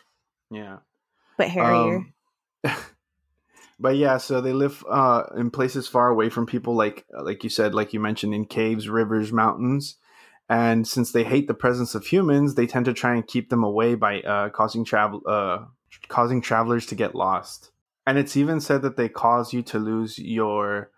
Yeah. 0.51 0.77
but 1.37 1.47
hairier 1.49 1.97
Um, 1.97 2.13
but 3.79 3.95
yeah, 3.97 4.17
so 4.17 4.41
they 4.41 4.53
live 4.53 4.83
uh 4.89 5.23
in 5.35 5.49
places 5.51 5.87
far 5.87 6.09
away 6.09 6.29
from 6.29 6.45
people, 6.45 6.75
like 6.75 7.05
like 7.23 7.43
you 7.43 7.49
said, 7.49 7.73
like 7.73 7.93
you 7.93 7.99
mentioned, 7.99 8.33
in 8.33 8.45
caves, 8.45 8.87
rivers, 8.89 9.31
mountains. 9.31 9.97
And 10.47 10.87
since 10.87 11.11
they 11.11 11.23
hate 11.23 11.47
the 11.47 11.53
presence 11.55 11.95
of 11.95 12.05
humans, 12.05 12.53
they 12.55 12.67
tend 12.67 12.85
to 12.85 12.93
try 12.93 13.13
and 13.15 13.25
keep 13.25 13.49
them 13.49 13.63
away 13.63 13.95
by 13.95 14.21
uh, 14.21 14.49
causing 14.49 14.85
travel 14.85 15.21
uh, 15.25 15.65
causing 16.07 16.41
travelers 16.41 16.85
to 16.87 16.95
get 16.95 17.15
lost. 17.15 17.71
And 18.05 18.17
it's 18.19 18.37
even 18.37 18.61
said 18.61 18.83
that 18.83 18.95
they 18.97 19.09
cause 19.09 19.53
you 19.53 19.63
to 19.63 19.79
lose 19.79 20.19
your 20.19 20.91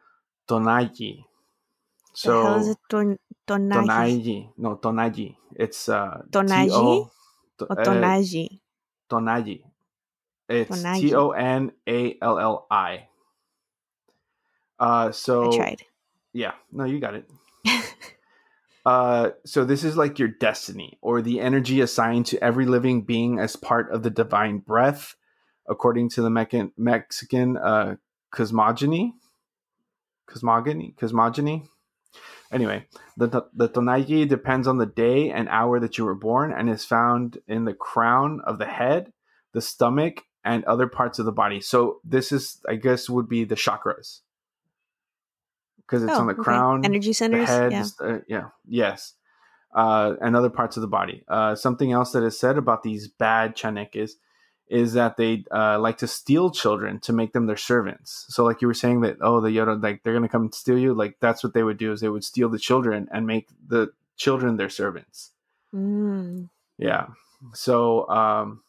donaji. 0.49 1.23
the 2.23 2.31
hell 2.41 2.55
is 2.55 2.67
So 2.67 2.71
it 2.71 2.77
Don- 2.89 3.19
Donaji? 3.47 3.87
donaji, 3.87 4.49
no 4.57 4.75
donaji. 4.75 5.37
It's 5.55 5.87
uh, 5.87 6.23
Donaji? 6.29 6.67
T-O- 6.69 7.11
Or 7.61 7.71
uh, 7.71 7.83
Donaji? 7.85 8.59
Donaji. 9.09 9.63
It's 10.49 10.83
T 10.99 11.15
O 11.15 11.31
N 11.31 11.71
A 11.87 12.17
L 12.21 12.39
L 12.39 12.67
I. 12.69 13.07
Uh, 14.79 15.11
so 15.11 15.43
I 15.43 15.55
tried. 15.55 15.83
yeah, 16.33 16.53
no, 16.71 16.83
you 16.83 16.99
got 16.99 17.15
it. 17.15 17.29
Uh, 18.87 19.31
so 19.45 19.65
this 19.65 19.83
is 19.83 19.97
like 19.97 20.17
your 20.17 20.29
destiny 20.29 20.97
or 21.01 21.21
the 21.21 21.41
energy 21.41 21.81
assigned 21.81 22.25
to 22.25 22.41
every 22.41 22.65
living 22.65 23.01
being 23.01 23.37
as 23.37 23.57
part 23.57 23.91
of 23.91 24.01
the 24.01 24.09
divine 24.09 24.59
breath, 24.59 25.13
according 25.67 26.07
to 26.07 26.21
the 26.21 26.29
Mecan- 26.29 26.71
Mexican 26.77 27.57
uh, 27.57 27.97
cosmogony. 28.31 29.13
Cosmogony, 30.25 30.95
cosmogony. 30.97 31.67
Anyway, 32.49 32.85
the 33.17 33.27
the 33.53 33.67
Tonalli 33.67 34.25
depends 34.25 34.69
on 34.69 34.77
the 34.77 34.85
day 34.85 35.31
and 35.31 35.49
hour 35.49 35.81
that 35.81 35.97
you 35.97 36.05
were 36.05 36.15
born 36.15 36.53
and 36.53 36.69
is 36.69 36.85
found 36.85 37.39
in 37.45 37.65
the 37.65 37.73
crown 37.73 38.39
of 38.45 38.57
the 38.57 38.65
head, 38.65 39.11
the 39.51 39.59
stomach, 39.59 40.23
and 40.45 40.63
other 40.63 40.87
parts 40.87 41.19
of 41.19 41.25
the 41.25 41.33
body. 41.33 41.59
So 41.59 41.99
this 42.05 42.31
is, 42.31 42.61
I 42.69 42.75
guess, 42.75 43.09
would 43.09 43.27
be 43.27 43.43
the 43.43 43.55
chakras 43.55 44.21
because 45.87 46.03
it's 46.03 46.11
Oh, 46.13 46.19
on 46.19 46.27
the 46.27 46.33
okay. 46.33 46.43
crown, 46.43 46.83
Energy 46.85 47.13
centers. 47.13 47.47
yeah. 47.49 47.85
uh, 48.01 48.19
yeah, 48.27 48.49
yes, 48.67 49.13
uh, 49.73 50.13
and 50.21 50.35
other 50.35 50.49
parts 50.49 50.75
of 50.77 50.81
the 50.81 50.87
body. 50.87 51.23
Uh, 51.27 51.55
something 51.55 51.91
else 51.91 52.11
that 52.11 52.23
is 52.23 52.37
said 52.39 52.57
about 52.57 52.83
these 52.83 53.07
bad 53.07 53.55
Chaneques 53.55 54.11
is 54.69 54.91
that 54.93 55.15
they 55.15 55.45
uh, 55.49 55.79
like 55.79 55.97
to 55.99 56.07
steal 56.07 56.51
children 56.51 56.99
to 56.99 57.13
make 57.13 57.31
them 57.31 57.45
their 57.45 57.55
servants. 57.55 58.25
So, 58.27 58.43
like 58.43 58.61
you 58.61 58.67
were 58.67 58.73
saying 58.73 58.99
that, 59.01 59.15
oh, 59.21 59.39
the 59.39 59.49
Yoda, 59.49 59.81
like 59.81 60.03
they're 60.03 60.13
gonna 60.13 60.27
come 60.27 60.41
and 60.43 60.53
steal 60.53 60.77
you. 60.77 60.93
Like 60.93 61.15
that's 61.21 61.41
what 61.43 61.53
they 61.53 61.63
would 61.63 61.77
do 61.77 61.93
is 61.93 62.01
they 62.01 62.09
would 62.09 62.25
steal 62.25 62.49
the 62.49 62.59
children 62.59 63.07
and 63.13 63.25
make 63.25 63.47
the 63.65 63.91
children 64.17 64.57
their 64.57 64.69
servants. 64.69 65.31
Mm. 65.73 66.49
Yeah. 66.77 67.07
So, 67.53 68.09
um, 68.09 68.61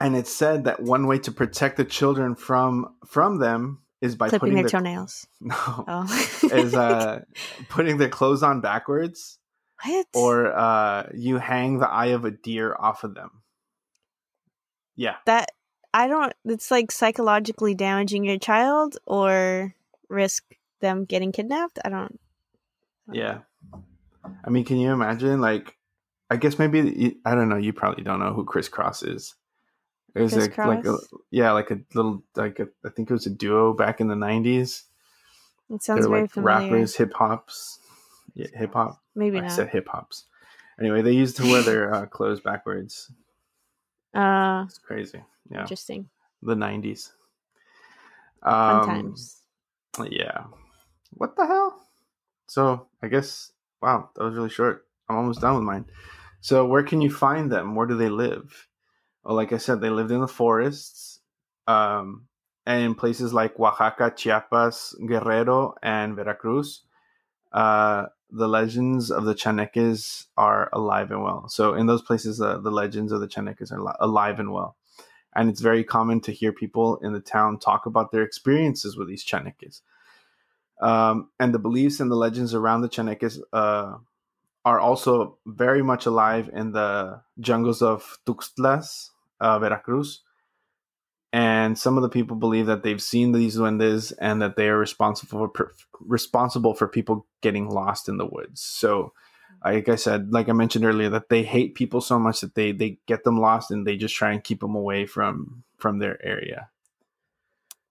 and 0.00 0.16
it's 0.16 0.32
said 0.32 0.64
that 0.64 0.82
one 0.82 1.06
way 1.06 1.18
to 1.20 1.30
protect 1.30 1.76
the 1.76 1.84
children 1.84 2.34
from 2.34 2.94
from 3.06 3.38
them 3.38 3.82
is 4.06 4.16
by 4.16 4.28
Clipping 4.30 4.54
their 4.54 4.62
their 4.62 4.70
toenails. 4.80 5.26
no 5.40 5.54
Oh. 5.86 6.06
is 6.52 6.74
uh 6.74 7.20
putting 7.68 7.98
their 7.98 8.08
clothes 8.08 8.42
on 8.42 8.60
backwards 8.62 9.38
what? 9.84 10.06
or 10.14 10.56
uh 10.56 11.08
you 11.14 11.36
hang 11.38 11.78
the 11.78 11.88
eye 11.88 12.06
of 12.16 12.24
a 12.24 12.30
deer 12.30 12.74
off 12.78 13.04
of 13.04 13.14
them 13.14 13.42
yeah 14.96 15.16
that 15.26 15.50
I 15.94 16.08
don't. 16.08 16.34
It's 16.44 16.70
like 16.70 16.92
psychologically 16.92 17.74
damaging 17.74 18.24
your 18.24 18.38
child 18.38 18.98
or 19.06 19.74
risk 20.10 20.44
them 20.82 21.06
getting 21.06 21.32
kidnapped. 21.32 21.78
I 21.84 21.88
don't. 21.88 22.20
yeah 23.12 23.38
i 24.44 24.50
mean 24.50 24.64
can 24.64 24.76
you 24.76 24.90
imagine 24.92 25.40
like 25.40 25.76
i 26.30 26.36
guess 26.36 26.58
maybe 26.58 27.16
i 27.24 27.34
don't 27.34 27.48
know 27.48 27.56
you 27.56 27.72
probably 27.72 28.02
don't 28.02 28.18
know 28.18 28.32
who 28.34 28.44
Kris 28.44 28.68
Kross 28.68 29.06
is 29.06 29.36
it 30.16 30.22
was 30.22 30.32
Kris 30.32 30.48
like, 30.48 30.58
like 30.58 30.84
a, 30.84 30.96
yeah 31.30 31.52
like 31.52 31.70
a 31.70 31.78
little 31.94 32.22
like 32.34 32.58
a, 32.58 32.68
i 32.84 32.88
think 32.88 33.10
it 33.10 33.12
was 33.12 33.26
a 33.26 33.30
duo 33.30 33.72
back 33.72 34.00
in 34.00 34.08
the 34.08 34.14
90s 34.14 34.84
It 35.70 35.82
sounds 35.82 36.00
they're 36.00 36.08
very 36.08 36.22
like 36.22 36.30
familiar. 36.30 36.70
rappers 36.70 36.96
hip 36.96 37.12
hops 37.14 37.78
yeah, 38.34 38.46
hip 38.54 38.72
hop 38.74 39.00
Maybe 39.14 39.38
i 39.38 39.42
not. 39.42 39.50
said 39.50 39.68
hip 39.68 39.88
hops 39.88 40.24
anyway 40.80 41.02
they 41.02 41.12
used 41.12 41.36
to 41.36 41.50
wear 41.50 41.62
their 41.62 41.94
uh, 41.94 42.06
clothes 42.06 42.40
backwards 42.40 43.12
Uh, 44.14 44.64
it's 44.66 44.78
crazy 44.78 45.22
yeah 45.50 45.60
interesting. 45.60 46.08
the 46.42 46.54
90s 46.54 47.12
Fun 48.42 48.80
um, 48.80 48.86
times. 48.86 49.42
Yeah. 50.10 50.44
What 51.14 51.34
the 51.36 51.46
hell? 51.46 51.80
So 52.46 52.86
I 53.02 53.08
guess 53.08 53.50
wow, 53.82 54.10
that 54.14 54.22
was 54.22 54.34
really 54.34 54.50
short. 54.50 54.86
I'm 55.08 55.16
almost 55.16 55.40
done 55.40 55.54
with 55.56 55.64
mine. 55.64 55.86
So 56.40 56.64
where 56.66 56.82
can 56.84 57.00
you 57.00 57.10
find 57.10 57.50
them? 57.50 57.74
Where 57.74 57.86
do 57.86 57.96
they 57.96 58.08
live? 58.10 58.68
Like 59.34 59.52
I 59.52 59.58
said, 59.58 59.80
they 59.80 59.90
lived 59.90 60.10
in 60.12 60.20
the 60.20 60.28
forests, 60.28 61.20
um, 61.66 62.28
and 62.64 62.82
in 62.82 62.94
places 62.94 63.32
like 63.34 63.58
Oaxaca, 63.58 64.12
Chiapas, 64.16 64.94
Guerrero, 65.06 65.74
and 65.82 66.16
Veracruz. 66.16 66.82
Uh, 67.52 68.06
the 68.30 68.48
legends 68.48 69.10
of 69.10 69.24
the 69.24 69.34
Chaneques 69.34 70.26
are 70.36 70.68
alive 70.72 71.10
and 71.10 71.22
well. 71.22 71.48
So 71.48 71.74
in 71.74 71.86
those 71.86 72.02
places, 72.02 72.40
uh, 72.40 72.58
the 72.58 72.70
legends 72.72 73.12
of 73.12 73.20
the 73.20 73.28
Chaneques 73.28 73.72
are 73.72 73.82
li- 73.82 73.92
alive 74.00 74.40
and 74.40 74.52
well. 74.52 74.76
and 75.34 75.50
it's 75.50 75.60
very 75.60 75.84
common 75.84 76.20
to 76.22 76.32
hear 76.32 76.52
people 76.52 76.96
in 76.98 77.12
the 77.12 77.20
town 77.20 77.58
talk 77.58 77.86
about 77.86 78.10
their 78.10 78.22
experiences 78.22 78.96
with 78.96 79.06
these 79.06 79.24
chaneques. 79.24 79.82
Um, 80.80 81.30
and 81.38 81.54
the 81.54 81.58
beliefs 81.58 82.00
and 82.00 82.10
the 82.10 82.16
legends 82.16 82.54
around 82.54 82.80
the 82.80 82.88
chaneques 82.88 83.38
uh, 83.52 83.98
are 84.64 84.80
also 84.80 85.38
very 85.46 85.82
much 85.82 86.06
alive 86.06 86.50
in 86.52 86.72
the 86.72 87.22
jungles 87.38 87.82
of 87.82 88.18
Tuxtlas, 88.26 89.10
uh, 89.40 89.58
Veracruz. 89.58 90.22
And 91.32 91.78
some 91.78 91.96
of 91.96 92.02
the 92.02 92.08
people 92.08 92.36
believe 92.36 92.66
that 92.66 92.82
they've 92.82 93.02
seen 93.02 93.32
these 93.32 93.56
duendes 93.56 94.12
and 94.20 94.40
that 94.40 94.56
they 94.56 94.68
are 94.68 94.78
responsible 94.78 95.50
for 95.54 95.74
responsible 96.00 96.74
for 96.74 96.88
people 96.88 97.26
getting 97.42 97.68
lost 97.68 98.08
in 98.08 98.16
the 98.16 98.26
woods. 98.26 98.62
So, 98.62 99.12
like 99.64 99.88
I 99.88 99.96
said, 99.96 100.32
like 100.32 100.48
I 100.48 100.52
mentioned 100.52 100.84
earlier, 100.84 101.10
that 101.10 101.28
they 101.28 101.42
hate 101.42 101.74
people 101.74 102.00
so 102.00 102.18
much 102.18 102.40
that 102.40 102.54
they 102.54 102.72
they 102.72 102.98
get 103.06 103.24
them 103.24 103.40
lost 103.40 103.70
and 103.70 103.86
they 103.86 103.96
just 103.96 104.14
try 104.14 104.32
and 104.32 104.42
keep 104.42 104.60
them 104.60 104.74
away 104.74 105.04
from 105.04 105.64
from 105.76 105.98
their 105.98 106.24
area. 106.24 106.70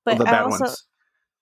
But 0.05 0.19
well, 0.19 0.27
I 0.27 0.39
also, 0.39 0.63
ones. 0.63 0.85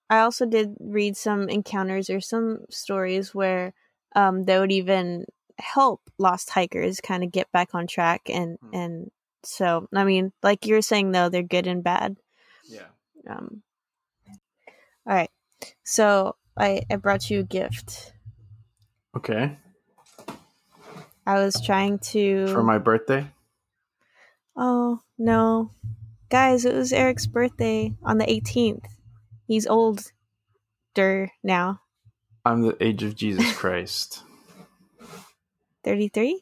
I 0.10 0.20
also 0.20 0.46
did 0.46 0.76
read 0.80 1.16
some 1.16 1.48
encounters 1.48 2.10
or 2.10 2.20
some 2.20 2.66
stories 2.70 3.34
where 3.34 3.74
um, 4.16 4.44
they 4.44 4.60
would 4.60 4.72
even 4.72 5.26
help 5.60 6.02
lost 6.18 6.50
hikers 6.50 7.00
kind 7.00 7.24
of 7.24 7.32
get 7.32 7.52
back 7.52 7.70
on 7.74 7.88
track 7.88 8.22
and 8.30 8.58
hmm. 8.62 8.76
and 8.76 9.12
so 9.44 9.88
I 9.94 10.04
mean, 10.04 10.32
like 10.42 10.66
you're 10.66 10.82
saying 10.82 11.12
though, 11.12 11.30
they're 11.30 11.44
good 11.44 11.68
and 11.68 11.84
bad. 11.84 12.18
Yeah. 12.66 12.88
Um. 13.30 13.64
All 15.06 15.16
right, 15.16 15.30
so 15.84 16.36
I 16.58 16.84
I 16.90 16.96
brought 16.98 17.30
you 17.30 17.42
a 17.42 17.44
gift. 17.44 18.14
Okay. 19.16 19.58
I 21.26 21.40
was 21.40 21.62
trying 21.62 22.00
to 22.00 22.48
for 22.48 22.64
my 22.64 22.78
birthday. 22.78 23.28
Oh 24.56 25.02
no, 25.18 25.72
guys! 26.30 26.66
It 26.66 26.74
was 26.74 26.94
Eric's 26.94 27.28
birthday 27.28 27.94
on 28.04 28.18
the 28.18 28.26
18th. 28.26 28.86
He's 29.48 29.68
older 29.68 30.02
now. 31.44 31.82
I'm 32.46 32.62
the 32.62 32.78
age 32.84 33.04
of 33.04 33.16
Jesus 33.16 33.54
Christ. 33.58 34.24
33? 35.84 36.42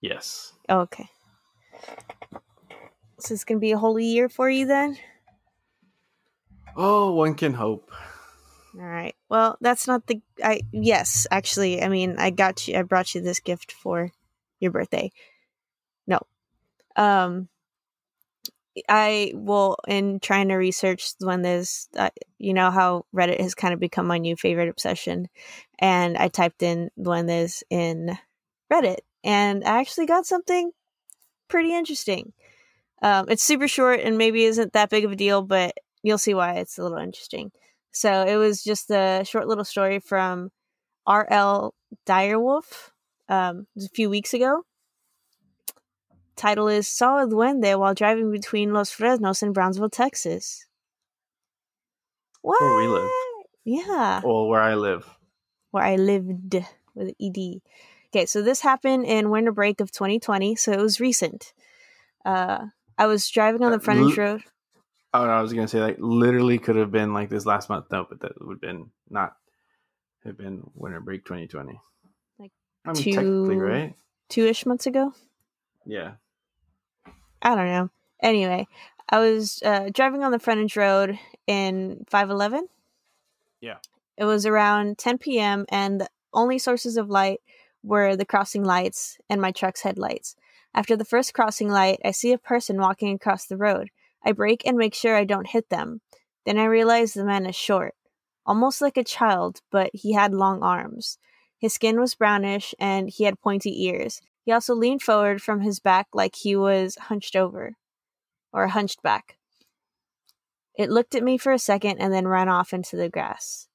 Yes. 0.00 0.52
Oh, 0.68 0.80
okay. 0.80 1.08
So 3.18 3.34
it's 3.34 3.44
going 3.44 3.58
to 3.58 3.60
be 3.60 3.72
a 3.72 3.78
holy 3.78 4.04
year 4.04 4.28
for 4.28 4.50
you 4.50 4.66
then? 4.66 4.98
Oh, 6.76 7.12
one 7.12 7.34
can 7.34 7.54
hope. 7.54 7.90
All 8.78 8.84
right. 8.84 9.14
Well, 9.30 9.56
that's 9.60 9.86
not 9.86 10.06
the 10.06 10.20
I 10.44 10.60
yes, 10.70 11.26
actually, 11.30 11.82
I 11.82 11.88
mean, 11.88 12.16
I 12.18 12.28
got 12.30 12.68
you 12.68 12.76
I 12.76 12.82
brought 12.82 13.14
you 13.14 13.22
this 13.22 13.40
gift 13.40 13.72
for 13.72 14.10
your 14.60 14.70
birthday. 14.70 15.12
No. 16.06 16.20
Um 16.94 17.48
I 18.90 19.32
will 19.34 19.78
in 19.88 20.20
trying 20.20 20.48
to 20.48 20.56
research 20.56 21.14
when 21.20 21.40
there's 21.40 21.88
uh, 21.96 22.10
you 22.38 22.52
know 22.52 22.70
how 22.70 23.06
Reddit 23.14 23.40
has 23.40 23.54
kind 23.54 23.72
of 23.72 23.80
become 23.80 24.06
my 24.06 24.18
new 24.18 24.36
favorite 24.36 24.68
obsession 24.68 25.28
and 25.78 26.18
I 26.18 26.28
typed 26.28 26.62
in 26.62 26.90
duendes 26.98 27.62
in 27.70 28.18
Reddit 28.70 28.98
and 29.24 29.64
I 29.64 29.80
actually 29.80 30.04
got 30.04 30.26
something 30.26 30.72
pretty 31.48 31.74
interesting. 31.74 32.34
Um, 33.02 33.26
it's 33.28 33.42
super 33.42 33.68
short 33.68 34.00
and 34.00 34.16
maybe 34.18 34.44
isn't 34.44 34.72
that 34.72 34.90
big 34.90 35.04
of 35.04 35.12
a 35.12 35.16
deal, 35.16 35.42
but 35.42 35.76
you'll 36.02 36.18
see 36.18 36.34
why 36.34 36.54
it's 36.54 36.78
a 36.78 36.82
little 36.82 36.98
interesting. 36.98 37.52
So 37.92 38.22
it 38.22 38.36
was 38.36 38.62
just 38.62 38.90
a 38.90 39.22
short 39.24 39.48
little 39.48 39.64
story 39.64 39.98
from 39.98 40.50
R.L. 41.06 41.74
Direwolf 42.06 42.90
um, 43.28 43.66
a 43.76 43.88
few 43.88 44.10
weeks 44.10 44.34
ago 44.34 44.62
Title 46.36 46.68
is 46.68 46.86
Saw 46.86 47.22
a 47.22 47.26
Duende 47.26 47.78
while 47.78 47.94
driving 47.94 48.30
between 48.30 48.74
Los 48.74 48.94
Fresnos 48.94 49.42
and 49.42 49.54
Brownsville, 49.54 49.88
Texas. 49.88 50.66
What? 52.42 52.60
Where 52.60 52.76
we 52.76 52.86
live. 52.86 53.10
Yeah. 53.64 54.20
Well, 54.22 54.46
where 54.46 54.60
I 54.60 54.74
live. 54.74 55.08
Where 55.70 55.82
I 55.82 55.96
lived 55.96 56.56
with 56.94 57.14
ED. 57.20 57.62
Okay, 58.10 58.26
so 58.26 58.42
this 58.42 58.60
happened 58.60 59.06
in 59.06 59.30
winter 59.30 59.50
break 59.50 59.80
of 59.80 59.90
2020, 59.90 60.54
so 60.56 60.72
it 60.72 60.78
was 60.78 61.00
recent. 61.00 61.54
Uh, 62.24 62.66
I 62.98 63.06
was 63.06 63.28
driving 63.28 63.62
on 63.62 63.72
the 63.72 63.80
frontage 63.80 64.16
road. 64.16 64.42
Oh, 65.12 65.24
no, 65.24 65.30
I 65.30 65.40
was 65.40 65.52
gonna 65.52 65.68
say 65.68 65.80
like 65.80 65.96
literally 65.98 66.58
could 66.58 66.76
have 66.76 66.90
been 66.90 67.12
like 67.12 67.30
this 67.30 67.46
last 67.46 67.68
month. 67.68 67.86
No, 67.90 68.06
but 68.08 68.20
that 68.20 68.32
would 68.40 68.54
have 68.54 68.60
been 68.60 68.90
not 69.08 69.36
have 70.24 70.36
been 70.36 70.70
winter 70.74 71.00
break 71.00 71.24
2020. 71.24 71.80
Like 72.38 72.52
I 72.84 72.92
mean, 72.92 73.02
two, 73.02 73.12
technically, 73.12 73.56
right? 73.56 73.94
Two 74.28 74.44
ish 74.44 74.66
months 74.66 74.86
ago. 74.86 75.14
Yeah. 75.84 76.12
I 77.42 77.54
don't 77.54 77.66
know. 77.66 77.90
Anyway, 78.20 78.66
I 79.08 79.18
was 79.20 79.62
uh, 79.64 79.90
driving 79.92 80.24
on 80.24 80.32
the 80.32 80.38
frontage 80.38 80.76
road 80.76 81.18
in 81.46 82.04
511. 82.08 82.68
Yeah. 83.60 83.76
It 84.16 84.24
was 84.24 84.46
around 84.46 84.98
10 84.98 85.18
p.m., 85.18 85.66
and 85.68 86.00
the 86.00 86.08
only 86.32 86.58
sources 86.58 86.96
of 86.96 87.08
light 87.08 87.40
were 87.82 88.16
the 88.16 88.24
crossing 88.24 88.64
lights 88.64 89.18
and 89.30 89.40
my 89.40 89.52
truck's 89.52 89.82
headlights. 89.82 90.34
After 90.76 90.94
the 90.94 91.06
first 91.06 91.32
crossing 91.32 91.70
light, 91.70 92.00
I 92.04 92.10
see 92.10 92.32
a 92.32 92.38
person 92.38 92.78
walking 92.78 93.14
across 93.14 93.46
the 93.46 93.56
road. 93.56 93.88
I 94.22 94.32
brake 94.32 94.62
and 94.66 94.76
make 94.76 94.94
sure 94.94 95.16
I 95.16 95.24
don't 95.24 95.46
hit 95.46 95.70
them. 95.70 96.02
Then 96.44 96.58
I 96.58 96.66
realize 96.66 97.14
the 97.14 97.24
man 97.24 97.46
is 97.46 97.56
short, 97.56 97.94
almost 98.44 98.82
like 98.82 98.98
a 98.98 99.02
child, 99.02 99.60
but 99.72 99.90
he 99.94 100.12
had 100.12 100.34
long 100.34 100.62
arms. 100.62 101.16
His 101.58 101.72
skin 101.72 101.98
was 101.98 102.14
brownish 102.14 102.74
and 102.78 103.08
he 103.08 103.24
had 103.24 103.40
pointy 103.40 103.86
ears. 103.86 104.20
He 104.44 104.52
also 104.52 104.74
leaned 104.74 105.00
forward 105.00 105.40
from 105.40 105.62
his 105.62 105.80
back 105.80 106.08
like 106.12 106.36
he 106.36 106.54
was 106.54 106.96
hunched 106.96 107.34
over 107.34 107.76
or 108.52 108.68
hunched 108.68 109.02
back. 109.02 109.38
It 110.74 110.90
looked 110.90 111.14
at 111.14 111.24
me 111.24 111.38
for 111.38 111.52
a 111.52 111.58
second 111.58 111.98
and 111.98 112.12
then 112.12 112.28
ran 112.28 112.50
off 112.50 112.74
into 112.74 112.96
the 112.96 113.08
grass. 113.08 113.66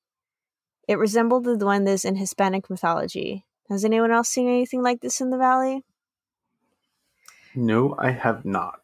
It 0.88 1.00
resembled 1.00 1.46
the 1.46 1.58
duendes 1.58 2.06
in 2.06 2.18
Hispanic 2.18 2.70
mythology. 2.70 3.46
Has 3.70 3.84
anyone 3.84 4.12
else 4.12 4.30
seen 4.30 4.48
anything 4.48 4.84
like 4.84 5.02
this 5.02 5.20
in 5.20 5.32
the 5.32 5.38
valley? 5.38 5.84
No, 7.56 7.96
I 7.98 8.12
have 8.12 8.46
not. 8.46 8.82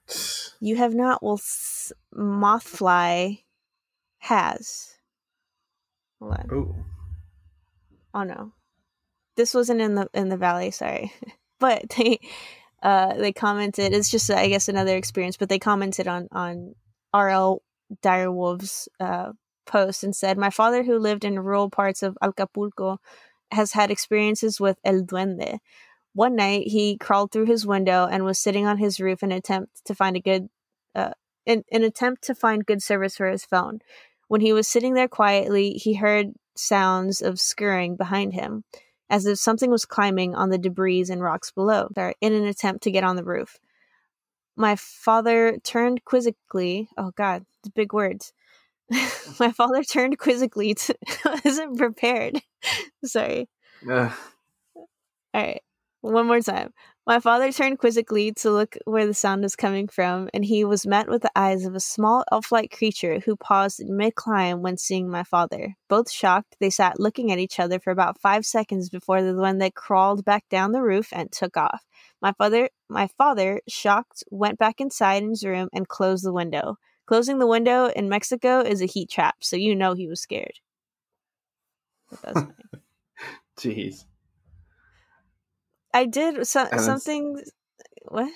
You 0.60 0.76
have 0.76 0.94
not? 0.94 1.24
Well, 1.24 1.40
Mothfly 2.16 3.44
has. 4.20 4.96
Hold 6.20 6.34
on. 6.34 6.50
Oh. 6.52 6.76
Oh 8.14 8.24
no. 8.24 8.52
This 9.36 9.54
wasn't 9.54 9.82
in 9.82 9.96
the 9.96 10.10
in 10.14 10.30
the 10.30 10.38
valley, 10.38 10.72
sorry. 10.72 11.14
but 11.60 11.90
they 11.98 12.20
uh 12.84 13.14
they 13.16 13.32
commented 13.32 13.94
it's 13.94 14.12
just 14.12 14.30
i 14.30 14.48
guess 14.48 14.70
another 14.70 14.96
experience 14.96 15.38
but 15.38 15.50
they 15.50 15.60
commented 15.60 16.08
on 16.08 16.28
on 16.32 16.76
rl 17.14 17.62
direwolf's 18.04 18.88
uh 19.00 19.32
post 19.66 20.04
and 20.04 20.16
said 20.16 20.38
my 20.38 20.50
father 20.50 20.84
who 20.84 20.98
lived 21.00 21.26
in 21.26 21.40
rural 21.40 21.70
parts 21.70 22.04
of 22.04 22.18
acapulco 22.22 23.00
has 23.52 23.72
had 23.72 23.90
experiences 23.92 24.60
with 24.60 24.78
el 24.84 25.02
duende 25.02 25.58
one 26.18 26.36
night 26.36 26.68
he 26.68 26.98
crawled 26.98 27.32
through 27.32 27.46
his 27.46 27.66
window 27.66 28.08
and 28.10 28.24
was 28.24 28.40
sitting 28.40 28.66
on 28.66 28.78
his 28.78 29.00
roof 29.00 29.24
in 29.24 29.32
an 29.32 29.38
attempt 29.38 29.86
to 29.86 29.96
find 29.96 30.16
a 30.16 30.22
good 30.22 30.50
uh 30.96 31.12
in 31.46 31.64
an 31.72 31.84
attempt 31.84 32.24
to 32.24 32.36
find 32.36 32.66
good 32.66 32.82
service 32.82 33.16
for 33.16 33.30
his 33.30 33.46
phone 33.46 33.80
when 34.28 34.42
he 34.42 34.52
was 34.52 34.68
sitting 34.68 34.94
there 34.94 35.08
quietly 35.08 35.72
he 35.74 35.94
heard 35.96 36.34
sounds 36.56 37.22
of 37.22 37.40
scurrying 37.40 37.96
behind 37.96 38.34
him 38.34 38.64
as 39.10 39.26
if 39.26 39.40
something 39.40 39.72
was 39.72 39.86
climbing 39.86 40.36
on 40.36 40.50
the 40.50 40.58
debris 40.58 41.06
and 41.10 41.22
rocks 41.22 41.52
below, 41.52 41.90
in 42.22 42.34
an 42.34 42.46
attempt 42.46 42.84
to 42.84 42.92
get 42.92 43.04
on 43.04 43.16
the 43.16 43.24
roof. 43.24 43.58
My 44.56 44.76
father 44.76 45.58
turned 45.64 46.04
quizzically. 46.04 46.90
Oh 46.98 47.12
God, 47.16 47.46
the 47.64 47.70
big 47.70 47.94
words. 47.94 48.34
My 49.40 49.52
father 49.52 49.84
turned 49.84 50.18
quizzically 50.18 50.74
to. 50.74 50.96
isn't 51.46 51.78
prepared. 51.78 52.42
Sorry. 53.06 53.48
Uh. 53.90 54.10
All 54.76 54.88
right, 55.44 55.62
one 56.12 56.28
more 56.28 56.42
time. 56.42 56.74
My 57.06 57.20
father 57.20 57.52
turned 57.52 57.80
quizzically 57.80 58.34
to 58.34 58.52
look 58.52 58.76
where 58.86 59.08
the 59.08 59.14
sound 59.14 59.44
was 59.44 59.56
coming 59.56 59.88
from, 59.88 60.30
and 60.34 60.44
he 60.44 60.66
was 60.66 60.86
met 60.86 61.08
with 61.08 61.22
the 61.22 61.32
eyes 61.36 61.66
of 61.66 61.74
a 61.74 61.80
small 61.80 62.26
elf 62.32 62.52
like 62.52 62.76
creature 62.78 63.20
who 63.20 63.36
paused 63.36 63.80
in 63.80 63.96
mid 63.96 64.16
climb 64.16 64.62
when 64.62 64.78
seeing 64.78 65.10
my 65.10 65.24
father. 65.24 65.76
Both 65.88 66.12
shocked, 66.12 66.58
they 66.60 66.70
sat 66.70 67.00
looking 67.00 67.32
at 67.32 67.40
each 67.40 67.60
other 67.60 67.80
for 67.80 67.92
about 67.92 68.20
five 68.20 68.46
seconds 68.46 68.90
before 68.90 69.22
the 69.22 69.36
one 69.36 69.58
that 69.60 69.76
crawled 69.76 70.26
back 70.26 70.44
down 70.50 70.74
the 70.74 70.82
roof 70.82 71.10
and 71.14 71.32
took 71.32 71.56
off. 71.56 71.86
My 72.22 72.34
father 72.34 72.70
my 72.90 73.08
father, 73.18 73.62
shocked, 73.68 74.24
went 74.32 74.58
back 74.58 74.80
inside 74.82 75.24
his 75.24 75.44
room 75.44 75.70
and 75.74 75.88
closed 75.88 76.26
the 76.26 76.34
window. 76.34 76.78
Closing 77.06 77.40
the 77.40 77.48
window 77.48 77.86
in 77.88 78.10
Mexico 78.10 78.60
is 78.60 78.82
a 78.82 78.86
heat 78.86 79.10
trap, 79.10 79.36
so 79.42 79.56
you 79.56 79.76
know 79.76 79.94
he 79.94 80.08
was 80.08 80.22
scared. 80.22 80.60
Jeez. 83.58 84.06
I 85.94 86.06
did 86.06 86.46
so, 86.48 86.68
something. 86.78 87.42
What? 88.08 88.32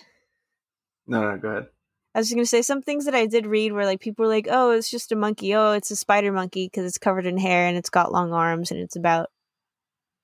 No, 1.07 1.21
no, 1.21 1.37
go 1.37 1.49
ahead. 1.49 1.67
I 2.13 2.19
was 2.19 2.29
going 2.29 2.43
to 2.43 2.47
say 2.47 2.61
some 2.61 2.81
things 2.81 3.05
that 3.05 3.15
I 3.15 3.25
did 3.25 3.45
read 3.45 3.71
where 3.71 3.85
like 3.85 4.01
people 4.01 4.23
were 4.25 4.31
like, 4.31 4.47
"Oh, 4.49 4.71
it's 4.71 4.89
just 4.89 5.11
a 5.11 5.15
monkey. 5.15 5.55
Oh, 5.55 5.71
it's 5.71 5.91
a 5.91 5.95
spider 5.95 6.31
monkey 6.31 6.65
because 6.65 6.85
it's 6.85 6.97
covered 6.97 7.25
in 7.25 7.37
hair 7.37 7.67
and 7.67 7.77
it's 7.77 7.89
got 7.89 8.11
long 8.11 8.33
arms 8.33 8.71
and 8.71 8.79
it's 8.79 8.95
about 8.97 9.29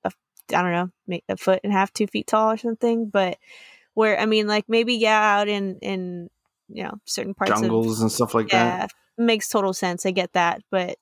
a, 0.03 0.11
I 0.53 0.61
don't 0.61 0.71
know, 1.07 1.17
a 1.29 1.37
foot 1.37 1.61
and 1.63 1.71
a 1.71 1.75
half, 1.75 1.93
two 1.93 2.07
feet 2.07 2.27
tall 2.27 2.51
or 2.51 2.57
something." 2.57 3.09
But 3.09 3.37
where 3.93 4.19
I 4.19 4.25
mean, 4.25 4.47
like 4.47 4.65
maybe 4.67 4.95
yeah, 4.95 5.39
out 5.39 5.47
in 5.47 5.77
in 5.79 6.29
you 6.69 6.83
know 6.83 6.99
certain 7.05 7.33
parts 7.33 7.51
Jungles 7.51 7.99
of 7.99 8.03
and 8.03 8.11
stuff 8.11 8.33
like 8.33 8.49
that. 8.49 8.53
yeah 8.53 8.77
that. 8.79 8.91
makes 9.23 9.47
total 9.47 9.73
sense. 9.73 10.05
I 10.05 10.11
get 10.11 10.33
that, 10.33 10.61
but 10.69 10.97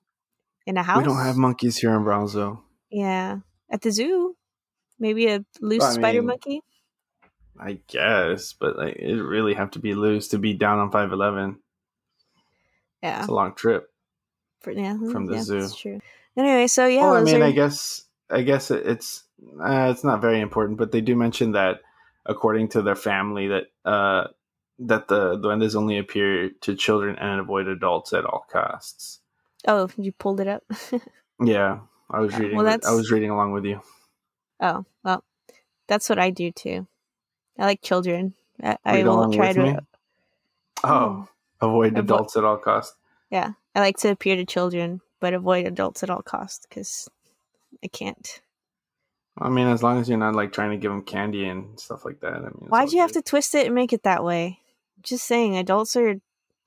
in 0.68 0.78
a 0.78 0.84
house, 0.84 1.00
We 1.00 1.04
don't 1.06 1.24
have 1.24 1.36
monkeys 1.38 1.78
here 1.78 1.96
in 1.96 2.04
Brownsville. 2.04 2.64
yeah 2.92 3.40
at 3.72 3.82
the 3.82 3.92
zoo, 3.92 4.36
maybe 5.00 5.28
a 5.28 5.44
loose 5.62 5.80
Well, 5.82 5.92
I 5.92 5.94
spider 5.96 6.20
mean, 6.20 6.28
monkey. 6.28 6.62
I 7.60 7.80
guess, 7.88 8.54
but 8.54 8.78
like 8.78 8.96
it 8.98 9.16
really 9.22 9.54
have 9.54 9.72
to 9.72 9.80
be 9.80 9.94
loose 9.96 10.28
to 10.30 10.38
be 10.40 10.54
down 10.54 10.80
on 10.80 10.92
five 10.92 11.12
eleven. 11.12 11.60
Yeah, 13.02 13.20
It's 13.20 13.28
a 13.30 13.34
long 13.34 13.54
trip. 13.56 13.92
for, 14.62 14.72
yeah 14.72 14.98
from 15.12 15.26
the 15.28 15.36
yeah, 15.36 15.42
zoo. 15.42 15.62
That's 15.62 15.76
true. 15.80 16.02
Anyway, 16.38 16.68
so 16.68 16.86
yeah, 16.86 17.02
well, 17.02 17.14
I 17.16 17.22
mean, 17.22 17.42
are- 17.42 17.46
I 17.46 17.52
guess 17.52 18.04
I 18.30 18.42
guess 18.42 18.72
it's 18.72 19.24
uh, 19.64 19.90
it's 19.92 20.04
not 20.04 20.22
very 20.22 20.42
important, 20.42 20.78
but 20.78 20.92
they 20.92 21.02
do 21.02 21.16
mention 21.16 21.52
that 21.54 21.82
according 22.26 22.70
to 22.70 22.82
their 22.82 22.96
family 22.96 23.48
that 23.48 23.66
uh 23.86 24.28
that 24.80 25.08
the 25.08 25.38
duendes 25.38 25.76
only 25.76 25.98
appear 25.98 26.50
to 26.62 26.76
children 26.76 27.16
and 27.18 27.40
avoid 27.40 27.68
adults 27.68 28.12
at 28.12 28.26
all 28.26 28.46
costs. 28.52 29.22
oh, 29.68 29.90
you 29.98 30.12
pulled 30.12 30.40
it 30.42 30.48
up. 30.48 30.64
Yeah, 31.44 31.80
I 32.10 32.20
was 32.22 32.34
Yeah, 32.34 32.40
reading. 32.40 32.58
well, 32.58 32.66
with- 32.66 32.86
I 32.86 32.92
was 32.92 33.12
reading 33.12 33.30
along 33.30 33.52
with 33.54 33.66
you. 33.66 33.82
Oh, 34.60 34.86
well, 35.04 35.24
that's 35.88 36.10
what 36.10 36.20
I 36.20 36.30
do 36.30 36.52
too. 36.52 36.88
I 37.58 37.66
like 37.66 37.82
children. 37.82 38.34
I, 38.62 38.78
I 38.86 39.04
will 39.04 39.32
try 39.34 39.54
to. 39.54 39.64
me? 39.64 39.76
Oh, 40.84 41.28
avoid 41.62 41.94
Avo- 41.94 42.00
adults 42.00 42.38
at 42.38 42.44
all 42.44 42.58
costs. 42.58 42.96
Yeah, 43.30 43.52
I 43.74 43.80
like 43.80 43.98
to 43.98 44.10
appear 44.10 44.36
to 44.36 44.46
children, 44.46 45.02
but 45.20 45.34
avoid 45.34 45.66
adults 45.66 46.04
at 46.04 46.10
all 46.10 46.22
costs 46.22 46.66
because 46.68 47.10
I 47.84 47.88
can't. 47.88 48.42
I 49.38 49.50
mean, 49.50 49.68
as 49.68 49.84
long 49.84 50.00
as 50.00 50.08
you're 50.08 50.18
not 50.18 50.36
like 50.36 50.54
trying 50.54 50.72
to 50.72 50.78
give 50.78 50.92
them 50.92 51.02
candy 51.02 51.46
and 51.46 51.78
stuff 51.80 52.06
like 52.06 52.22
that. 52.22 52.34
I 52.34 52.40
mean, 52.40 52.68
Why'd 52.70 52.94
you 52.94 53.00
have 53.00 53.12
to 53.14 53.22
twist 53.22 53.54
it 53.54 53.66
and 53.66 53.76
make 53.76 53.92
it 53.92 54.04
that 54.04 54.24
way? 54.24 54.60
Just 55.02 55.26
saying, 55.26 55.58
adults 55.58 55.96
are 55.98 56.16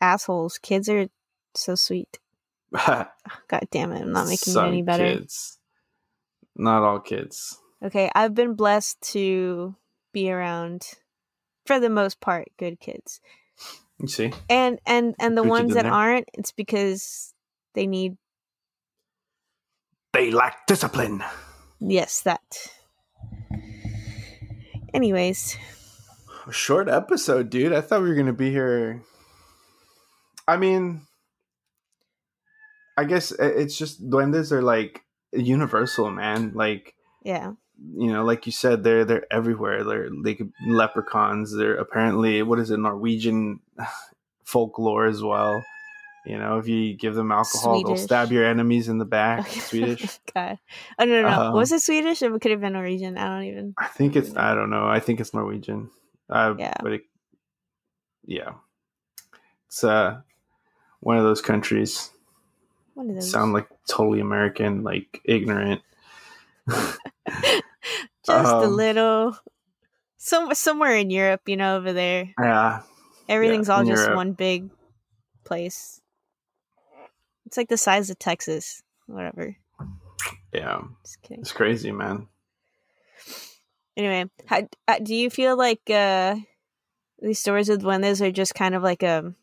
assholes. 0.01 0.59
Kids 0.59 0.89
are 0.89 1.09
so 1.55 1.75
sweet. 1.75 2.19
God 2.87 3.09
damn 3.71 3.93
it, 3.93 4.03
I'm 4.03 4.13
not 4.13 4.27
making 4.27 4.53
Some 4.53 4.67
it 4.67 4.69
any 4.69 4.83
better. 4.83 5.05
Kids. 5.05 5.59
Not 6.57 6.83
all 6.83 7.01
kids. 7.01 7.59
Okay, 7.83 8.11
I've 8.15 8.35
been 8.35 8.55
blessed 8.55 9.01
to 9.13 9.77
be 10.13 10.31
around, 10.31 10.83
for 11.67 11.79
the 11.79 11.89
most 11.91 12.21
part, 12.21 12.49
good 12.59 12.81
kids. 12.81 13.21
You 14.01 14.09
see, 14.09 14.33
And 14.49 14.81
and 14.87 15.15
and 15.19 15.37
the 15.37 15.43
ones 15.45 15.75
that 15.75 15.83
there. 15.85 15.93
aren't, 15.93 16.29
it's 16.35 16.53
because 16.53 17.35
they 17.75 17.87
need 17.87 18.17
they 20.13 20.31
lack 20.31 20.67
discipline. 20.67 21.23
yes 21.81 22.21
that. 22.23 22.43
Anyways, 24.95 25.57
A 26.47 26.53
short 26.53 26.89
episode, 26.89 27.51
dude. 27.51 27.73
I 27.73 27.81
thought 27.81 28.03
we 28.03 28.09
were 28.09 28.15
gonna 28.15 28.33
be 28.33 28.51
here. 28.51 29.03
I 30.47 30.57
mean, 30.57 31.03
I 32.97 33.05
guess 33.05 33.33
it's 33.33 33.77
just 33.77 34.09
duendes 34.09 34.51
are 34.51 34.63
like 34.63 35.03
universal, 35.33 36.11
man. 36.11 36.53
Like 36.55 36.95
yeah, 37.23 37.53
you 37.97 38.13
know, 38.13 38.25
like 38.25 38.47
you 38.47 38.53
said, 38.53 38.83
they're 38.83 39.05
they're 39.05 39.33
everywhere. 39.33 39.85
They're 39.85 40.11
like 40.11 40.41
leprechauns. 40.67 41.57
They're 41.57 41.77
apparently 41.77 42.43
what 42.43 42.59
is 42.59 42.71
it, 42.71 42.79
Norwegian 42.79 43.61
folklore 44.45 45.07
as 45.07 45.23
well. 45.23 45.63
You 46.27 46.37
know, 46.37 46.59
if 46.59 46.69
you 46.69 46.95
give 46.95 47.15
them 47.15 47.33
alcohol, 47.33 47.83
they'll 47.83 47.97
stab 47.97 48.33
your 48.33 48.45
enemies 48.45 48.89
in 48.89 48.99
the 48.99 49.05
back. 49.07 49.49
Swedish. 49.49 50.19
God. 50.35 50.59
Oh 50.99 51.05
no, 51.05 51.23
no, 51.23 51.31
no. 51.31 51.41
Um, 51.43 51.55
was 51.55 51.73
it 51.73 51.81
Swedish? 51.81 52.21
It 52.21 52.31
could 52.41 52.51
have 52.51 52.61
been 52.61 52.75
Norwegian. 52.75 53.17
I 53.17 53.29
don't 53.29 53.45
even. 53.45 53.75
I 53.79 53.87
think 53.87 54.17
it's. 54.17 54.37
I 54.37 54.55
don't 54.55 54.71
know. 54.71 54.87
I 54.87 55.01
think 55.01 55.21
it's 55.21 55.33
Norwegian. 55.33 55.91
Uh, 56.29 56.55
Yeah. 56.59 56.75
But 56.83 56.93
it, 56.93 57.03
yeah, 58.27 58.51
it's 59.69 59.83
uh 59.85 60.21
one 61.01 61.17
of 61.17 61.25
those 61.25 61.41
countries. 61.41 62.11
One 62.95 63.09
of 63.09 63.15
those. 63.15 63.31
Sound 63.31 63.53
like 63.55 63.69
totally 63.89 64.21
American, 64.21 64.83
like 64.83 65.23
ignorant. 65.25 65.81
Just 68.29 68.53
a 68.55 68.59
um, 68.59 68.77
little. 68.77 69.37
Some 70.17 70.53
somewhere 70.55 70.97
in 70.97 71.11
Europe, 71.11 71.43
you 71.47 71.57
know, 71.57 71.77
over 71.77 71.93
there, 71.93 72.35
Yeah, 72.41 72.83
everything's 73.29 73.69
all 73.69 73.85
just 73.85 74.03
Europe. 74.03 74.17
one 74.17 74.33
big 74.33 74.71
place. 75.45 76.01
It's 77.47 77.57
like 77.57 77.69
the 77.69 77.77
size 77.79 78.11
of 78.11 78.19
Texas. 78.19 78.83
Whatever. 79.07 79.57
yeah. 80.53 80.83
Just 81.05 81.23
kidding. 81.23 81.41
It's 81.41 81.53
crazy, 81.53 81.93
man. 81.93 82.29
Anyway, 83.97 84.31
how, 84.47 84.69
uh, 84.87 84.99
do 85.01 85.15
you 85.15 85.31
feel 85.31 85.57
like 85.57 85.89
uh, 85.91 86.37
these 87.21 87.41
stories 87.41 87.69
with 87.69 87.83
duendes 87.83 88.21
are 88.21 88.31
just 88.31 88.55
kind 88.55 88.75
of 88.75 88.83
like 88.83 89.03
um, 89.03 89.35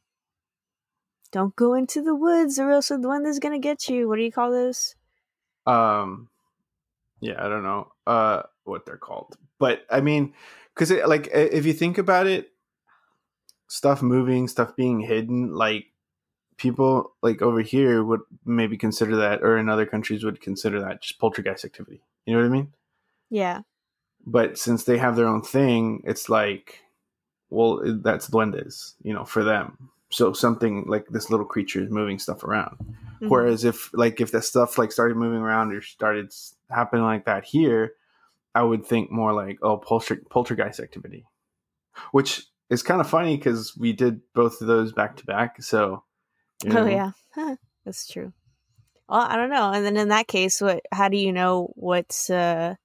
don't 1.31 1.55
go 1.55 1.73
into 1.73 2.01
the 2.01 2.15
woods 2.15 2.59
or 2.59 2.69
else 2.71 2.89
the 2.89 2.97
duende's 2.97 3.39
gonna 3.39 3.59
get 3.59 3.89
you? 3.89 4.07
What 4.07 4.17
do 4.17 4.23
you 4.23 4.31
call 4.31 4.51
those? 4.51 4.95
Um, 5.65 6.29
yeah, 7.21 7.43
I 7.43 7.49
don't 7.49 7.63
know 7.63 7.91
uh 8.05 8.43
what 8.65 8.85
they're 8.85 8.97
called, 8.97 9.37
but 9.59 9.85
I 9.89 10.01
mean, 10.01 10.33
because 10.73 10.91
like 11.07 11.29
if 11.33 11.65
you 11.65 11.73
think 11.73 11.97
about 11.97 12.27
it, 12.27 12.51
stuff 13.67 14.01
moving, 14.01 14.47
stuff 14.47 14.75
being 14.75 14.99
hidden, 14.99 15.53
like 15.55 15.87
people 16.57 17.13
like 17.21 17.41
over 17.41 17.61
here 17.61 18.03
would 18.03 18.21
maybe 18.45 18.77
consider 18.77 19.15
that, 19.17 19.41
or 19.43 19.57
in 19.57 19.69
other 19.69 19.85
countries 19.85 20.23
would 20.23 20.41
consider 20.41 20.79
that 20.81 21.01
just 21.01 21.19
poltergeist 21.19 21.65
activity. 21.65 22.01
You 22.25 22.33
know 22.35 22.41
what 22.41 22.47
I 22.47 22.49
mean? 22.49 22.73
Yeah, 23.29 23.61
But 24.25 24.57
since 24.57 24.83
they 24.83 24.97
have 24.97 25.15
their 25.15 25.27
own 25.27 25.41
thing, 25.41 26.01
it's 26.05 26.29
like, 26.29 26.81
well, 27.49 27.81
that's 28.01 28.29
duendes, 28.29 28.93
you 29.03 29.13
know, 29.13 29.25
for 29.25 29.43
them. 29.43 29.89
So 30.09 30.33
something 30.33 30.85
like 30.87 31.07
this 31.09 31.29
little 31.29 31.45
creature 31.45 31.83
is 31.83 31.89
moving 31.91 32.19
stuff 32.19 32.43
around. 32.43 32.77
Mhm. 33.21 33.29
Whereas 33.29 33.63
if 33.63 33.91
like 33.93 34.21
if 34.21 34.31
that 34.31 34.43
stuff 34.43 34.77
like 34.77 34.91
started 34.91 35.17
moving 35.17 35.39
around 35.39 35.73
or 35.73 35.81
started 35.81 36.33
happening 36.69 37.03
like 37.03 37.25
that 37.25 37.45
here, 37.45 37.93
I 38.55 38.63
would 38.63 38.85
think 38.85 39.11
more 39.11 39.33
like 39.33 39.59
oh 39.61 39.77
polter- 39.77 40.23
poltergeist 40.31 40.79
activity, 40.79 41.25
which 42.11 42.43
is 42.69 42.81
kind 42.81 43.01
of 43.01 43.09
funny 43.09 43.37
because 43.37 43.75
we 43.77 43.93
did 43.93 44.21
both 44.33 44.61
of 44.61 44.67
those 44.67 44.93
back 44.93 45.17
to 45.17 45.25
back. 45.25 45.61
So 45.61 46.03
you 46.63 46.69
know, 46.69 46.83
Oh 46.83 46.89
yeah, 46.89 47.11
Huh, 47.35 47.57
that's 47.83 48.07
true. 48.07 48.31
Well, 49.09 49.21
I 49.21 49.35
don't 49.35 49.49
know. 49.49 49.71
And 49.71 49.85
then 49.85 49.97
in 49.97 50.07
that 50.07 50.27
case, 50.27 50.61
what? 50.61 50.81
How 50.91 51.09
do 51.09 51.17
you 51.17 51.33
know 51.33 51.71
what's 51.75 52.29
uh, 52.29 52.75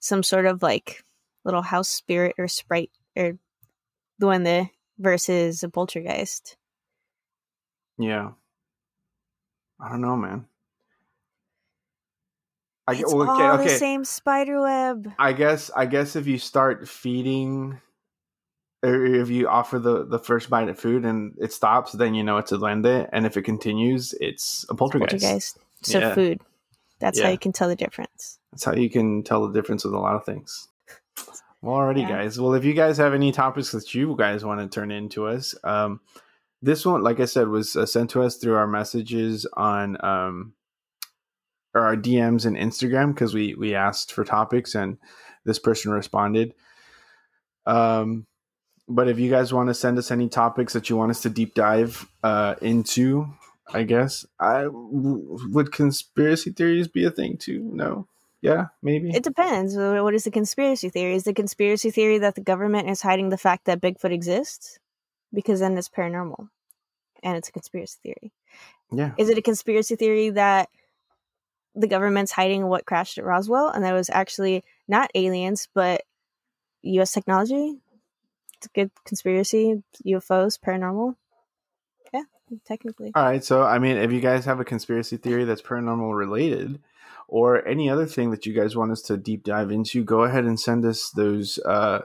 some 0.00 0.22
sort 0.22 0.46
of 0.46 0.62
like 0.62 1.04
little 1.44 1.62
house 1.62 1.88
spirit 1.88 2.34
or 2.38 2.48
sprite 2.48 2.90
or 3.16 3.38
duende 4.20 4.70
versus 4.98 5.62
a 5.62 5.68
poltergeist? 5.68 6.56
yeah. 7.98 8.30
I 9.80 9.90
don't 9.90 10.00
know, 10.00 10.16
man. 10.16 10.46
I 12.86 12.92
It's 12.94 13.12
okay, 13.12 13.30
all 13.30 13.54
okay. 13.54 13.64
the 13.64 13.78
same 13.78 14.04
spider 14.04 14.60
web. 14.60 15.12
I 15.18 15.32
guess 15.32 15.70
I 15.74 15.86
guess 15.86 16.16
if 16.16 16.26
you 16.26 16.38
start 16.38 16.86
feeding 16.88 17.80
or 18.84 19.06
if 19.06 19.30
you 19.30 19.48
offer 19.48 19.78
the 19.78 20.04
the 20.04 20.18
first 20.18 20.50
bite 20.50 20.68
of 20.68 20.78
food 20.78 21.04
and 21.04 21.34
it 21.38 21.52
stops, 21.52 21.92
then 21.92 22.14
you 22.14 22.22
know 22.22 22.36
it's 22.36 22.52
a 22.52 22.58
duende, 22.58 23.08
and 23.12 23.24
if 23.24 23.36
it 23.36 23.42
continues, 23.42 24.14
it's 24.20 24.66
a 24.68 24.74
poltergeist. 24.74 25.12
Poltergeist. 25.22 25.58
So 25.82 25.98
Yeah. 26.00 26.14
food. 26.14 26.40
That's 27.00 27.20
how 27.20 27.28
you 27.30 27.38
can 27.38 27.52
tell 27.52 27.68
the 27.68 27.76
difference. 27.76 28.38
That's 28.52 28.64
how 28.64 28.74
you 28.74 28.88
can 28.90 29.22
tell 29.22 29.46
the 29.46 29.52
difference 29.52 29.84
with 29.84 29.94
a 29.94 29.98
lot 29.98 30.14
of 30.14 30.24
things. 30.24 30.68
Well, 31.60 31.76
alrighty, 31.76 32.02
Yeah. 32.02 32.08
guys. 32.08 32.38
Well, 32.38 32.54
if 32.54 32.64
you 32.64 32.74
guys 32.74 32.98
have 32.98 33.14
any 33.14 33.32
topics 33.32 33.72
that 33.72 33.94
you 33.94 34.14
guys 34.16 34.44
want 34.44 34.60
to 34.60 34.68
turn 34.68 34.90
into 34.90 35.26
us, 35.26 35.54
um, 35.64 36.00
this 36.62 36.84
one, 36.86 37.02
like 37.02 37.20
I 37.20 37.24
said, 37.24 37.48
was 37.48 37.76
uh, 37.76 37.86
sent 37.86 38.10
to 38.10 38.22
us 38.22 38.36
through 38.36 38.54
our 38.56 38.66
messages 38.66 39.46
on 39.54 39.96
um, 40.04 40.52
or 41.74 41.82
our 41.82 41.96
DMs 41.96 42.46
and 42.46 42.56
Instagram 42.56 43.14
because 43.14 43.34
we 43.34 43.54
we 43.54 43.74
asked 43.74 44.12
for 44.12 44.24
topics 44.24 44.74
and 44.74 44.98
this 45.44 45.58
person 45.58 45.92
responded. 45.92 46.54
Um, 47.66 48.26
but 48.88 49.08
if 49.08 49.18
you 49.18 49.30
guys 49.30 49.52
want 49.52 49.68
to 49.68 49.74
send 49.74 49.98
us 49.98 50.10
any 50.10 50.28
topics 50.28 50.72
that 50.74 50.90
you 50.90 50.96
want 50.96 51.10
us 51.10 51.22
to 51.22 51.30
deep 51.30 51.54
dive 51.54 52.06
uh, 52.22 52.54
into, 52.60 53.26
I 53.72 53.82
guess 53.84 54.26
I 54.38 54.62
w- 54.64 55.38
would 55.50 55.72
conspiracy 55.72 56.50
theories 56.50 56.88
be 56.88 57.04
a 57.04 57.10
thing 57.10 57.38
too? 57.38 57.60
No, 57.72 58.06
yeah, 58.42 58.66
maybe. 58.82 59.10
It 59.10 59.22
depends. 59.22 59.74
What 59.76 60.14
is 60.14 60.24
the 60.24 60.30
conspiracy 60.30 60.90
theory? 60.90 61.14
Is 61.14 61.24
the 61.24 61.32
conspiracy 61.32 61.90
theory 61.90 62.18
that 62.18 62.34
the 62.34 62.42
government 62.42 62.90
is 62.90 63.00
hiding 63.00 63.30
the 63.30 63.38
fact 63.38 63.64
that 63.64 63.80
Bigfoot 63.80 64.12
exists? 64.12 64.78
Because 65.32 65.60
then 65.60 65.76
it's 65.78 65.88
paranormal 65.88 66.48
and 67.22 67.36
it's 67.36 67.48
a 67.48 67.52
conspiracy 67.52 67.96
theory. 68.02 68.32
yeah, 68.92 69.12
Is 69.16 69.30
it 69.30 69.38
a 69.38 69.42
conspiracy 69.42 69.96
theory 69.96 70.30
that 70.30 70.68
the 71.74 71.88
government's 71.88 72.32
hiding 72.32 72.66
what 72.66 72.86
crashed 72.86 73.18
at 73.18 73.24
Roswell 73.24 73.68
and 73.68 73.84
that 73.84 73.92
was 73.92 74.10
actually 74.10 74.64
not 74.88 75.10
aliens 75.14 75.68
but 75.74 76.02
US 76.82 77.12
technology? 77.12 77.78
It's 78.58 78.66
a 78.66 78.68
good 78.74 78.90
conspiracy, 79.04 79.82
UFOs, 80.06 80.58
paranormal. 80.58 81.16
Yeah, 82.12 82.22
technically. 82.66 83.12
All 83.14 83.24
right. 83.24 83.44
So, 83.44 83.62
I 83.62 83.78
mean, 83.78 83.96
if 83.96 84.12
you 84.12 84.20
guys 84.20 84.44
have 84.44 84.60
a 84.60 84.64
conspiracy 84.64 85.16
theory 85.16 85.44
that's 85.44 85.62
paranormal 85.62 86.16
related 86.16 86.80
or 87.28 87.66
any 87.66 87.90
other 87.90 88.06
thing 88.06 88.30
that 88.30 88.46
you 88.46 88.52
guys 88.52 88.76
want 88.76 88.92
us 88.92 89.02
to 89.02 89.16
deep 89.16 89.44
dive 89.44 89.70
into, 89.70 90.04
go 90.04 90.22
ahead 90.22 90.44
and 90.44 90.58
send 90.58 90.84
us 90.84 91.10
those 91.10 91.58
uh, 91.60 92.00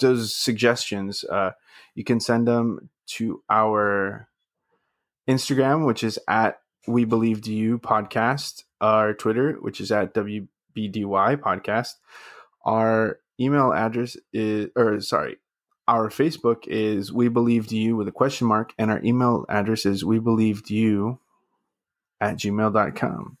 those 0.00 0.34
suggestions. 0.34 1.24
Uh, 1.24 1.52
you 1.94 2.04
can 2.04 2.20
send 2.20 2.46
them 2.46 2.90
to 3.06 3.42
our 3.48 4.28
Instagram, 5.28 5.86
which 5.86 6.04
is 6.04 6.18
at 6.28 6.60
We 6.86 7.04
Believed 7.04 7.46
You 7.46 7.78
Podcast, 7.78 8.64
our 8.80 9.14
Twitter, 9.14 9.54
which 9.60 9.80
is 9.80 9.90
at 9.92 10.14
WBDY 10.14 11.36
Podcast. 11.36 11.94
Our 12.64 13.20
email 13.40 13.72
address 13.72 14.16
is, 14.32 14.70
or 14.76 15.00
sorry, 15.00 15.38
our 15.88 16.08
Facebook 16.08 16.66
is 16.66 17.12
We 17.12 17.28
Believed 17.28 17.70
You 17.70 17.96
with 17.96 18.08
a 18.08 18.12
question 18.12 18.46
mark, 18.46 18.72
and 18.78 18.90
our 18.90 19.00
email 19.04 19.44
address 19.48 19.86
is 19.86 20.04
We 20.04 20.18
Believed 20.18 20.70
You 20.70 21.20
at 22.20 22.36
gmail.com. 22.36 23.38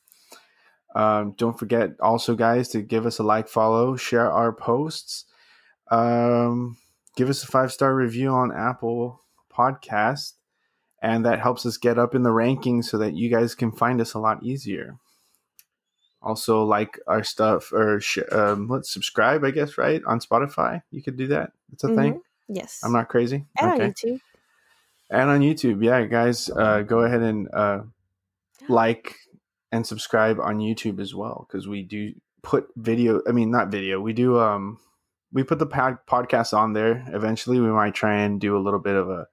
Um, 0.94 1.34
don't 1.36 1.58
forget 1.58 1.90
also, 2.00 2.34
guys, 2.34 2.68
to 2.68 2.80
give 2.80 3.04
us 3.04 3.18
a 3.18 3.22
like, 3.22 3.48
follow, 3.48 3.96
share 3.96 4.30
our 4.30 4.52
posts. 4.52 5.24
Um, 5.90 6.78
give 7.16 7.28
us 7.28 7.42
a 7.42 7.46
five 7.46 7.72
star 7.72 7.94
review 7.94 8.30
on 8.30 8.50
Apple 8.50 9.22
Podcast, 9.52 10.34
and 11.02 11.24
that 11.26 11.40
helps 11.40 11.66
us 11.66 11.76
get 11.76 11.98
up 11.98 12.14
in 12.14 12.22
the 12.22 12.30
rankings 12.30 12.84
so 12.84 12.96
that 12.98 13.14
you 13.14 13.28
guys 13.28 13.54
can 13.54 13.72
find 13.72 14.00
us 14.00 14.14
a 14.14 14.18
lot 14.18 14.42
easier. 14.42 14.96
Also, 16.22 16.64
like 16.64 16.98
our 17.06 17.22
stuff 17.22 17.72
or 17.72 18.00
sh- 18.00 18.18
um, 18.32 18.68
let's 18.68 18.90
subscribe, 18.90 19.44
I 19.44 19.50
guess, 19.50 19.78
right 19.78 20.02
on 20.06 20.18
Spotify. 20.18 20.82
You 20.90 21.02
could 21.02 21.16
do 21.16 21.28
that. 21.28 21.52
It's 21.72 21.84
a 21.84 21.88
mm-hmm. 21.88 21.96
thing. 21.96 22.22
Yes, 22.48 22.80
I'm 22.84 22.92
not 22.92 23.08
crazy. 23.08 23.44
And 23.60 23.72
okay. 23.72 23.84
on 23.84 23.92
YouTube. 23.92 24.20
And 25.08 25.30
on 25.30 25.40
YouTube, 25.40 25.84
yeah, 25.84 26.04
guys, 26.04 26.50
uh, 26.50 26.82
go 26.82 27.00
ahead 27.00 27.22
and 27.22 27.48
uh, 27.52 27.82
like 28.68 29.14
and 29.72 29.86
subscribe 29.86 30.40
on 30.40 30.58
YouTube 30.58 31.00
as 31.00 31.14
well 31.14 31.46
because 31.46 31.68
we 31.68 31.82
do 31.82 32.12
put 32.42 32.68
video. 32.76 33.22
I 33.28 33.32
mean, 33.32 33.50
not 33.50 33.68
video. 33.68 34.00
We 34.00 34.12
do 34.12 34.38
um 34.38 34.78
we 35.32 35.42
put 35.42 35.58
the 35.58 35.66
pod- 35.66 35.98
podcast 36.08 36.56
on 36.56 36.72
there. 36.72 37.04
Eventually, 37.12 37.60
we 37.60 37.68
might 37.68 37.94
try 37.94 38.22
and 38.22 38.40
do 38.40 38.56
a 38.56 38.62
little 38.62 38.80
bit 38.80 38.96
of 38.96 39.10
a 39.10 39.26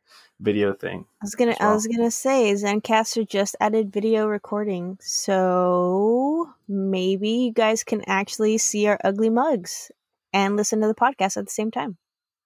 video 0.44 0.74
thing. 0.74 1.06
I 1.22 1.24
was 1.26 1.36
gonna, 1.36 1.56
well. 1.60 1.72
I 1.72 1.74
was 1.74 1.88
gonna 1.88 2.12
say, 2.12 2.54
Zencastr 2.54 3.28
just 3.28 3.56
added 3.60 3.92
video 3.92 4.28
recording, 4.28 4.98
so 5.02 6.54
maybe 6.68 7.30
you 7.30 7.52
guys 7.52 7.84
can 7.84 8.04
actually 8.08 8.58
see 8.58 8.88
our 8.88 9.00
ugly 9.04 9.30
mugs 9.30 9.92
and 10.32 10.56
listen 10.58 10.82
to 10.82 10.88
the 10.88 10.96
podcast 10.96 11.38
at 11.38 11.46
the 11.46 11.52
same 11.52 11.72
time. 11.72 11.98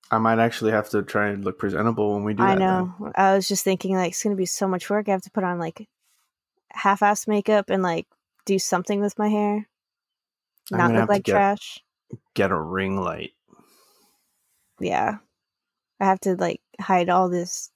I 0.10 0.20
might 0.20 0.40
actually 0.40 0.72
have 0.72 0.90
to 0.92 1.04
try 1.04 1.30
and 1.30 1.44
look 1.44 1.60
presentable 1.60 2.14
when 2.14 2.24
we 2.24 2.34
do. 2.34 2.44
That. 2.44 2.52
I 2.52 2.56
know. 2.56 2.96
Then. 3.00 3.12
I 3.16 3.36
was 3.36 3.48
just 3.48 3.64
thinking, 3.64 3.96
like, 3.96 4.12
it's 4.12 4.24
gonna 4.24 4.36
be 4.36 4.46
so 4.46 4.68
much 4.68 4.90
work. 4.90 5.10
I 5.10 5.12
have 5.12 5.24
to 5.24 5.32
put 5.32 5.44
on 5.44 5.60
like 5.60 5.88
half-ass 6.72 7.28
makeup 7.28 7.70
and 7.70 7.84
like 7.84 8.08
do 8.46 8.60
something 8.60 9.02
with 9.02 9.18
my 9.18 9.28
hair, 9.28 9.68
not 10.72 10.94
look 10.94 11.10
like 11.10 11.24
get, 11.24 11.32
trash. 11.32 11.84
Get 12.34 12.52
a 12.52 12.60
ring 12.60 13.02
light 13.02 13.32
yeah. 14.80 15.18
I 16.00 16.06
have 16.06 16.20
to 16.22 16.36
like 16.36 16.62
hide 16.80 17.10
all 17.10 17.30
this 17.30 17.72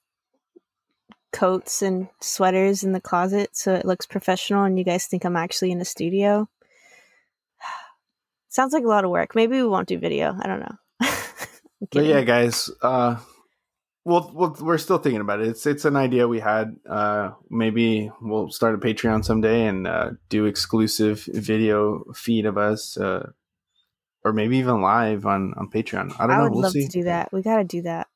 coats 1.32 1.82
and 1.82 2.08
sweaters 2.20 2.84
in 2.84 2.92
the 2.92 3.00
closet 3.00 3.50
so 3.56 3.74
it 3.74 3.86
looks 3.86 4.06
professional 4.06 4.64
and 4.64 4.78
you 4.78 4.84
guys 4.84 5.06
think 5.06 5.24
I'm 5.24 5.36
actually 5.36 5.72
in 5.72 5.80
a 5.80 5.84
studio. 5.84 6.48
Sounds 8.48 8.72
like 8.72 8.84
a 8.84 8.88
lot 8.88 9.04
of 9.04 9.10
work. 9.10 9.34
Maybe 9.34 9.56
we 9.56 9.66
won't 9.66 9.88
do 9.88 9.98
video. 9.98 10.36
I 10.38 10.46
don't 10.46 10.60
know. 10.60 10.76
but 11.90 12.04
yeah, 12.04 12.22
guys, 12.22 12.70
uh 12.82 13.16
well, 14.04 14.32
well, 14.34 14.56
we're 14.60 14.78
still 14.78 14.98
thinking 14.98 15.20
about 15.20 15.40
it. 15.40 15.48
It's 15.48 15.64
it's 15.64 15.84
an 15.84 15.96
idea 15.96 16.26
we 16.26 16.40
had. 16.40 16.76
Uh, 16.88 17.30
maybe 17.48 18.10
we'll 18.20 18.50
start 18.50 18.74
a 18.74 18.78
Patreon 18.78 19.24
someday 19.24 19.66
and 19.66 19.86
uh, 19.86 20.10
do 20.28 20.46
exclusive 20.46 21.24
video 21.26 22.04
feed 22.12 22.46
of 22.46 22.58
us 22.58 22.96
uh, 22.96 23.30
or 24.24 24.32
maybe 24.32 24.58
even 24.58 24.80
live 24.80 25.24
on 25.24 25.54
on 25.56 25.70
Patreon. 25.70 26.14
I 26.18 26.26
don't 26.26 26.30
I 26.32 26.44
know. 26.44 26.50
we'll 26.50 26.62
love 26.62 26.72
see. 26.72 26.86
to 26.86 26.88
do 26.88 27.04
that. 27.04 27.32
We 27.32 27.42
got 27.42 27.58
to 27.58 27.64
do 27.64 27.82
that. 27.82 28.08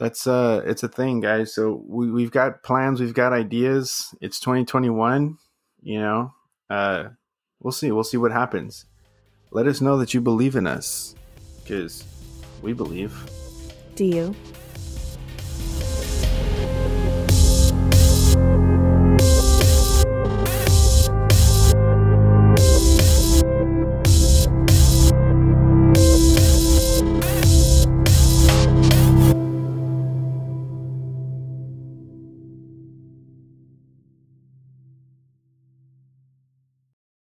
That's 0.00 0.26
uh, 0.26 0.62
it's 0.64 0.82
a 0.82 0.88
thing, 0.88 1.20
guys. 1.20 1.54
So 1.54 1.84
we 1.86 2.10
we've 2.10 2.30
got 2.30 2.62
plans. 2.62 3.00
We've 3.00 3.12
got 3.12 3.34
ideas. 3.34 4.14
It's 4.22 4.40
2021. 4.40 5.36
You 5.82 6.00
know, 6.00 6.32
uh, 6.70 7.10
we'll 7.60 7.72
see. 7.72 7.92
We'll 7.92 8.02
see 8.02 8.16
what 8.16 8.32
happens. 8.32 8.86
Let 9.50 9.66
us 9.66 9.82
know 9.82 9.98
that 9.98 10.14
you 10.14 10.22
believe 10.22 10.56
in 10.56 10.66
us, 10.66 11.14
because 11.62 12.02
we 12.62 12.72
believe. 12.72 13.12
Do 13.94 14.06
you? 14.06 14.34